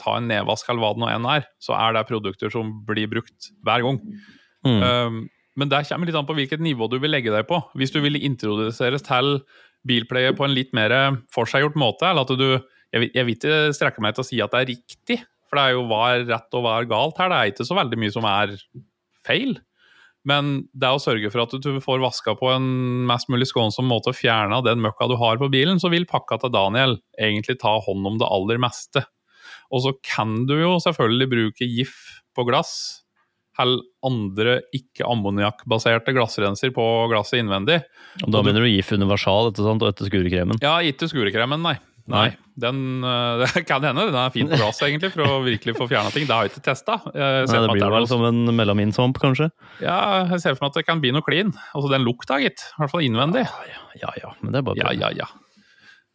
ta 0.00 0.16
en 0.18 0.28
nedvask 0.30 0.68
eller 0.68 0.82
hva 0.82 0.92
det 0.94 1.02
nå 1.02 1.10
enn 1.12 1.28
er, 1.32 1.48
så 1.62 1.76
er 1.78 1.96
det 1.96 2.06
produkter 2.08 2.52
som 2.52 2.72
blir 2.88 3.10
brukt 3.10 3.50
hver 3.66 3.84
gang. 3.86 4.00
Mm. 4.66 4.80
Um, 4.84 5.20
men 5.60 5.72
det 5.72 5.82
kommer 5.88 6.08
litt 6.08 6.18
an 6.18 6.28
på 6.28 6.36
hvilket 6.36 6.62
nivå 6.62 6.88
du 6.90 6.98
vil 7.02 7.12
legge 7.12 7.32
deg 7.32 7.48
på. 7.48 7.58
Hvis 7.78 7.92
du 7.94 8.00
vil 8.04 8.20
introduseres 8.20 9.04
til 9.06 9.40
bilplayer 9.88 10.36
på 10.36 10.44
en 10.46 10.54
litt 10.54 10.74
mer 10.76 10.92
forseggjort 11.34 11.78
måte, 11.80 12.10
eller 12.10 12.28
at 12.28 12.36
du 12.36 12.60
Jeg, 12.90 13.06
jeg 13.14 13.22
vil 13.22 13.36
ikke 13.36 13.58
strekke 13.70 14.02
meg 14.02 14.16
til 14.16 14.24
å 14.24 14.26
si 14.26 14.38
at 14.42 14.50
det 14.50 14.60
er 14.60 14.70
riktig, 14.72 15.16
for 15.46 15.60
det 15.60 15.62
er 15.62 15.74
jo 15.76 15.82
hva 15.86 15.98
er 16.10 16.24
rett 16.26 16.56
og 16.58 16.64
hva 16.64 16.72
er 16.80 16.88
galt 16.90 17.20
her. 17.22 17.28
Det 17.30 17.36
er 17.36 17.50
ikke 17.52 17.66
så 17.68 17.76
veldig 17.78 17.98
mye 18.02 18.14
som 18.16 18.26
er 18.26 18.54
feil. 19.22 19.52
Men 20.26 20.48
det 20.74 20.88
er 20.88 20.98
å 20.98 21.02
sørge 21.02 21.30
for 21.30 21.44
at 21.44 21.54
du 21.54 21.78
får 21.78 22.02
vaska 22.02 22.34
på 22.40 22.50
en 22.50 22.66
mest 23.06 23.30
mulig 23.32 23.46
skånsom 23.46 23.86
måte 23.86 24.10
og 24.10 24.18
fjerna 24.18 24.58
den 24.66 24.82
møkka 24.82 25.06
du 25.06 25.14
har 25.20 25.38
på 25.38 25.48
bilen, 25.52 25.78
så 25.78 25.86
vil 25.92 26.08
pakka 26.10 26.40
til 26.42 26.52
Daniel 26.52 26.98
egentlig 27.14 27.60
ta 27.62 27.76
hånd 27.86 28.10
om 28.10 28.18
det 28.18 28.28
aller 28.28 28.60
meste. 28.60 29.04
Og 29.70 29.84
så 29.84 29.94
kan 30.02 30.44
du 30.48 30.56
jo 30.58 30.74
selvfølgelig 30.82 31.30
bruke 31.30 31.68
GIF 31.68 31.94
på 32.36 32.46
glass, 32.48 32.72
eller 33.60 33.82
andre 34.06 34.60
ikke-ammoniakkbaserte 34.76 36.14
glassrenser 36.16 36.72
på 36.74 36.84
glasset 37.12 37.42
innvendig. 37.42 37.82
Og 38.24 38.32
Da 38.32 38.42
mener 38.46 38.64
du 38.64 38.70
GIF 38.70 38.92
universal 38.96 39.50
etter, 39.50 39.66
sant, 39.66 39.84
og 39.84 39.92
etter 39.92 40.08
skurekremen? 40.08 40.60
Ja, 40.64 40.78
ikke 40.80 41.10
skurekremen, 41.10 41.62
nei. 41.66 41.76
Nei, 42.10 42.30
den, 42.58 43.04
uh, 43.04 43.38
det 43.42 43.62
kan 43.68 43.84
hende. 43.84 44.08
Den 44.08 44.18
er 44.18 44.32
fin 44.34 44.48
på 44.50 44.58
glass, 44.58 44.80
egentlig, 44.86 45.12
for 45.14 45.26
å 45.26 45.42
virkelig 45.44 45.76
få 45.78 45.86
fjerna 45.90 46.12
ting. 46.14 46.26
Det 46.26 46.34
har 46.34 46.48
jeg 46.48 46.54
ikke 46.54 46.64
testa. 46.70 46.96
Det 47.12 47.60
blir 47.70 47.92
vel 47.94 48.08
som 48.10 48.24
en 48.26 48.40
melaminsvamp, 48.56 49.20
kanskje? 49.22 49.50
Ja, 49.84 50.24
jeg 50.32 50.42
ser 50.42 50.56
for 50.56 50.66
meg 50.66 50.72
at 50.72 50.80
det 50.80 50.86
kan 50.88 51.04
bli 51.04 51.12
noe 51.14 51.26
klin. 51.26 51.52
Altså 51.74 51.92
den 51.92 52.06
lukta, 52.06 52.40
gitt. 52.42 52.64
I 52.72 52.82
hvert 52.82 52.94
fall 52.94 53.06
innvendig. 53.06 53.46
Ja, 53.70 53.84
ja, 54.02 54.14
ja. 54.24 54.34
Men 54.40 54.56
det 54.56 54.62
er 54.62 54.68
bare. 54.72 54.82
Ja, 54.82 54.94
ja, 54.96 55.12
ja. 55.22 55.30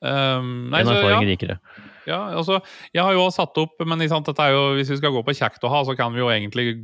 Um, 0.05 0.67
nei, 0.73 0.83
en 0.83 0.91
erfaring 0.91 1.23
ja. 1.23 1.29
rikere. 1.31 1.59
Ja, 2.09 2.19
altså, 2.37 2.59
jeg 2.93 3.03
har 3.03 3.15
jo 3.17 3.25
satt 3.33 3.57
opp, 3.61 3.81
men 3.87 4.03
sant, 4.11 4.29
jo, 4.29 4.63
hvis 4.77 4.91
vi 4.93 4.99
skal 4.99 5.13
gå 5.15 5.23
på 5.25 5.35
kjekt 5.37 5.63
å 5.65 5.71
ha, 5.73 5.83
så 5.87 5.95
kan 5.97 6.13
vi 6.13 6.21
jo 6.21 6.31
egentlig 6.33 6.77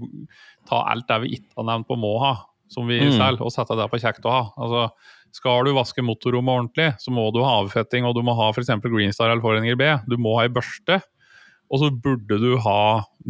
ta 0.69 0.84
alt 0.89 1.07
det 1.10 1.19
vi 1.25 1.36
ikke 1.38 1.62
har 1.62 1.69
nevnt 1.69 1.89
på 1.89 1.97
må 1.99 2.15
ha, 2.23 2.36
som 2.71 2.89
vi 2.89 2.99
mm. 3.03 3.15
selger, 3.19 3.45
og 3.45 3.53
sette 3.53 3.77
det 3.77 3.88
på 3.91 4.01
kjekt 4.01 4.25
å 4.25 4.34
ha. 4.34 4.43
Altså, 4.57 4.88
skal 5.36 5.63
du 5.67 5.75
vaske 5.77 6.03
motorrommet 6.03 6.57
ordentlig, 6.57 6.89
så 6.99 7.13
må 7.13 7.29
du 7.31 7.41
ha 7.45 7.62
avfetting, 7.62 8.07
og 8.07 8.17
du 8.17 8.23
må 8.25 8.36
ha 8.39 8.49
f.eks. 8.51 8.73
Greenstar 8.84 9.31
eller 9.31 9.43
Foreninger 9.43 9.79
B. 9.79 9.89
Du 10.10 10.17
må 10.19 10.36
ha 10.39 10.47
ei 10.47 10.53
børste. 10.53 10.99
Og 11.71 11.79
så 11.79 11.88
burde 12.03 12.36
du 12.41 12.57
ha 12.60 12.81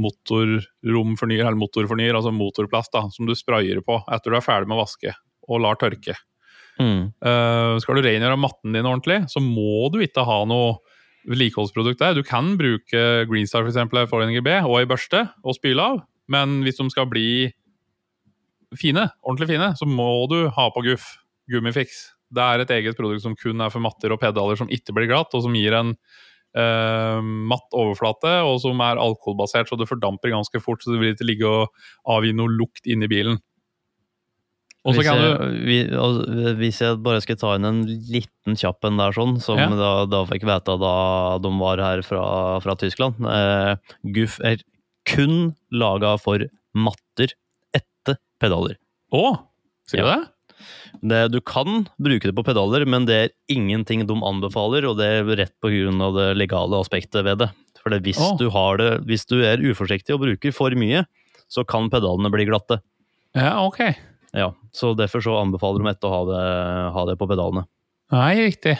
motorromfornyer, 0.01 1.43
eller 1.45 1.59
motorfornyer, 1.61 2.17
altså 2.17 2.33
motorplast, 2.33 2.89
da, 2.95 3.05
som 3.13 3.29
du 3.29 3.35
sprayer 3.37 3.83
på 3.85 3.99
etter 4.09 4.33
du 4.33 4.39
er 4.39 4.45
ferdig 4.45 4.71
med 4.71 4.79
å 4.79 4.81
vaske, 4.81 5.13
og 5.45 5.61
lar 5.61 5.77
tørke. 5.81 6.15
Mm. 6.81 7.11
Uh, 7.21 7.77
skal 7.83 7.99
du 7.99 8.07
rengjøre 8.07 8.39
matten 8.41 8.73
din 8.73 8.87
ordentlig, 8.87 9.19
så 9.29 9.43
må 9.43 9.91
du 9.93 9.99
ikke 10.01 10.25
ha 10.25 10.41
noe 10.49 10.79
vedlikeholdsprodukt 11.29 12.01
der. 12.01 12.15
Du 12.17 12.23
kan 12.25 12.55
bruke 12.59 13.01
Greenstar 13.29 13.65
for 13.65 13.71
eksempel, 13.71 14.03
for 14.09 14.25
NGB 14.25 14.53
og 14.63 14.79
i 14.81 14.89
børste 14.89 15.25
og 15.43 15.57
spyle 15.57 15.83
av, 15.83 16.01
men 16.31 16.61
hvis 16.65 16.79
de 16.79 16.87
skal 16.93 17.09
bli 17.11 17.51
fine, 18.77 19.09
ordentlig 19.25 19.51
fine, 19.51 19.71
så 19.77 19.87
må 19.87 20.09
du 20.31 20.45
ha 20.55 20.67
på 20.71 20.83
Guff, 20.85 21.17
Gummifix. 21.51 22.11
Det 22.31 22.43
er 22.43 22.63
et 22.63 22.73
eget 22.77 22.97
produkt 22.97 23.23
som 23.25 23.35
kun 23.35 23.59
er 23.61 23.71
for 23.73 23.83
matter 23.83 24.13
og 24.13 24.21
pedaler 24.21 24.59
som 24.59 24.71
ikke 24.71 24.95
blir 24.95 25.09
glatt, 25.11 25.33
og 25.35 25.43
som 25.43 25.55
gir 25.57 25.75
en 25.75 25.93
uh, 26.55 27.19
matt 27.21 27.75
overflate, 27.75 28.37
og 28.47 28.61
som 28.63 28.79
er 28.85 29.01
alkoholbasert, 29.01 29.67
så 29.67 29.79
det 29.79 29.89
fordamper 29.89 30.31
ganske 30.31 30.63
fort, 30.63 30.83
så 30.83 30.93
det 30.93 31.01
vil 31.01 31.15
ikke 31.15 31.27
ligge 31.27 31.51
og 31.51 32.13
avgi 32.15 32.31
noe 32.37 32.55
lukt 32.55 32.87
inni 32.87 33.11
bilen. 33.11 33.41
Hvis 34.81 35.05
jeg, 35.05 35.21
du... 35.37 36.47
hvis, 36.57 36.79
jeg, 36.81 36.97
bare 37.05 37.21
skal 37.21 37.37
ta 37.37 37.53
inn 37.53 37.67
en 37.69 37.81
liten 37.85 38.57
kjapp 38.57 38.87
en 38.89 38.97
der, 38.97 39.13
sånn, 39.13 39.35
som 39.43 39.59
ja. 39.61 39.67
da, 39.77 39.91
da, 40.09 40.23
fikk 40.25 40.47
vite 40.49 40.77
da 40.81 40.95
de 41.43 41.51
var 41.59 41.83
her 41.85 42.01
fra, 42.05 42.23
fra 42.63 42.73
Tyskland 42.81 43.21
eh, 43.29 43.75
Guff 44.15 44.39
er 44.41 44.63
kun 45.05 45.53
laga 45.69 46.15
for 46.21 46.47
matter 46.73 47.35
etter 47.77 48.17
pedaler. 48.41 48.79
Å, 49.13 49.25
sier 49.89 50.01
du 50.01 50.09
ja. 50.09 50.15
det? 50.15 50.65
det? 51.13 51.21
Du 51.35 51.39
kan 51.45 51.85
bruke 52.01 52.31
det 52.31 52.37
på 52.37 52.45
pedaler, 52.47 52.87
men 52.89 53.05
det 53.09 53.19
er 53.19 53.33
ingenting 53.53 54.07
de 54.09 54.17
anbefaler, 54.17 54.89
og 54.89 54.97
det 54.97 55.11
er 55.19 55.33
rett 55.43 55.53
på 55.61 55.69
grunn 55.73 56.01
av 56.01 56.17
det 56.17 56.31
legale 56.39 56.81
aspektet 56.81 57.25
ved 57.27 57.43
det. 57.43 57.51
For 57.81 57.93
hvis, 58.01 58.21
oh. 58.21 58.33
du 58.37 58.49
har 58.53 58.81
det, 58.81 58.91
hvis 59.09 59.29
du 59.29 59.39
er 59.45 59.61
uforsiktig 59.61 60.17
og 60.17 60.25
bruker 60.25 60.53
for 60.53 60.73
mye, 60.77 61.05
så 61.51 61.65
kan 61.67 61.89
pedalene 61.93 62.33
bli 62.33 62.49
glatte. 62.49 62.79
Ja, 63.37 63.59
ok. 63.65 63.81
Ja, 64.37 64.51
så 64.71 64.93
Derfor 64.95 65.23
så 65.23 65.35
anbefaler 65.41 65.83
de 65.83 65.91
etter 65.91 66.07
å 66.07 66.13
ha 66.13 66.21
det, 66.29 66.45
ha 66.95 67.03
det 67.09 67.17
på 67.19 67.27
pedalene. 67.29 67.65
Nei, 68.11 68.35
riktig. 68.47 68.77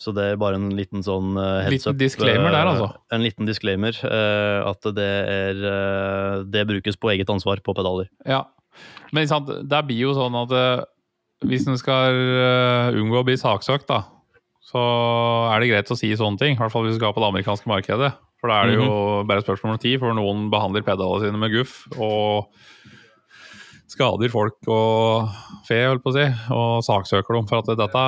Så 0.00 0.12
det 0.14 0.24
er 0.32 0.40
bare 0.40 0.58
en 0.58 0.72
liten 0.74 1.04
sånn 1.06 1.36
uh, 1.38 1.62
heads 1.64 1.86
up. 1.86 1.94
Liten 1.94 2.00
disclaimer 2.02 2.50
der, 2.50 2.70
altså? 2.70 2.88
En 3.14 3.22
liten 3.22 3.48
disclaimer. 3.48 3.98
Uh, 4.02 4.66
at 4.72 4.88
det 4.96 5.12
er 5.30 5.60
uh, 5.62 6.42
Det 6.50 6.66
brukes 6.68 6.98
på 6.98 7.12
eget 7.14 7.30
ansvar 7.30 7.62
på 7.64 7.76
pedaler. 7.76 8.10
Ja, 8.28 8.44
men 9.14 9.30
sant, 9.30 9.48
det 9.48 9.80
blir 9.86 10.08
jo 10.08 10.16
sånn 10.16 10.34
at 10.34 10.52
hvis 11.44 11.66
en 11.70 11.78
skal 11.78 12.16
unngå 12.96 13.20
å 13.20 13.26
bli 13.26 13.36
saksøkt, 13.38 13.86
da, 13.86 14.00
så 14.66 14.82
er 15.52 15.62
det 15.62 15.68
greit 15.70 15.92
å 15.92 15.98
si 15.98 16.10
sånne 16.18 16.40
ting. 16.40 16.56
I 16.56 16.58
hvert 16.58 16.72
fall 16.72 16.86
hvis 16.86 16.96
du 16.96 16.98
skal 16.98 17.14
på 17.14 17.22
det 17.22 17.28
amerikanske 17.30 17.70
markedet. 17.70 18.10
For 18.42 18.50
da 18.50 18.58
er 18.60 18.72
det 18.72 18.80
jo 18.80 18.88
-hmm. 18.88 19.28
bare 19.30 19.44
spørsmål 19.44 19.72
om 19.72 19.78
tid 19.78 20.00
for 20.00 20.12
noen 20.12 20.50
behandler 20.50 20.82
pedalene 20.82 21.22
sine 21.22 21.38
med 21.38 21.52
guff. 21.52 21.86
og 21.96 22.50
skader 23.94 24.32
folk 24.32 24.68
og 24.70 25.30
fe, 25.68 25.78
holdt 25.86 26.02
på 26.04 26.12
å 26.12 26.14
si, 26.16 26.24
og 26.54 26.84
saksøker 26.86 27.38
dem 27.38 27.48
for 27.50 27.62
at 27.62 27.70
dette 27.78 28.04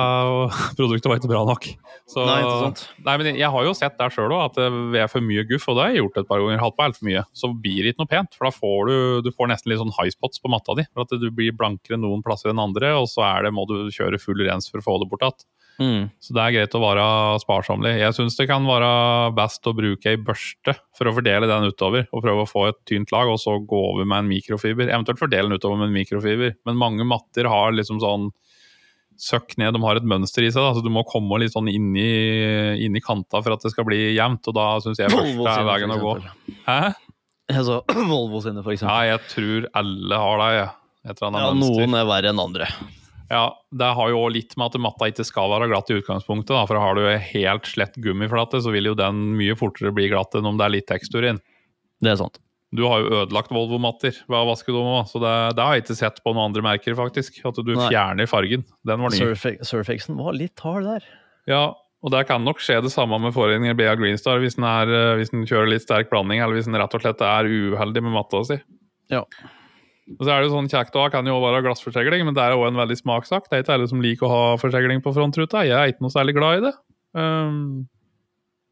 produktet 0.77 1.09
var 1.09 1.21
ikke 1.21 1.31
bra 1.31 1.43
nok. 1.47 1.69
Så, 2.07 2.23
nei, 2.27 2.37
ikke 2.43 2.59
sant. 2.65 2.83
Nei, 3.07 3.15
men 3.19 3.39
jeg 3.39 3.51
har 3.53 3.67
jo 3.67 3.73
sett 3.77 3.97
der 3.99 4.13
sjøl 4.13 4.35
at 4.37 4.57
det 4.57 5.01
er 5.01 5.11
for 5.11 5.23
mye 5.23 5.43
guff, 5.49 5.67
og 5.67 5.77
det 5.77 5.85
har 5.85 5.93
jeg 5.93 6.03
gjort 6.03 6.21
et 6.21 6.29
par 6.29 6.43
ganger. 6.43 6.61
Hatt 6.63 6.77
på 6.77 6.85
altfor 6.87 7.09
mye. 7.09 7.23
Så 7.35 7.51
blir 7.51 7.81
det 7.81 7.93
ikke 7.93 8.05
noe 8.05 8.13
pent, 8.13 8.37
for 8.37 8.49
da 8.49 8.53
får 8.55 8.91
du, 8.91 8.97
du 9.27 9.31
får 9.35 9.51
nesten 9.51 9.73
litt 9.73 9.81
sånn 9.81 9.95
high 9.97 10.13
spots 10.13 10.43
på 10.43 10.51
matta 10.51 10.77
di. 10.77 10.87
For 10.93 11.07
at 11.07 11.15
du 11.19 11.27
blir 11.33 11.55
blankere 11.57 11.99
noen 11.99 12.23
plasser 12.25 12.53
enn 12.53 12.63
andre, 12.63 12.93
og 12.99 13.09
så 13.11 13.25
er 13.27 13.47
det, 13.47 13.55
må 13.55 13.67
du 13.69 13.79
kjøre 13.93 14.21
full 14.21 14.43
rens 14.47 14.71
for 14.71 14.83
å 14.83 14.87
få 14.87 14.99
det 15.03 15.09
bort 15.11 15.25
igjen. 15.27 15.47
Mm. 15.77 16.07
Så 16.23 16.33
det 16.33 16.41
er 16.41 16.53
greit 16.55 16.73
å 16.77 16.81
være 16.81 17.03
sparsommelig. 17.43 17.91
Jeg 18.01 18.15
syns 18.17 18.37
det 18.39 18.47
kan 18.49 18.65
være 18.65 18.87
best 19.37 19.67
å 19.69 19.75
bruke 19.77 20.09
ei 20.09 20.17
børste 20.17 20.73
for 20.97 21.09
å 21.09 21.13
fordele 21.13 21.45
den 21.49 21.67
utover, 21.69 22.07
og 22.11 22.23
prøve 22.25 22.45
å 22.45 22.49
få 22.49 22.63
et 22.71 22.79
tynt 22.89 23.11
lag, 23.13 23.29
og 23.29 23.37
så 23.41 23.59
gå 23.61 23.81
over 23.91 24.07
med 24.09 24.23
en 24.23 24.31
mikrofiber. 24.31 24.89
Eventuelt 24.89 25.21
fordele 25.21 25.49
den 25.51 25.59
utover 25.61 25.77
med 25.83 25.91
en 25.91 25.97
mikrofiber. 25.99 26.55
Men 26.65 26.79
mange 26.81 27.05
matter 27.05 27.45
har 27.51 27.75
liksom 27.77 28.01
sånn 28.01 28.31
søkk 29.17 29.55
ned, 29.57 29.73
de 29.73 29.81
har 29.81 29.97
et 29.97 30.05
mønster 30.05 30.45
i 30.45 30.49
seg, 30.53 30.61
da, 30.61 30.73
så 30.77 30.83
du 30.85 30.91
må 30.93 31.01
komme 31.09 31.39
litt 31.41 31.53
sånn 31.55 31.69
inni, 31.71 32.03
inni 32.85 33.01
kanta 33.01 33.39
for 33.41 33.55
at 33.55 33.63
det 33.65 33.71
skal 33.73 33.87
bli 33.87 34.11
jevnt, 34.13 34.45
og 34.51 34.53
da 34.57 34.65
syns 34.83 34.99
jeg 35.01 35.09
børste 35.13 35.53
er 35.55 35.65
veien 35.65 35.93
å 35.95 36.01
gå. 36.03 36.11
Hæ? 36.67 36.81
Altså 37.53 37.79
Volvo 38.11 38.41
sine, 38.43 38.61
for 38.61 38.73
Ja, 38.75 38.77
eksempel. 38.77 39.09
jeg 39.09 39.23
tror 39.31 39.67
alle 39.81 40.21
har 40.21 40.41
det, 40.43 40.49
jeg. 40.59 40.69
Et 41.07 41.13
eller 41.21 41.27
annet 41.31 41.41
Ja, 41.45 41.51
mønster. 41.55 41.81
noen 41.87 41.97
er 42.01 42.07
verre 42.09 42.33
enn 42.33 42.41
andre. 42.43 42.67
Ja, 43.29 43.43
det 43.75 43.89
har 43.97 44.09
jo 44.13 44.21
òg 44.23 44.33
litt 44.37 44.53
med 44.59 44.71
at 44.71 44.79
matta 44.79 45.09
ikke 45.11 45.25
skal 45.27 45.49
være 45.51 45.67
glatt 45.71 45.89
i 45.91 45.97
utgangspunktet. 45.99 46.53
Da, 46.55 46.63
for 46.69 46.79
har 46.79 46.95
du 46.95 47.03
helt 47.09 47.67
slett 47.67 47.97
gummiflate, 47.99 48.61
så 48.63 48.71
vil 48.71 48.87
jo 48.91 48.95
den 48.97 49.33
mye 49.39 49.55
fortere 49.59 49.91
bli 49.95 50.07
glatt 50.13 50.37
enn 50.39 50.47
om 50.47 50.59
det 50.59 50.67
er 50.67 50.75
litt 50.77 50.87
tekstur 50.87 51.27
inn. 51.27 51.41
Det 52.03 52.13
er 52.13 52.19
sant. 52.21 52.39
Du 52.75 52.83
har 52.87 52.99
jo 52.99 53.21
ødelagt 53.23 53.51
Volvo-matter 53.55 54.15
ved 54.27 54.37
å 54.37 54.47
vaske 54.49 54.71
dem 54.75 54.87
òg, 54.91 55.05
så 55.07 55.19
det, 55.23 55.33
det 55.55 55.63
har 55.63 55.75
jeg 55.77 55.85
ikke 55.85 55.99
sett 56.01 56.17
på 56.23 56.33
noen 56.35 56.49
andre 56.49 56.63
merker, 56.65 56.95
faktisk. 56.99 57.39
At 57.47 57.59
du 57.63 57.73
Nei. 57.75 57.89
fjerner 57.91 58.27
fargen. 58.27 58.65
Den 58.87 59.03
var 59.03 59.13
ny. 59.13 59.19
Surfe- 59.21 59.57
Surfexen 59.67 60.17
var 60.19 60.35
litt 60.35 60.59
hard 60.63 60.87
der. 60.87 61.05
Ja, 61.47 61.61
og 62.03 62.11
det 62.13 62.25
kan 62.29 62.43
nok 62.43 62.59
skje 62.63 62.81
det 62.83 62.91
samme 62.93 63.19
med 63.23 63.33
forgjenger 63.35 63.75
BA 63.79 63.95
Greenstar 63.99 64.39
hvis 64.43 64.55
den, 64.59 64.67
er, 64.67 64.91
eh, 64.91 65.13
hvis 65.19 65.31
den 65.33 65.47
kjører 65.47 65.71
litt 65.71 65.83
sterk 65.87 66.11
blanding, 66.11 66.43
eller 66.43 66.59
hvis 66.59 66.67
den 66.67 66.75
rett 66.79 66.93
og 66.95 67.03
slett 67.03 67.23
er 67.23 67.47
uheldig 67.47 68.03
med 68.03 68.15
matta 68.19 68.43
si. 68.47 68.59
Ja. 69.11 69.23
Og 70.15 70.23
så 70.23 70.31
er 70.31 70.39
det 70.39 70.47
jo 70.47 70.53
sånn 70.53 70.69
Kjekt 70.71 70.95
å 70.95 71.03
ha 71.03 71.11
kan 71.11 71.27
jo 71.27 71.35
være 71.43 71.65
glassforsegling, 71.65 72.23
men 72.27 72.35
det 72.37 72.43
er 72.43 72.55
òg 72.55 72.69
en 72.69 72.79
veldig 72.79 72.95
smakssak. 73.01 73.49
Det 73.49 73.57
er 73.57 73.65
ikke 73.65 73.75
alle 73.75 73.89
som 73.91 74.03
liker 74.03 74.27
å 74.27 74.31
ha 74.31 74.43
forsegling 74.61 75.03
på 75.03 75.11
frontruta. 75.15 75.65
Jeg 75.67 75.75
er 75.75 75.91
ikke 75.91 76.05
noe 76.05 76.13
særlig 76.13 76.37
glad 76.37 76.59
i 76.59 76.65
det. 76.69 76.73
Um, 77.17 77.57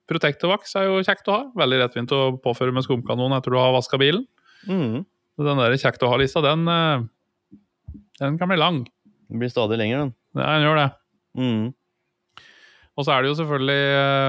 Protectorvax 0.07 0.77
er 0.79 0.87
jo 0.87 1.03
kjekt 1.03 1.27
å 1.27 1.35
ha. 1.35 1.43
Veldig 1.57 1.81
lettvint 1.81 2.13
å 2.15 2.21
påføre 2.43 2.73
med 2.75 2.85
skumkanon 2.85 3.35
etter 3.35 3.51
du 3.51 3.59
har 3.59 3.73
vaska 3.75 3.99
bilen. 3.99 4.23
Mm. 4.69 5.03
Den 5.41 5.59
der 5.59 5.75
kjekt 5.81 6.03
å 6.05 6.11
ha-lista, 6.13 6.43
den, 6.45 6.63
eh, 6.71 7.57
den 8.21 8.37
kan 8.39 8.47
bli 8.47 8.59
lang. 8.61 8.85
Den 9.27 9.41
blir 9.41 9.51
stadig 9.51 9.79
lenger, 9.81 10.05
den. 10.05 10.13
Ja, 10.37 10.53
den 10.53 10.67
gjør 10.67 10.79
det. 10.79 10.89
Mm. 11.35 11.65
Og 12.95 13.03
så 13.03 13.11
er 13.11 13.23
det 13.23 13.31
jo 13.33 13.39
selvfølgelig, 13.41 13.81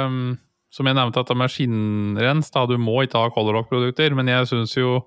um, 0.09 0.39
som 0.75 0.89
jeg 0.89 0.99
nevnte, 0.99 1.23
dette 1.23 1.37
med 1.39 1.53
skinnrens. 1.53 2.51
da, 2.51 2.67
Du 2.67 2.77
må 2.79 3.05
ikke 3.05 3.23
ha 3.23 3.31
Colorlock-produkter, 3.31 4.17
men 4.17 4.27
jeg 4.27 4.49
syns 4.51 4.75
jo 4.75 5.05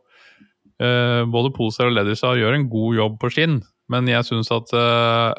eh, 0.84 1.22
både 1.30 1.54
Poser 1.56 1.90
og 1.90 1.96
Leatherstar 1.96 2.40
gjør 2.40 2.58
en 2.58 2.68
god 2.72 2.98
jobb 3.00 3.20
på 3.22 3.32
skinn. 3.36 3.60
Men 3.90 4.10
jeg 4.10 4.28
syns 4.28 4.52
at 4.54 4.70
uh, 4.78 5.34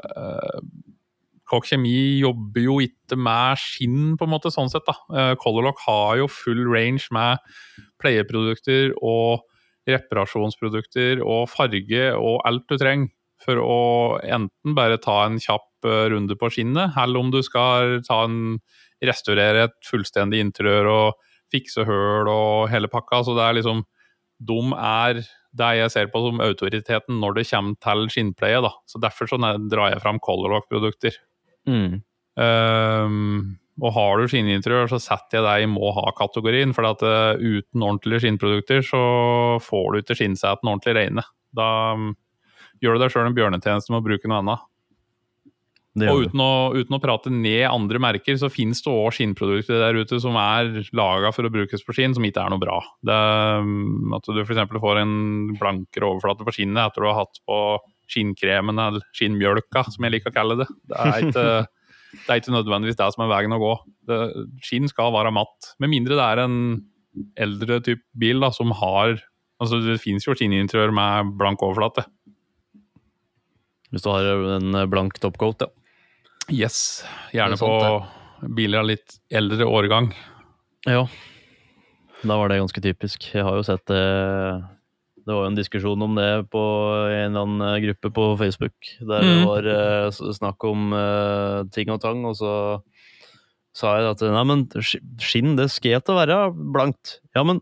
Kokk 1.50 1.68
Kjemi 1.68 2.18
jobber 2.18 2.64
jo 2.64 2.80
ikke 2.82 3.14
med 3.14 3.60
skinn, 3.62 4.16
på 4.18 4.26
en 4.26 4.32
måte, 4.32 4.50
sånn 4.50 4.70
sett. 4.72 4.86
da. 4.88 4.96
Uh, 5.06 5.34
Colorlock 5.38 5.78
har 5.86 6.18
jo 6.18 6.26
full 6.30 6.64
range 6.66 7.06
med 7.14 7.38
pleieprodukter 8.02 8.96
og 8.98 9.46
reparasjonsprodukter 9.88 11.22
og 11.24 11.48
farge 11.50 12.10
og 12.16 12.42
alt 12.48 12.66
du 12.68 12.76
trenger 12.78 13.10
for 13.40 13.60
å 13.62 13.80
enten 14.20 14.76
bare 14.76 15.00
ta 15.00 15.22
en 15.24 15.38
kjapp 15.40 15.88
eh, 15.88 16.06
runde 16.12 16.36
på 16.36 16.50
skinnet, 16.52 16.96
eller 17.00 17.22
om 17.22 17.30
du 17.32 17.40
skal 17.44 18.00
ta 18.04 18.24
en, 18.26 18.58
restaurere 19.00 19.62
et 19.64 19.76
fullstendig 19.88 20.42
interiør 20.44 20.88
og 20.92 21.20
fikse 21.48 21.86
høl 21.88 22.28
og 22.28 22.66
hele 22.68 22.90
pakka. 22.92 23.22
Så 23.24 23.32
det 23.32 23.46
er 23.46 23.56
liksom 23.56 23.80
De 24.40 24.58
er 24.80 25.22
det 25.56 25.70
jeg 25.80 25.92
ser 25.92 26.10
på 26.12 26.22
som 26.22 26.42
autoriteten 26.42 27.18
når 27.20 27.38
det 27.38 27.48
kommer 27.50 27.78
til 27.82 28.06
skinnpleie. 28.12 28.60
da. 28.62 28.70
Så 28.86 29.00
Derfor 29.02 29.30
så 29.30 29.38
drar 29.40 29.92
jeg 29.92 30.02
fram 30.02 30.20
Colorlock-produkter. 30.22 31.16
Mm. 31.68 32.00
Um, 32.40 33.58
og 33.80 33.94
har 33.96 34.20
du 34.20 34.28
skinninteriør, 34.28 34.90
så 34.92 35.00
setter 35.02 35.40
jeg 35.40 35.46
deg 35.46 35.64
i 35.64 35.70
må 35.72 35.90
ha-kategorien. 35.96 36.74
For 36.76 36.86
at, 36.88 37.02
uh, 37.02 37.34
uten 37.40 37.82
ordentlige 37.82 38.24
skinnprodukter 38.26 38.84
så 38.86 39.02
får 39.64 39.86
du 39.92 40.02
ikke 40.02 40.18
skinnsetene 40.20 40.74
ordentlig 40.74 40.96
reine. 40.96 41.26
Da 41.56 41.68
um, 41.98 42.12
gjør 42.80 42.96
du 42.96 43.04
deg 43.04 43.14
sjøl 43.14 43.28
en 43.28 43.36
bjørnetjeneste 43.36 43.92
med 43.92 44.02
å 44.02 44.06
bruke 44.06 44.30
noe 44.30 44.42
annet. 44.44 44.66
Og 45.98 46.28
uten 46.28 46.42
å, 46.42 46.50
uten 46.78 46.94
å 46.94 47.00
prate 47.02 47.32
ned 47.34 47.64
andre 47.66 47.98
merker, 48.02 48.36
så 48.38 48.50
finnes 48.52 48.78
det 48.84 48.92
òg 48.92 49.10
skinnprodukter 49.16 49.80
der 49.82 49.98
ute 49.98 50.20
som 50.22 50.36
er 50.38 50.84
laga 50.94 51.32
for 51.34 51.48
å 51.48 51.50
brukes 51.50 51.82
på 51.82 51.96
skinn, 51.96 52.14
som 52.14 52.26
ikke 52.26 52.44
er 52.44 52.52
noe 52.52 52.62
bra. 52.62 52.76
Det, 53.02 53.16
um, 53.64 54.14
at 54.14 54.30
du 54.30 54.38
f.eks. 54.44 54.62
får 54.70 55.00
en 55.02 55.16
blankere 55.58 56.12
overflate 56.12 56.46
på 56.46 56.54
skinnet 56.54 56.84
etter 56.84 57.02
du 57.02 57.08
har 57.10 57.18
hatt 57.24 57.42
på 57.42 57.58
skinnkremen 58.10 58.78
eller 58.82 59.02
skinnmjølka, 59.18 59.82
som 59.90 60.06
jeg 60.06 60.14
liker 60.14 60.30
å 60.30 60.36
kalle 60.36 60.60
det. 60.62 60.68
Det 60.92 61.00
er 61.08 61.26
ikke, 61.26 61.48
det 62.22 62.28
er 62.28 62.44
ikke 62.44 62.54
nødvendigvis 62.54 63.00
det 63.02 63.10
som 63.16 63.26
er 63.26 63.32
veien 63.34 63.58
å 63.58 63.60
gå. 63.62 63.74
Det, 64.06 64.20
skinn 64.66 64.86
skal 64.90 65.10
være 65.16 65.34
matt. 65.34 65.72
Med 65.82 65.90
mindre 65.90 66.18
det 66.20 66.28
er 66.28 66.44
en 66.44 66.60
eldre 67.42 67.80
type 67.82 68.06
bil 68.18 68.46
da, 68.46 68.52
som 68.54 68.76
har 68.78 69.18
Altså, 69.60 69.76
det 69.84 69.98
finnes 70.00 70.24
jo 70.24 70.32
skinninteriør 70.32 70.88
med 70.96 71.34
blank 71.36 71.60
overflate. 71.60 72.06
Hvis 73.92 74.06
du 74.06 74.08
har 74.08 74.24
en 74.54 74.78
blank 74.88 75.18
topcoat, 75.20 75.66
ja. 75.66 75.79
Yes. 76.52 77.04
Gjerne 77.32 77.56
sånt, 77.58 77.82
på 77.82 78.04
det. 78.42 78.54
biler 78.56 78.78
av 78.82 78.86
litt 78.90 79.18
eldre 79.30 79.66
årgang. 79.68 80.12
Ja. 80.88 81.06
Da 82.22 82.36
var 82.36 82.48
det 82.52 82.58
ganske 82.60 82.82
typisk. 82.84 83.30
Jeg 83.34 83.44
har 83.46 83.56
jo 83.56 83.62
sett 83.64 83.84
det 83.88 84.00
Det 85.20 85.34
var 85.36 85.44
jo 85.44 85.50
en 85.50 85.56
diskusjon 85.58 86.02
om 86.02 86.14
det 86.16 86.48
på 86.50 86.60
en 87.12 87.34
eller 87.36 87.44
annen 87.44 87.82
gruppe 87.84 88.10
på 88.16 88.24
Facebook. 88.40 88.72
Der 89.00 89.20
det 89.20 89.36
Mhm. 89.36 89.44
var 89.46 89.66
eh, 89.68 90.10
snakk 90.10 90.64
om 90.64 90.92
eh, 90.96 91.64
ting 91.70 91.90
og 91.90 92.00
tang, 92.00 92.24
og 92.24 92.34
så 92.34 92.82
sa 93.72 93.98
jeg 94.00 94.10
at 94.10 94.20
nei, 94.32 94.42
men 94.44 94.66
skinn 95.20 95.54
det 95.56 95.70
skal 95.70 96.00
til 96.00 96.14
å 96.14 96.18
være 96.26 96.50
blankt. 96.72 97.20
Ja, 97.36 97.44
men 97.44 97.60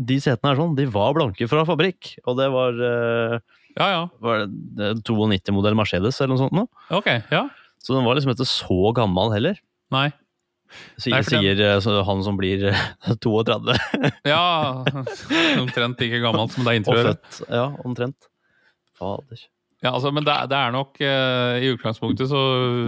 de 0.00 0.16
setene 0.20 0.54
her 0.54 0.56
sånn, 0.62 0.76
de 0.76 0.86
var 0.86 1.12
blanke 1.12 1.48
fra 1.48 1.64
fabrikk. 1.66 2.14
Og 2.26 2.36
det 2.38 2.50
var, 2.50 2.70
eh, 2.72 3.38
Ja, 3.76 3.88
ja. 3.90 4.08
var 4.22 4.46
det 4.46 5.02
92-modell 5.04 5.74
Mercedes 5.76 6.20
eller 6.20 6.34
noe 6.36 6.38
sånt 6.48 6.52
nå. 6.52 6.68
Ok. 6.90 7.06
Ja. 7.30 7.48
Så 7.86 7.94
den 7.94 8.06
var 8.06 8.18
liksom 8.18 8.32
ikke 8.34 8.48
så 8.50 8.78
gammel 8.98 9.30
heller. 9.36 9.58
Nei. 9.94 10.08
Sier, 10.98 11.12
Nei, 11.14 11.20
for 11.22 11.36
den- 11.36 11.44
sier 11.44 11.60
eh, 11.62 11.76
så 11.84 12.00
han 12.08 12.22
som 12.26 12.38
blir 12.40 12.64
eh, 12.72 12.86
32. 13.22 13.76
Ja 14.26 14.82
Omtrent 15.62 16.00
like 16.02 16.18
gammelt 16.24 16.56
som 16.56 16.66
det 16.66 16.72
Og 16.74 16.80
interiøret. 16.80 17.44
Ja, 17.46 17.68
omtrent. 17.86 18.26
Fader. 18.98 19.44
Ja, 19.84 19.92
altså, 19.92 20.10
men 20.10 20.24
det, 20.26 20.34
det 20.50 20.56
er 20.56 20.72
nok 20.72 20.96
uh, 21.04 21.60
I 21.62 21.68
utgangspunktet 21.74 22.30
så 22.30 22.40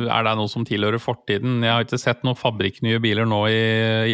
er 0.09 0.25
det 0.25 0.33
noe 0.41 0.49
som 0.51 0.65
tilhører 0.67 0.99
fortiden. 0.99 1.61
Jeg 1.63 1.71
har 1.71 1.85
ikke 1.85 2.01
sett 2.01 2.25
noen 2.27 2.39
fabrikknye 2.41 2.99
biler 3.05 3.29
nå 3.29 3.43
i, 3.53 3.59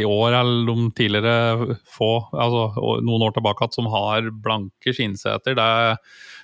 i 0.01 0.05
år 0.05 0.35
eller 0.43 0.67
de 0.69 0.89
tidligere 0.99 1.79
få, 1.95 2.11
altså 2.35 2.67
noen 3.07 3.25
år 3.29 3.37
tilbake 3.39 3.71
som 3.73 3.89
har 3.95 4.27
blanke 4.45 4.93
skinnseter. 4.93 5.55
Det, 5.57 5.69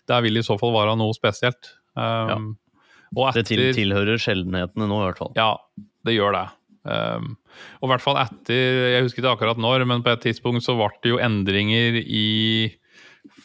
det 0.09 0.21
vil 0.25 0.39
i 0.41 0.47
så 0.47 0.57
fall 0.63 0.73
være 0.79 0.95
noe 1.03 1.19
spesielt. 1.19 1.75
Um, 1.99 2.55
og 3.17 3.35
Det 3.35 3.47
tilhører 3.51 4.21
sjeldenhetene 4.23 4.87
nå, 4.87 4.99
i 5.01 5.07
hvert 5.09 5.21
fall. 5.21 5.33
Ja, 5.39 5.53
det 6.07 6.15
gjør 6.15 6.37
det. 6.37 6.47
Um, 6.89 7.35
og 7.83 7.89
i 7.89 7.91
hvert 7.91 8.01
fall 8.01 8.17
etter 8.17 8.87
Jeg 8.95 9.05
husker 9.05 9.21
ikke 9.21 9.33
akkurat 9.35 9.59
når, 9.61 9.85
men 9.89 10.05
på 10.05 10.15
et 10.15 10.23
tidspunkt 10.25 10.65
så 10.65 10.79
ble 10.79 10.89
det 11.05 11.13
jo 11.13 11.19
endringer 11.21 11.99
i 12.01 12.29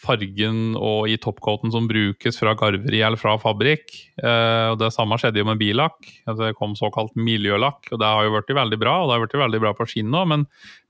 fargen 0.05 0.75
og 0.77 1.09
i 1.09 1.17
topcoaten 1.21 1.71
som 1.73 1.87
brukes 1.89 2.37
fra 2.39 2.53
garveri 2.57 3.01
eller 3.03 3.19
fra 3.19 3.35
fabrikk. 3.41 3.89
Eh, 4.21 4.67
og 4.71 4.79
Det 4.79 4.91
samme 4.93 5.17
skjedde 5.19 5.41
jo 5.41 5.47
med 5.49 5.59
billakk. 5.59 5.97
Altså, 6.25 6.47
det 6.47 6.57
kom 6.59 6.75
såkalt 6.77 7.15
miljølakk, 7.17 7.89
og 7.91 7.99
det 8.01 8.11
har 8.11 8.27
jo 8.27 8.35
blitt 8.35 8.53
veldig 8.57 8.79
bra. 8.81 8.95
Og 9.01 9.09
det 9.09 9.15
har 9.15 9.25
blitt 9.25 9.37
veldig 9.43 9.61
bra 9.65 9.73
på 9.77 9.89
skinn 9.89 10.15
òg, 10.15 10.29
men 10.31 10.45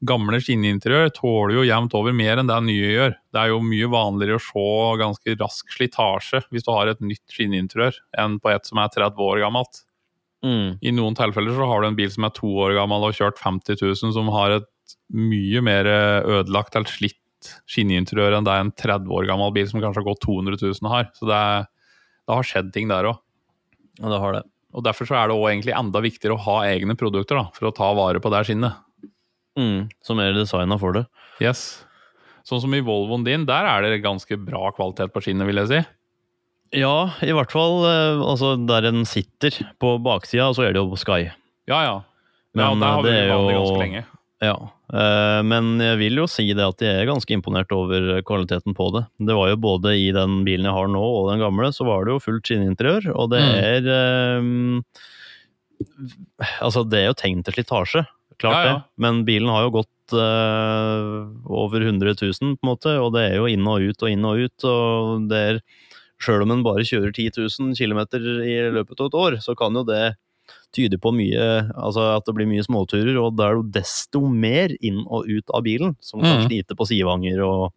gamle 0.06 0.42
skinninteriør 0.44 1.10
tåler 1.16 1.58
jo 1.58 1.66
jevnt 1.68 1.98
over 1.98 2.16
mer 2.16 2.42
enn 2.42 2.52
det 2.52 2.62
nye 2.68 2.94
gjør. 2.94 3.18
Det 3.34 3.42
er 3.42 3.52
jo 3.54 3.64
mye 3.66 3.92
vanligere 3.96 4.40
å 4.40 4.46
se 4.46 4.70
ganske 5.02 5.40
rask 5.42 5.76
slitasje 5.76 6.46
hvis 6.52 6.68
du 6.68 6.72
har 6.76 6.92
et 6.92 7.04
nytt 7.04 7.26
skinninteriør, 7.32 8.00
enn 8.22 8.40
på 8.40 8.54
et 8.54 8.70
som 8.70 8.84
er 8.84 8.94
30 8.94 9.28
år 9.32 9.44
gammelt. 9.48 9.84
Mm. 10.46 10.78
I 10.84 10.94
noen 10.94 11.18
tilfeller 11.18 11.58
så 11.58 11.68
har 11.72 11.82
du 11.82 11.90
en 11.90 11.98
bil 11.98 12.12
som 12.14 12.28
er 12.28 12.34
to 12.36 12.50
år 12.68 12.76
gammel 12.78 13.08
og 13.08 13.18
kjørt 13.18 13.42
50 13.42 13.82
000, 13.82 14.14
som 14.14 14.30
har 14.36 14.60
et 14.60 14.72
mye 15.16 15.62
mer 15.66 15.88
ødelagt 15.90 16.76
eller 16.78 16.92
slitt 16.92 17.20
skinninteriør 17.70 18.38
enn 18.38 18.48
det 18.48 18.56
en 18.58 18.72
30 18.72 19.12
år 19.14 19.28
gammel 19.30 19.54
bil 19.56 19.68
som 19.70 19.82
kanskje 19.84 20.02
har 20.02 20.10
gått 20.10 20.24
200 20.26 20.60
000 20.62 20.92
har. 20.92 21.10
Så 21.18 21.30
det, 21.30 21.38
er, 21.38 21.68
det 22.26 22.38
har 22.40 22.50
skjedd 22.50 22.74
ting 22.76 22.92
der 22.92 23.12
òg. 23.12 23.20
Ja, 24.02 24.12
det 24.12 24.20
har 24.24 24.38
det. 24.40 24.44
Og 24.76 24.84
Derfor 24.84 25.08
så 25.08 25.16
er 25.16 25.30
det 25.32 25.36
også 25.38 25.52
egentlig 25.54 25.76
enda 25.78 26.02
viktigere 26.04 26.36
å 26.36 26.44
ha 26.50 26.56
egne 26.68 26.98
produkter 27.00 27.40
da, 27.40 27.46
for 27.56 27.70
å 27.70 27.76
ta 27.76 27.94
vare 27.96 28.20
på 28.20 28.32
det 28.34 28.42
skinnet. 28.50 28.82
Mm. 29.56 29.86
Som 30.04 30.20
er 30.20 30.36
designa 30.36 30.76
for 30.82 30.98
det. 30.98 31.06
Yes. 31.44 31.86
Sånn 32.46 32.60
som 32.62 32.74
i 32.76 32.82
Volvoen 32.86 33.24
din, 33.26 33.46
der 33.48 33.66
er 33.70 33.86
det 33.86 34.04
ganske 34.04 34.36
bra 34.38 34.68
kvalitet 34.76 35.14
på 35.16 35.24
skinnet, 35.24 35.48
vil 35.48 35.62
jeg 35.64 35.72
si. 35.72 35.80
Ja, 36.82 37.12
i 37.24 37.32
hvert 37.32 37.54
fall 37.54 37.86
eh, 37.88 38.20
altså 38.26 38.56
der 38.68 38.90
en 38.90 39.06
sitter 39.08 39.56
på 39.80 39.96
baksida, 40.04 40.50
så 40.58 40.66
er 40.66 40.76
det 40.76 40.82
jo 40.82 41.00
Sky. 41.00 41.30
Ja, 41.70 41.80
ja. 41.86 41.96
ja 42.58 42.68
Men, 42.74 42.84
der 42.84 42.92
har 42.98 43.06
vi 43.06 43.10
det 43.14 43.22
er 43.22 43.32
jo- 43.32 43.48
ganske 43.54 43.80
lenge. 43.80 44.04
Ja, 44.44 44.56
eh, 44.92 45.40
men 45.48 45.78
jeg 45.80 45.98
vil 46.02 46.18
jo 46.20 46.26
si 46.28 46.44
det 46.54 46.66
at 46.66 46.82
jeg 46.84 46.92
er 47.02 47.08
ganske 47.08 47.32
imponert 47.32 47.72
over 47.72 48.20
kvaliteten 48.28 48.76
på 48.76 48.90
det. 48.94 49.06
Det 49.24 49.36
var 49.38 49.48
jo 49.54 49.56
både 49.64 49.94
i 49.96 50.10
den 50.16 50.42
bilen 50.44 50.68
jeg 50.68 50.76
har 50.76 50.90
nå 50.92 51.00
og 51.02 51.30
den 51.32 51.40
gamle, 51.40 51.70
så 51.74 51.88
var 51.88 52.04
det 52.06 52.12
jo 52.18 52.24
fullt 52.24 52.44
skinninteriør, 52.52 53.12
og 53.16 53.30
det 53.32 53.42
Mm. 53.46 53.56
er 53.64 53.92
eh, 53.96 54.42
Altså, 56.64 56.84
det 56.88 57.00
er 57.02 57.08
jo 57.10 57.18
tegn 57.20 57.42
til 57.44 57.54
slitasje, 57.58 58.06
klart 58.40 58.56
Ja, 58.56 58.64
ja. 58.66 58.74
det. 58.76 58.84
Men 59.04 59.24
bilen 59.28 59.50
har 59.52 59.66
jo 59.68 59.74
gått 59.82 60.14
uh, 60.16 61.26
over 61.52 61.82
100 61.84 62.14
000, 62.22 62.56
på 62.56 62.64
en 62.64 62.70
måte, 62.70 62.94
og 63.02 63.12
det 63.16 63.26
er 63.32 63.36
jo 63.42 63.48
inn 63.52 63.66
og 63.68 63.82
ut 63.84 64.04
og 64.06 64.10
inn 64.12 64.24
og 64.28 64.40
ut. 64.46 64.64
og 64.64 65.28
det 65.32 65.42
er 65.50 65.60
Sjøl 66.24 66.46
om 66.46 66.52
en 66.56 66.64
bare 66.64 66.80
kjører 66.88 67.12
10 67.12 67.26
000 67.60 67.76
km 67.76 68.00
i 68.48 68.56
løpet 68.72 69.02
av 69.04 69.10
et 69.10 69.18
år, 69.20 69.36
så 69.44 69.52
kan 69.60 69.76
jo 69.76 69.84
det 69.84 70.16
tyde 70.76 71.00
på 71.02 71.12
mye 71.16 71.46
Altså 71.74 72.04
at 72.16 72.28
det 72.28 72.36
blir 72.38 72.50
mye 72.50 72.66
småturer, 72.66 73.16
og 73.22 73.38
da 73.38 73.48
er 73.48 73.56
det 73.56 73.62
jo 73.62 73.68
desto 73.80 74.22
mer 74.30 74.76
inn 74.80 75.02
og 75.06 75.30
ut 75.30 75.56
av 75.56 75.66
bilen 75.66 75.96
som 76.04 76.24
kan 76.24 76.42
mm. 76.42 76.48
slite 76.50 76.78
på 76.78 76.88
sidevanger 76.90 77.42
og, 77.46 77.70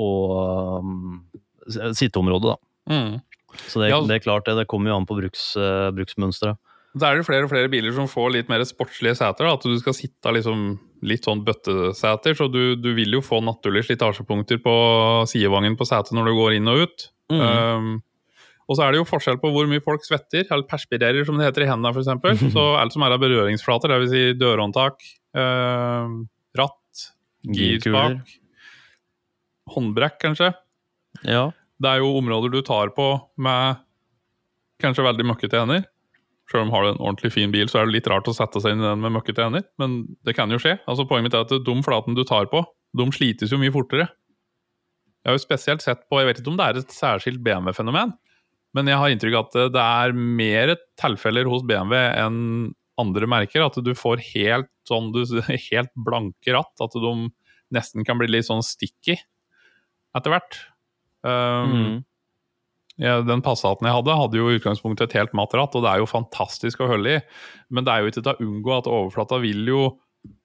og 0.00 0.82
um, 0.82 1.20
sitteområdet, 1.96 2.54
da. 2.54 2.58
Mm. 2.90 3.20
Så 3.66 3.82
det, 3.82 3.90
Ja. 3.90 4.00
det 4.06 4.18
er 4.18 4.24
klart 4.24 4.46
det. 4.46 4.56
Det 4.58 4.68
kommer 4.70 4.92
jo 4.92 4.98
an 5.00 5.08
på 5.08 5.18
bruks, 5.18 5.52
uh, 5.58 5.90
bruksmønsteret. 5.94 6.58
Så 6.90 7.06
er 7.06 7.20
det 7.20 7.26
flere 7.26 7.46
og 7.46 7.52
flere 7.52 7.70
biler 7.70 7.94
som 7.94 8.08
får 8.10 8.32
litt 8.34 8.48
mer 8.50 8.64
sportslige 8.66 9.14
seter. 9.14 9.46
Da. 9.46 9.54
At 9.54 9.66
du 9.66 9.76
skal 9.78 9.94
sitte 9.94 10.32
liksom 10.34 10.72
litt 11.06 11.26
sånn 11.26 11.44
bøtteseter, 11.46 12.34
så 12.34 12.48
du, 12.50 12.74
du 12.76 12.90
vil 12.96 13.14
jo 13.14 13.22
få 13.22 13.38
naturlige 13.46 13.86
slitasjepunkter 13.88 14.58
på 14.64 14.74
sidevangen 15.30 15.78
på 15.78 15.86
setet 15.86 16.16
når 16.16 16.30
du 16.30 16.38
går 16.40 16.56
inn 16.58 16.70
og 16.72 16.82
ut. 16.82 17.06
Mm. 17.30 17.42
Um, 17.46 17.92
og 18.70 18.78
så 18.78 18.84
er 18.86 18.94
det 18.94 19.00
jo 19.00 19.08
forskjell 19.08 19.40
på 19.42 19.50
hvor 19.50 19.66
mye 19.66 19.82
folk 19.82 20.04
svetter, 20.06 20.44
eller 20.46 20.68
perspirerer 20.70 21.26
som 21.26 21.38
det 21.40 21.48
heter 21.48 21.64
i 21.64 21.70
hendene 21.70 21.90
f.eks. 21.90 22.44
Så 22.54 22.66
alt 22.78 22.94
som 22.94 23.02
er 23.02 23.16
av 23.16 23.22
berøringsflater, 23.22 23.90
dvs. 23.90 24.12
Si 24.12 24.36
dørhåndtak, 24.38 25.02
um, 25.34 26.20
ratt, 26.58 27.06
girspak, 27.50 28.36
håndbrekk 29.74 30.20
kanskje. 30.22 30.52
Ja. 31.26 31.48
Det 31.82 31.90
er 31.90 32.04
jo 32.04 32.12
områder 32.20 32.52
du 32.52 32.60
tar 32.62 32.92
på 32.94 33.08
med 33.42 33.82
kanskje 34.84 35.08
veldig 35.08 35.26
møkkete 35.32 35.64
hender. 35.64 35.82
Selv 36.50 36.68
om 36.68 36.72
har 36.74 36.86
du 36.86 36.92
en 36.92 37.02
ordentlig 37.02 37.32
fin 37.34 37.50
bil, 37.50 37.66
så 37.70 37.80
er 37.80 37.88
det 37.88 37.98
litt 37.98 38.08
rart 38.10 38.30
å 38.30 38.34
sette 38.34 38.62
seg 38.62 38.74
inn 38.74 38.82
i 38.82 38.86
den 38.86 39.02
med 39.02 39.16
møkkete 39.18 39.48
hender. 39.48 39.66
Men 39.82 40.02
det 40.26 40.36
kan 40.38 40.50
jo 40.50 40.62
skje. 40.62 40.76
Altså 40.86 41.06
Poenget 41.10 41.30
mitt 41.30 41.38
er 41.38 41.46
at 41.46 41.66
de 41.66 41.76
flatene 41.86 42.18
du 42.18 42.22
tar 42.28 42.46
på, 42.54 42.62
de 42.98 43.06
slites 43.14 43.50
jo 43.50 43.58
mye 43.58 43.74
fortere. 43.74 44.06
Jeg 45.20 45.28
har 45.30 45.36
jo 45.36 45.42
spesielt 45.42 45.82
sett 45.84 46.06
på, 46.08 46.18
jeg 46.20 46.30
vet 46.30 46.40
ikke 46.40 46.52
om 46.54 46.58
det 46.58 46.66
er 46.66 46.78
et 46.80 46.94
særskilt 46.94 47.42
BMW-fenomen, 47.44 48.14
men 48.76 48.90
jeg 48.90 49.00
har 49.00 49.12
inntrykk 49.12 49.36
av 49.38 49.46
at 49.48 49.72
det 49.74 49.84
er 49.84 50.12
mer 50.14 50.74
tilfeller 51.00 51.48
hos 51.50 51.64
BMW 51.66 51.96
enn 52.20 52.40
andre 53.00 53.26
merker. 53.30 53.64
At 53.64 53.78
du 53.82 53.90
får 53.96 54.20
helt 54.34 54.68
sånn 54.88 55.10
du, 55.14 55.24
helt 55.70 55.90
blanke 55.96 56.54
ratt. 56.54 56.74
At 56.84 56.94
de 56.94 57.14
nesten 57.74 58.06
kan 58.06 58.18
bli 58.20 58.28
litt 58.30 58.48
sånn 58.48 58.62
sticky 58.66 59.16
etter 60.16 60.34
hvert. 60.34 60.60
Um, 61.22 61.74
Mm. 61.74 61.96
ja, 63.00 63.18
den 63.22 63.42
Passaten 63.44 63.86
jeg 63.86 63.94
hadde, 63.94 64.16
hadde 64.16 64.38
jo 64.40 64.48
i 64.50 64.56
utgangspunktet 64.58 65.10
et 65.10 65.18
helt 65.20 65.34
matt 65.36 65.54
ratt, 65.56 65.74
og 65.76 65.84
det 65.84 65.90
er 65.92 66.00
jo 66.02 66.08
fantastisk 66.10 66.80
å 66.82 66.88
holde 66.90 67.18
i. 67.18 67.20
Men 67.70 67.86
det 67.86 67.92
er 67.92 68.02
jo 68.02 68.10
ikke 68.10 68.22
til 68.24 68.32
å 68.32 68.46
unngå 68.48 68.74
at 68.78 68.88
overflata 68.90 69.38
vil 69.44 69.68
jo 69.70 69.82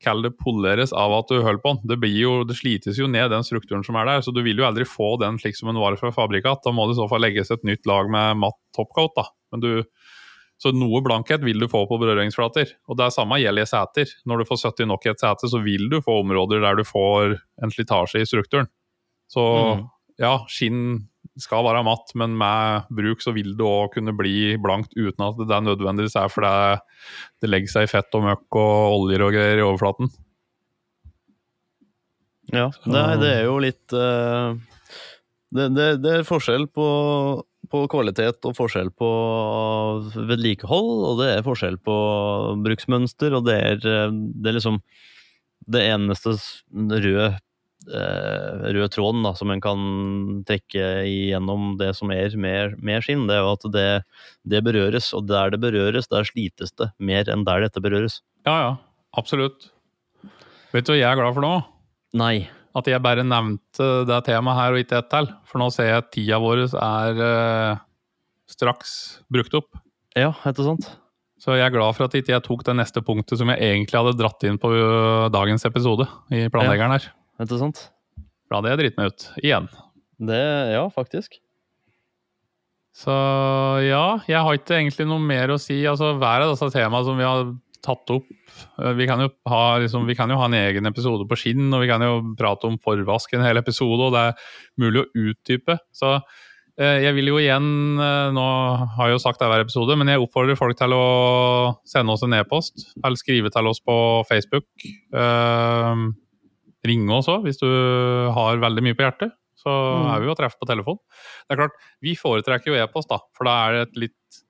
kall 0.04 0.22
det 0.24 0.36
poleres 0.40 0.94
av 0.96 1.14
at 1.18 1.32
du 1.32 1.40
holder 1.44 1.62
på 1.64 1.74
den. 1.74 1.88
Det, 1.92 1.98
blir 2.00 2.16
jo, 2.16 2.34
det 2.48 2.58
slites 2.60 3.00
jo 3.00 3.10
ned 3.12 3.32
den 3.34 3.44
strukturen 3.44 3.84
som 3.86 3.98
er 4.00 4.08
der, 4.10 4.22
så 4.24 4.32
du 4.32 4.42
vil 4.46 4.60
jo 4.62 4.68
aldri 4.68 4.88
få 4.88 5.16
den 5.22 5.40
slik 5.42 5.58
som 5.58 5.72
den 5.72 5.82
var 5.82 5.98
fra 6.00 6.14
fabrikat. 6.16 6.64
Da 6.64 6.72
må 6.76 6.88
det 6.88 6.96
i 6.96 7.02
så 7.02 7.10
fall 7.12 7.26
legges 7.26 7.52
et 7.52 7.66
nytt 7.68 7.88
lag 7.90 8.12
med 8.12 8.40
matt 8.44 8.60
topcoat. 8.78 9.16
da. 9.18 9.28
Men 9.52 9.64
du, 9.64 9.72
så 10.62 10.72
noe 10.72 11.02
blankhet 11.04 11.44
vil 11.44 11.60
du 11.60 11.68
få 11.72 11.84
på 11.90 12.00
berøringsflater. 12.00 12.72
Og 12.88 13.00
det 13.00 13.08
er 13.08 13.16
samme 13.18 13.42
gjelder 13.42 13.68
i 13.68 13.72
seter. 13.74 14.14
Når 14.26 14.42
du 14.42 14.50
får 14.52 14.62
70 14.64 14.92
nok 14.94 15.08
i 15.08 15.12
et 15.12 15.26
sete, 15.26 15.52
så 15.52 15.60
vil 15.66 15.90
du 15.92 16.00
få 16.06 16.22
områder 16.22 16.64
der 16.64 16.80
du 16.80 16.86
får 16.88 17.36
en 17.64 17.76
slitasje 17.76 18.24
i 18.24 18.30
strukturen. 18.30 18.72
Så 19.32 19.44
Mm. 19.44 19.86
ja, 20.22 20.38
skinn 20.48 20.82
skal 21.42 21.66
være 21.68 21.84
matt, 21.84 22.14
men 22.16 22.36
med 22.40 22.92
bruk 22.96 23.24
så 23.24 23.34
vil 23.36 23.56
det 23.58 23.66
òg 23.66 23.98
kunne 23.98 24.14
bli 24.16 24.56
blankt 24.62 24.94
uten 24.96 25.26
at 25.26 25.42
det 25.42 25.52
er 25.52 25.66
nødvendigvis 25.66 26.16
er 26.20 26.32
fordi 26.32 26.54
det 27.44 27.50
legger 27.50 27.74
seg 27.74 27.88
i 27.88 27.92
fett 27.92 28.16
og 28.16 28.24
møkk 28.28 28.60
og 28.62 29.02
oljer 29.02 29.26
og 29.26 29.36
greier 29.36 29.60
i 29.60 29.66
overflaten. 29.66 30.12
Ja, 32.54 32.70
det, 32.86 33.04
det 33.24 33.32
er 33.34 33.44
jo 33.48 33.58
litt 33.64 33.96
eh, 33.98 34.56
det, 35.56 35.70
det, 35.76 35.88
det 36.04 36.12
er 36.20 36.28
forskjell 36.28 36.68
på, 36.72 36.88
på 37.72 37.82
kvalitet 37.92 38.46
og 38.48 38.56
forskjell 38.58 38.92
på 38.96 39.10
vedlikehold, 40.16 40.92
og 41.10 41.24
det 41.24 41.32
er 41.34 41.48
forskjell 41.48 41.80
på 41.84 41.98
bruksmønster, 42.66 43.36
og 43.36 43.48
det 43.50 43.58
er, 43.60 43.82
eh, 43.82 44.14
det 44.14 44.52
er 44.52 44.58
liksom 44.60 44.80
det 45.74 45.82
eneste 45.90 46.36
røde 46.76 47.32
eh, 47.90 48.66
røde 48.76 48.90
tråden 48.94 49.26
da, 49.26 49.34
som 49.38 49.52
en 49.54 49.62
kan 49.64 49.86
trekke 50.48 50.88
igjennom 51.10 51.76
det 51.80 51.92
som 51.98 52.12
er 52.14 52.36
med, 52.40 52.76
med 52.84 53.06
skinn, 53.06 53.28
det 53.30 53.38
er 53.38 53.46
jo 53.46 53.54
at 53.54 53.70
det, 53.74 53.88
det 54.48 54.64
berøres, 54.66 55.12
og 55.18 55.28
der 55.30 55.54
det 55.54 55.62
berøres, 55.64 56.10
der 56.12 56.28
slites 56.28 56.76
det 56.80 56.92
mer 56.98 57.30
enn 57.32 57.46
der 57.48 57.66
dette 57.68 57.84
berøres. 57.84 58.22
Ja, 58.48 58.58
ja. 58.60 58.76
Absolutt. 59.16 59.70
Vet 60.76 60.88
du 60.88 60.92
hva 60.92 61.00
jeg 61.00 61.08
er 61.08 61.20
glad 61.22 61.36
for 61.38 61.46
nå? 61.46 61.56
Nei. 62.20 62.50
At 62.76 62.90
jeg 62.92 63.00
bare 63.00 63.24
nevnte 63.24 64.04
det 64.08 64.20
temaet 64.28 64.60
her 64.60 64.76
og 64.76 64.82
ikke 64.82 65.00
ett 65.00 65.08
til. 65.14 65.30
For 65.48 65.62
nå 65.62 65.70
ser 65.72 65.88
jeg 65.88 66.02
at 66.02 66.12
tida 66.12 66.40
vår 66.44 66.66
er 66.68 67.22
eh, 67.24 67.84
straks 68.52 68.92
brukt 69.32 69.56
opp. 69.56 69.80
Ja, 70.16 70.34
ikke 70.44 70.66
sant? 70.68 70.90
Så 71.40 71.56
jeg 71.56 71.66
er 71.68 71.74
glad 71.74 71.96
for 71.96 72.08
at 72.08 72.16
ikke 72.18 72.34
jeg 72.34 72.44
tok 72.46 72.64
det 72.68 72.76
neste 72.80 73.04
punktet 73.06 73.40
som 73.40 73.52
jeg 73.52 73.62
egentlig 73.62 74.00
hadde 74.00 74.18
dratt 74.20 74.44
inn 74.48 74.60
på 74.60 74.72
dagens 75.32 75.68
episode 75.68 76.08
i 76.34 76.48
planleggeren 76.52 76.96
her. 76.96 77.08
Er 77.08 77.25
det 77.40 77.50
du 77.52 77.58
sånt. 77.60 77.90
da 78.50 78.60
hadde 78.60 78.72
jeg 78.72 78.82
dritt 78.84 79.00
meg 79.00 79.12
ut. 79.12 79.28
Igjen. 79.44 79.68
Det, 80.26 80.46
ja, 80.72 80.86
faktisk. 80.94 81.40
Så 82.96 83.12
ja, 83.84 84.06
jeg 84.30 84.40
har 84.40 84.56
ikke 84.56 84.78
egentlig 84.78 85.08
noe 85.10 85.20
mer 85.20 85.52
å 85.52 85.60
si. 85.60 85.82
Altså, 85.90 86.14
Hver 86.16 86.46
av 86.46 86.54
disse 86.54 86.72
temaene 86.72 87.08
som 87.08 87.20
vi 87.20 87.28
har 87.28 87.50
tatt 87.86 88.14
opp 88.16 88.32
vi 88.98 89.06
kan, 89.08 89.22
jo 89.22 89.30
ha, 89.52 89.78
liksom, 89.84 90.08
vi 90.08 90.16
kan 90.18 90.32
jo 90.32 90.40
ha 90.40 90.48
en 90.48 90.58
egen 90.58 90.88
episode 90.90 91.28
på 91.30 91.38
skinn, 91.40 91.68
og 91.76 91.84
vi 91.84 91.90
kan 91.92 92.04
jo 92.04 92.18
prate 92.40 92.70
om 92.70 92.80
forvask 92.82 93.36
en 93.36 93.46
hel 93.46 93.60
episode, 93.60 94.08
og 94.08 94.16
det 94.16 94.24
er 94.30 94.50
mulig 94.82 95.04
å 95.04 95.26
utdype. 95.28 95.78
Så 95.96 96.14
eh, 96.16 97.04
jeg 97.04 97.16
vil 97.18 97.34
jo 97.34 97.40
igjen, 97.42 97.68
eh, 98.00 98.32
nå 98.36 98.46
har 98.96 99.12
jeg 99.12 99.18
jo 99.18 99.24
sagt 99.26 99.44
det 99.44 99.52
hver 99.52 99.66
episode, 99.66 100.00
men 100.00 100.12
jeg 100.12 100.24
oppfordrer 100.24 100.60
folk 100.60 100.80
til 100.80 100.96
å 100.96 101.06
sende 101.88 102.16
oss 102.16 102.26
en 102.26 102.38
e-post, 102.40 102.88
eller 103.02 103.20
skrive 103.20 103.52
til 103.54 103.72
oss 103.72 103.84
på 103.84 103.98
Facebook. 104.32 104.88
Eh, 105.14 106.06
ringe 106.88 107.12
oss 107.18 107.28
òg, 107.32 107.44
hvis 107.48 107.60
du 107.62 107.68
har 108.36 108.58
veldig 108.62 108.84
mye 108.86 108.98
på 108.98 109.06
hjertet. 109.08 109.34
Så 109.56 109.72
Mm. 109.72 110.10
er 110.14 110.20
vi 110.22 110.28
jo 110.28 110.34
å 110.36 110.38
treffe 110.38 110.60
på 110.62 110.68
telefon. 110.70 110.98
Det 111.48 111.56
er 111.56 111.62
klart, 111.64 111.78
Vi 112.04 112.14
foretrekker 112.16 112.68
jo 112.74 112.76
e-post, 112.84 113.10
da, 113.10 113.18
for 113.34 113.46
da 113.46 113.54
er 113.68 113.72
det 113.74 113.82
et 113.88 113.98
litt 114.04 114.42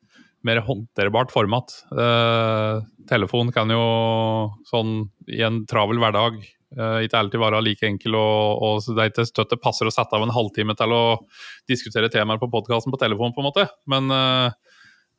mer 0.44 0.60
håndterbart 0.62 1.32
format. 1.32 1.72
Eh, 1.96 2.82
telefon 3.08 3.52
kan 3.54 3.70
jo 3.70 4.52
sånn 4.70 5.10
i 5.30 5.42
en 5.42 5.64
travel 5.66 5.98
hverdag 5.98 6.38
eh, 6.78 7.06
ikke 7.08 7.18
alltid 7.22 7.40
være 7.40 7.64
like 7.64 7.88
enkel, 7.88 8.16
og, 8.20 8.62
og 8.62 8.96
det 8.96 9.02
er 9.06 9.10
ikke 9.14 9.26
støtt 9.30 9.50
det 9.54 9.62
passer 9.64 9.88
å 9.88 9.94
sette 9.94 10.14
av 10.14 10.22
en 10.26 10.34
halvtime 10.36 10.76
til 10.76 10.92
å 10.92 11.04
diskutere 11.70 12.10
temaer 12.12 12.38
på 12.42 12.50
podkasten 12.52 12.92
på 12.92 13.00
telefon, 13.00 13.32
på 13.34 13.42
en 13.42 13.48
måte. 13.50 13.70
Men 13.88 14.12
eh, 14.12 14.52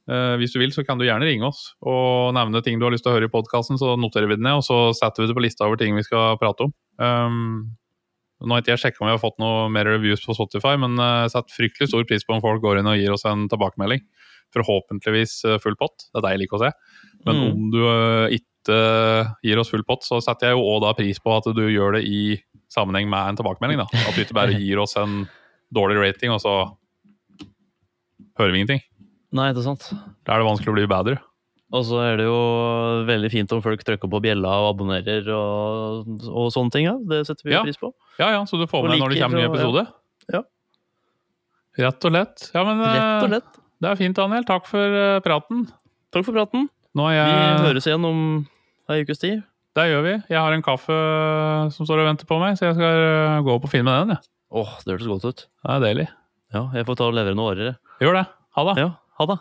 hvis 0.07 0.53
du 0.55 0.61
vil, 0.61 0.71
så 0.71 0.85
kan 0.87 1.01
du 1.01 1.05
gjerne 1.07 1.27
ringe 1.27 1.49
oss 1.49 1.73
og 1.83 2.31
nevne 2.37 2.61
ting 2.63 2.79
du 2.79 2.85
har 2.87 2.93
lyst 2.95 3.03
til 3.03 3.11
å 3.11 3.17
høre 3.17 3.27
i 3.27 3.33
podkasten, 3.33 3.75
så 3.81 3.97
noterer 3.99 4.29
vi 4.31 4.37
det 4.39 4.45
ned, 4.47 4.61
og 4.61 4.63
så 4.63 4.77
setter 4.95 5.25
vi 5.25 5.31
det 5.33 5.35
på 5.35 5.43
lista 5.43 5.67
over 5.67 5.81
ting 5.81 5.97
vi 5.99 6.05
skal 6.07 6.37
prate 6.39 6.69
om. 6.69 6.75
Um, 7.03 7.75
nå 8.45 8.53
har 8.55 8.63
ikke 8.63 8.75
jeg 8.77 8.83
sjekka 8.85 9.03
om 9.03 9.09
vi 9.09 9.15
har 9.17 9.23
fått 9.23 9.39
noe 9.41 9.67
mer 9.73 9.89
reviews 9.89 10.23
på 10.23 10.35
Spotify, 10.37 10.75
men 10.79 10.95
eh, 11.01 11.23
jeg 11.25 11.33
setter 11.33 11.57
fryktelig 11.57 11.89
stor 11.89 12.05
pris 12.07 12.23
på 12.29 12.35
om 12.37 12.43
folk 12.45 12.61
går 12.63 12.79
inn 12.83 12.91
og 12.91 12.99
gir 13.01 13.15
oss 13.15 13.25
en 13.27 13.47
tilbakemelding. 13.49 14.03
Forhåpentligvis 14.55 15.39
eh, 15.49 15.57
full 15.63 15.75
pott. 15.81 16.05
Det 16.13 16.21
er 16.21 16.27
det 16.27 16.33
jeg 16.35 16.43
liker 16.45 16.59
å 16.59 16.65
se. 16.67 16.71
Men 17.27 17.41
Mm. 17.41 17.47
om 17.49 17.71
du 17.73 17.79
eh, 17.81 18.37
ikke 18.37 18.77
gir 19.43 19.59
oss 19.63 19.73
full 19.73 19.83
pott, 19.89 20.05
så 20.05 20.21
setter 20.23 20.51
jeg 20.53 20.59
jo 20.59 20.67
òg 20.69 20.83
da 20.85 20.93
pris 20.99 21.19
på 21.19 21.33
at 21.33 21.49
du 21.57 21.65
gjør 21.65 21.97
det 21.97 22.05
i 22.07 22.37
sammenheng 22.71 23.09
med 23.09 23.33
en 23.33 23.41
tilbakemelding. 23.41 23.81
da. 23.81 23.89
At 24.05 24.15
du 24.15 24.21
ikke 24.23 24.37
bare 24.37 24.61
gir 24.61 24.85
oss 24.85 24.95
en 25.01 25.25
dårlig 25.75 25.97
rating, 26.05 26.31
og 26.37 26.45
så 26.45 26.55
hører 28.37 28.53
vi 28.53 28.61
ingenting. 28.61 28.85
Nei, 29.35 29.49
det 29.53 29.59
er 29.62 29.66
sant. 29.66 29.89
Da 30.27 30.35
er 30.37 30.43
det 30.43 30.47
vanskelig 30.47 30.70
å 30.72 30.77
bli 30.77 30.87
bedre. 30.91 31.16
Og 31.74 31.83
så 31.89 31.99
er 32.05 32.20
det 32.20 32.27
jo 32.29 32.37
veldig 33.09 33.31
fint 33.33 33.51
om 33.57 33.61
folk 33.64 33.81
trykker 33.83 34.07
på 34.11 34.20
bjella 34.22 34.53
og 34.62 34.68
abonnerer 34.77 35.27
og, 35.35 36.07
og 36.31 36.53
sånne 36.55 36.70
ting. 36.70 36.87
Ja. 36.87 36.95
Det 37.11 37.24
setter 37.27 37.49
vi 37.49 37.57
Ja. 37.57 37.62
pris 37.66 37.77
på. 37.81 37.91
Ja, 38.20 38.31
ja, 38.37 38.45
så 38.47 38.61
du 38.61 38.66
får 38.70 38.85
med 38.87 38.93
deg 38.95 39.01
når 39.03 39.14
det 39.14 39.22
kommer 39.24 39.41
ny 39.43 39.49
episode? 39.51 39.83
Ja. 40.33 40.43
Rett 41.77 42.07
og 42.09 42.12
lett. 42.14 42.47
Ja, 42.55 42.62
men 42.64 42.81
eh, 42.81 42.95
Rett 42.95 43.27
og 43.27 43.31
lett. 43.35 43.59
det 43.83 43.91
er 43.91 43.99
fint, 44.01 44.16
Daniel. 44.16 44.47
Takk 44.49 44.68
for 44.70 44.97
eh, 45.03 45.18
praten. 45.27 45.66
Takk 46.14 46.24
for 46.29 46.33
praten. 46.39 46.68
Er 46.97 47.61
Vi 47.61 47.66
høres 47.66 47.85
igjen 47.91 48.07
om 48.09 48.20
ei 48.89 49.03
ukes 49.03 49.20
tid. 49.20 49.43
Det 49.77 49.85
gjør 49.91 50.07
vi. 50.07 50.14
Jeg 50.33 50.39
har 50.41 50.55
en 50.57 50.62
kaffe 50.64 50.95
som 51.74 51.85
står 51.85 52.01
og 52.01 52.07
venter 52.09 52.29
på 52.31 52.39
meg, 52.41 52.55
så 52.57 52.70
jeg 52.70 52.79
skal 52.79 53.03
eh, 53.03 53.43
gå 53.45 53.53
opp 53.59 53.66
og 53.68 53.72
finne 53.74 53.93
den. 54.01 54.14
Ja. 54.16 54.22
Åh, 54.57 54.70
det 54.87 54.95
hørtes 54.95 55.11
godt 55.11 55.27
ut. 55.29 55.43
Det 55.66 55.74
er 55.74 55.83
deilig. 55.83 56.07
Ja, 56.55 56.62
jeg 56.79 56.87
får 56.89 56.97
ta 57.03 57.11
og 57.11 57.18
levere 57.18 57.37
noen 57.37 57.51
årer. 57.53 57.77
Gjør 58.01 58.16
det. 58.22 58.24
Ha 58.57 58.64
det. 58.70 58.77
Ja, 58.81 58.89
ha 59.19 59.27
det. 59.27 59.39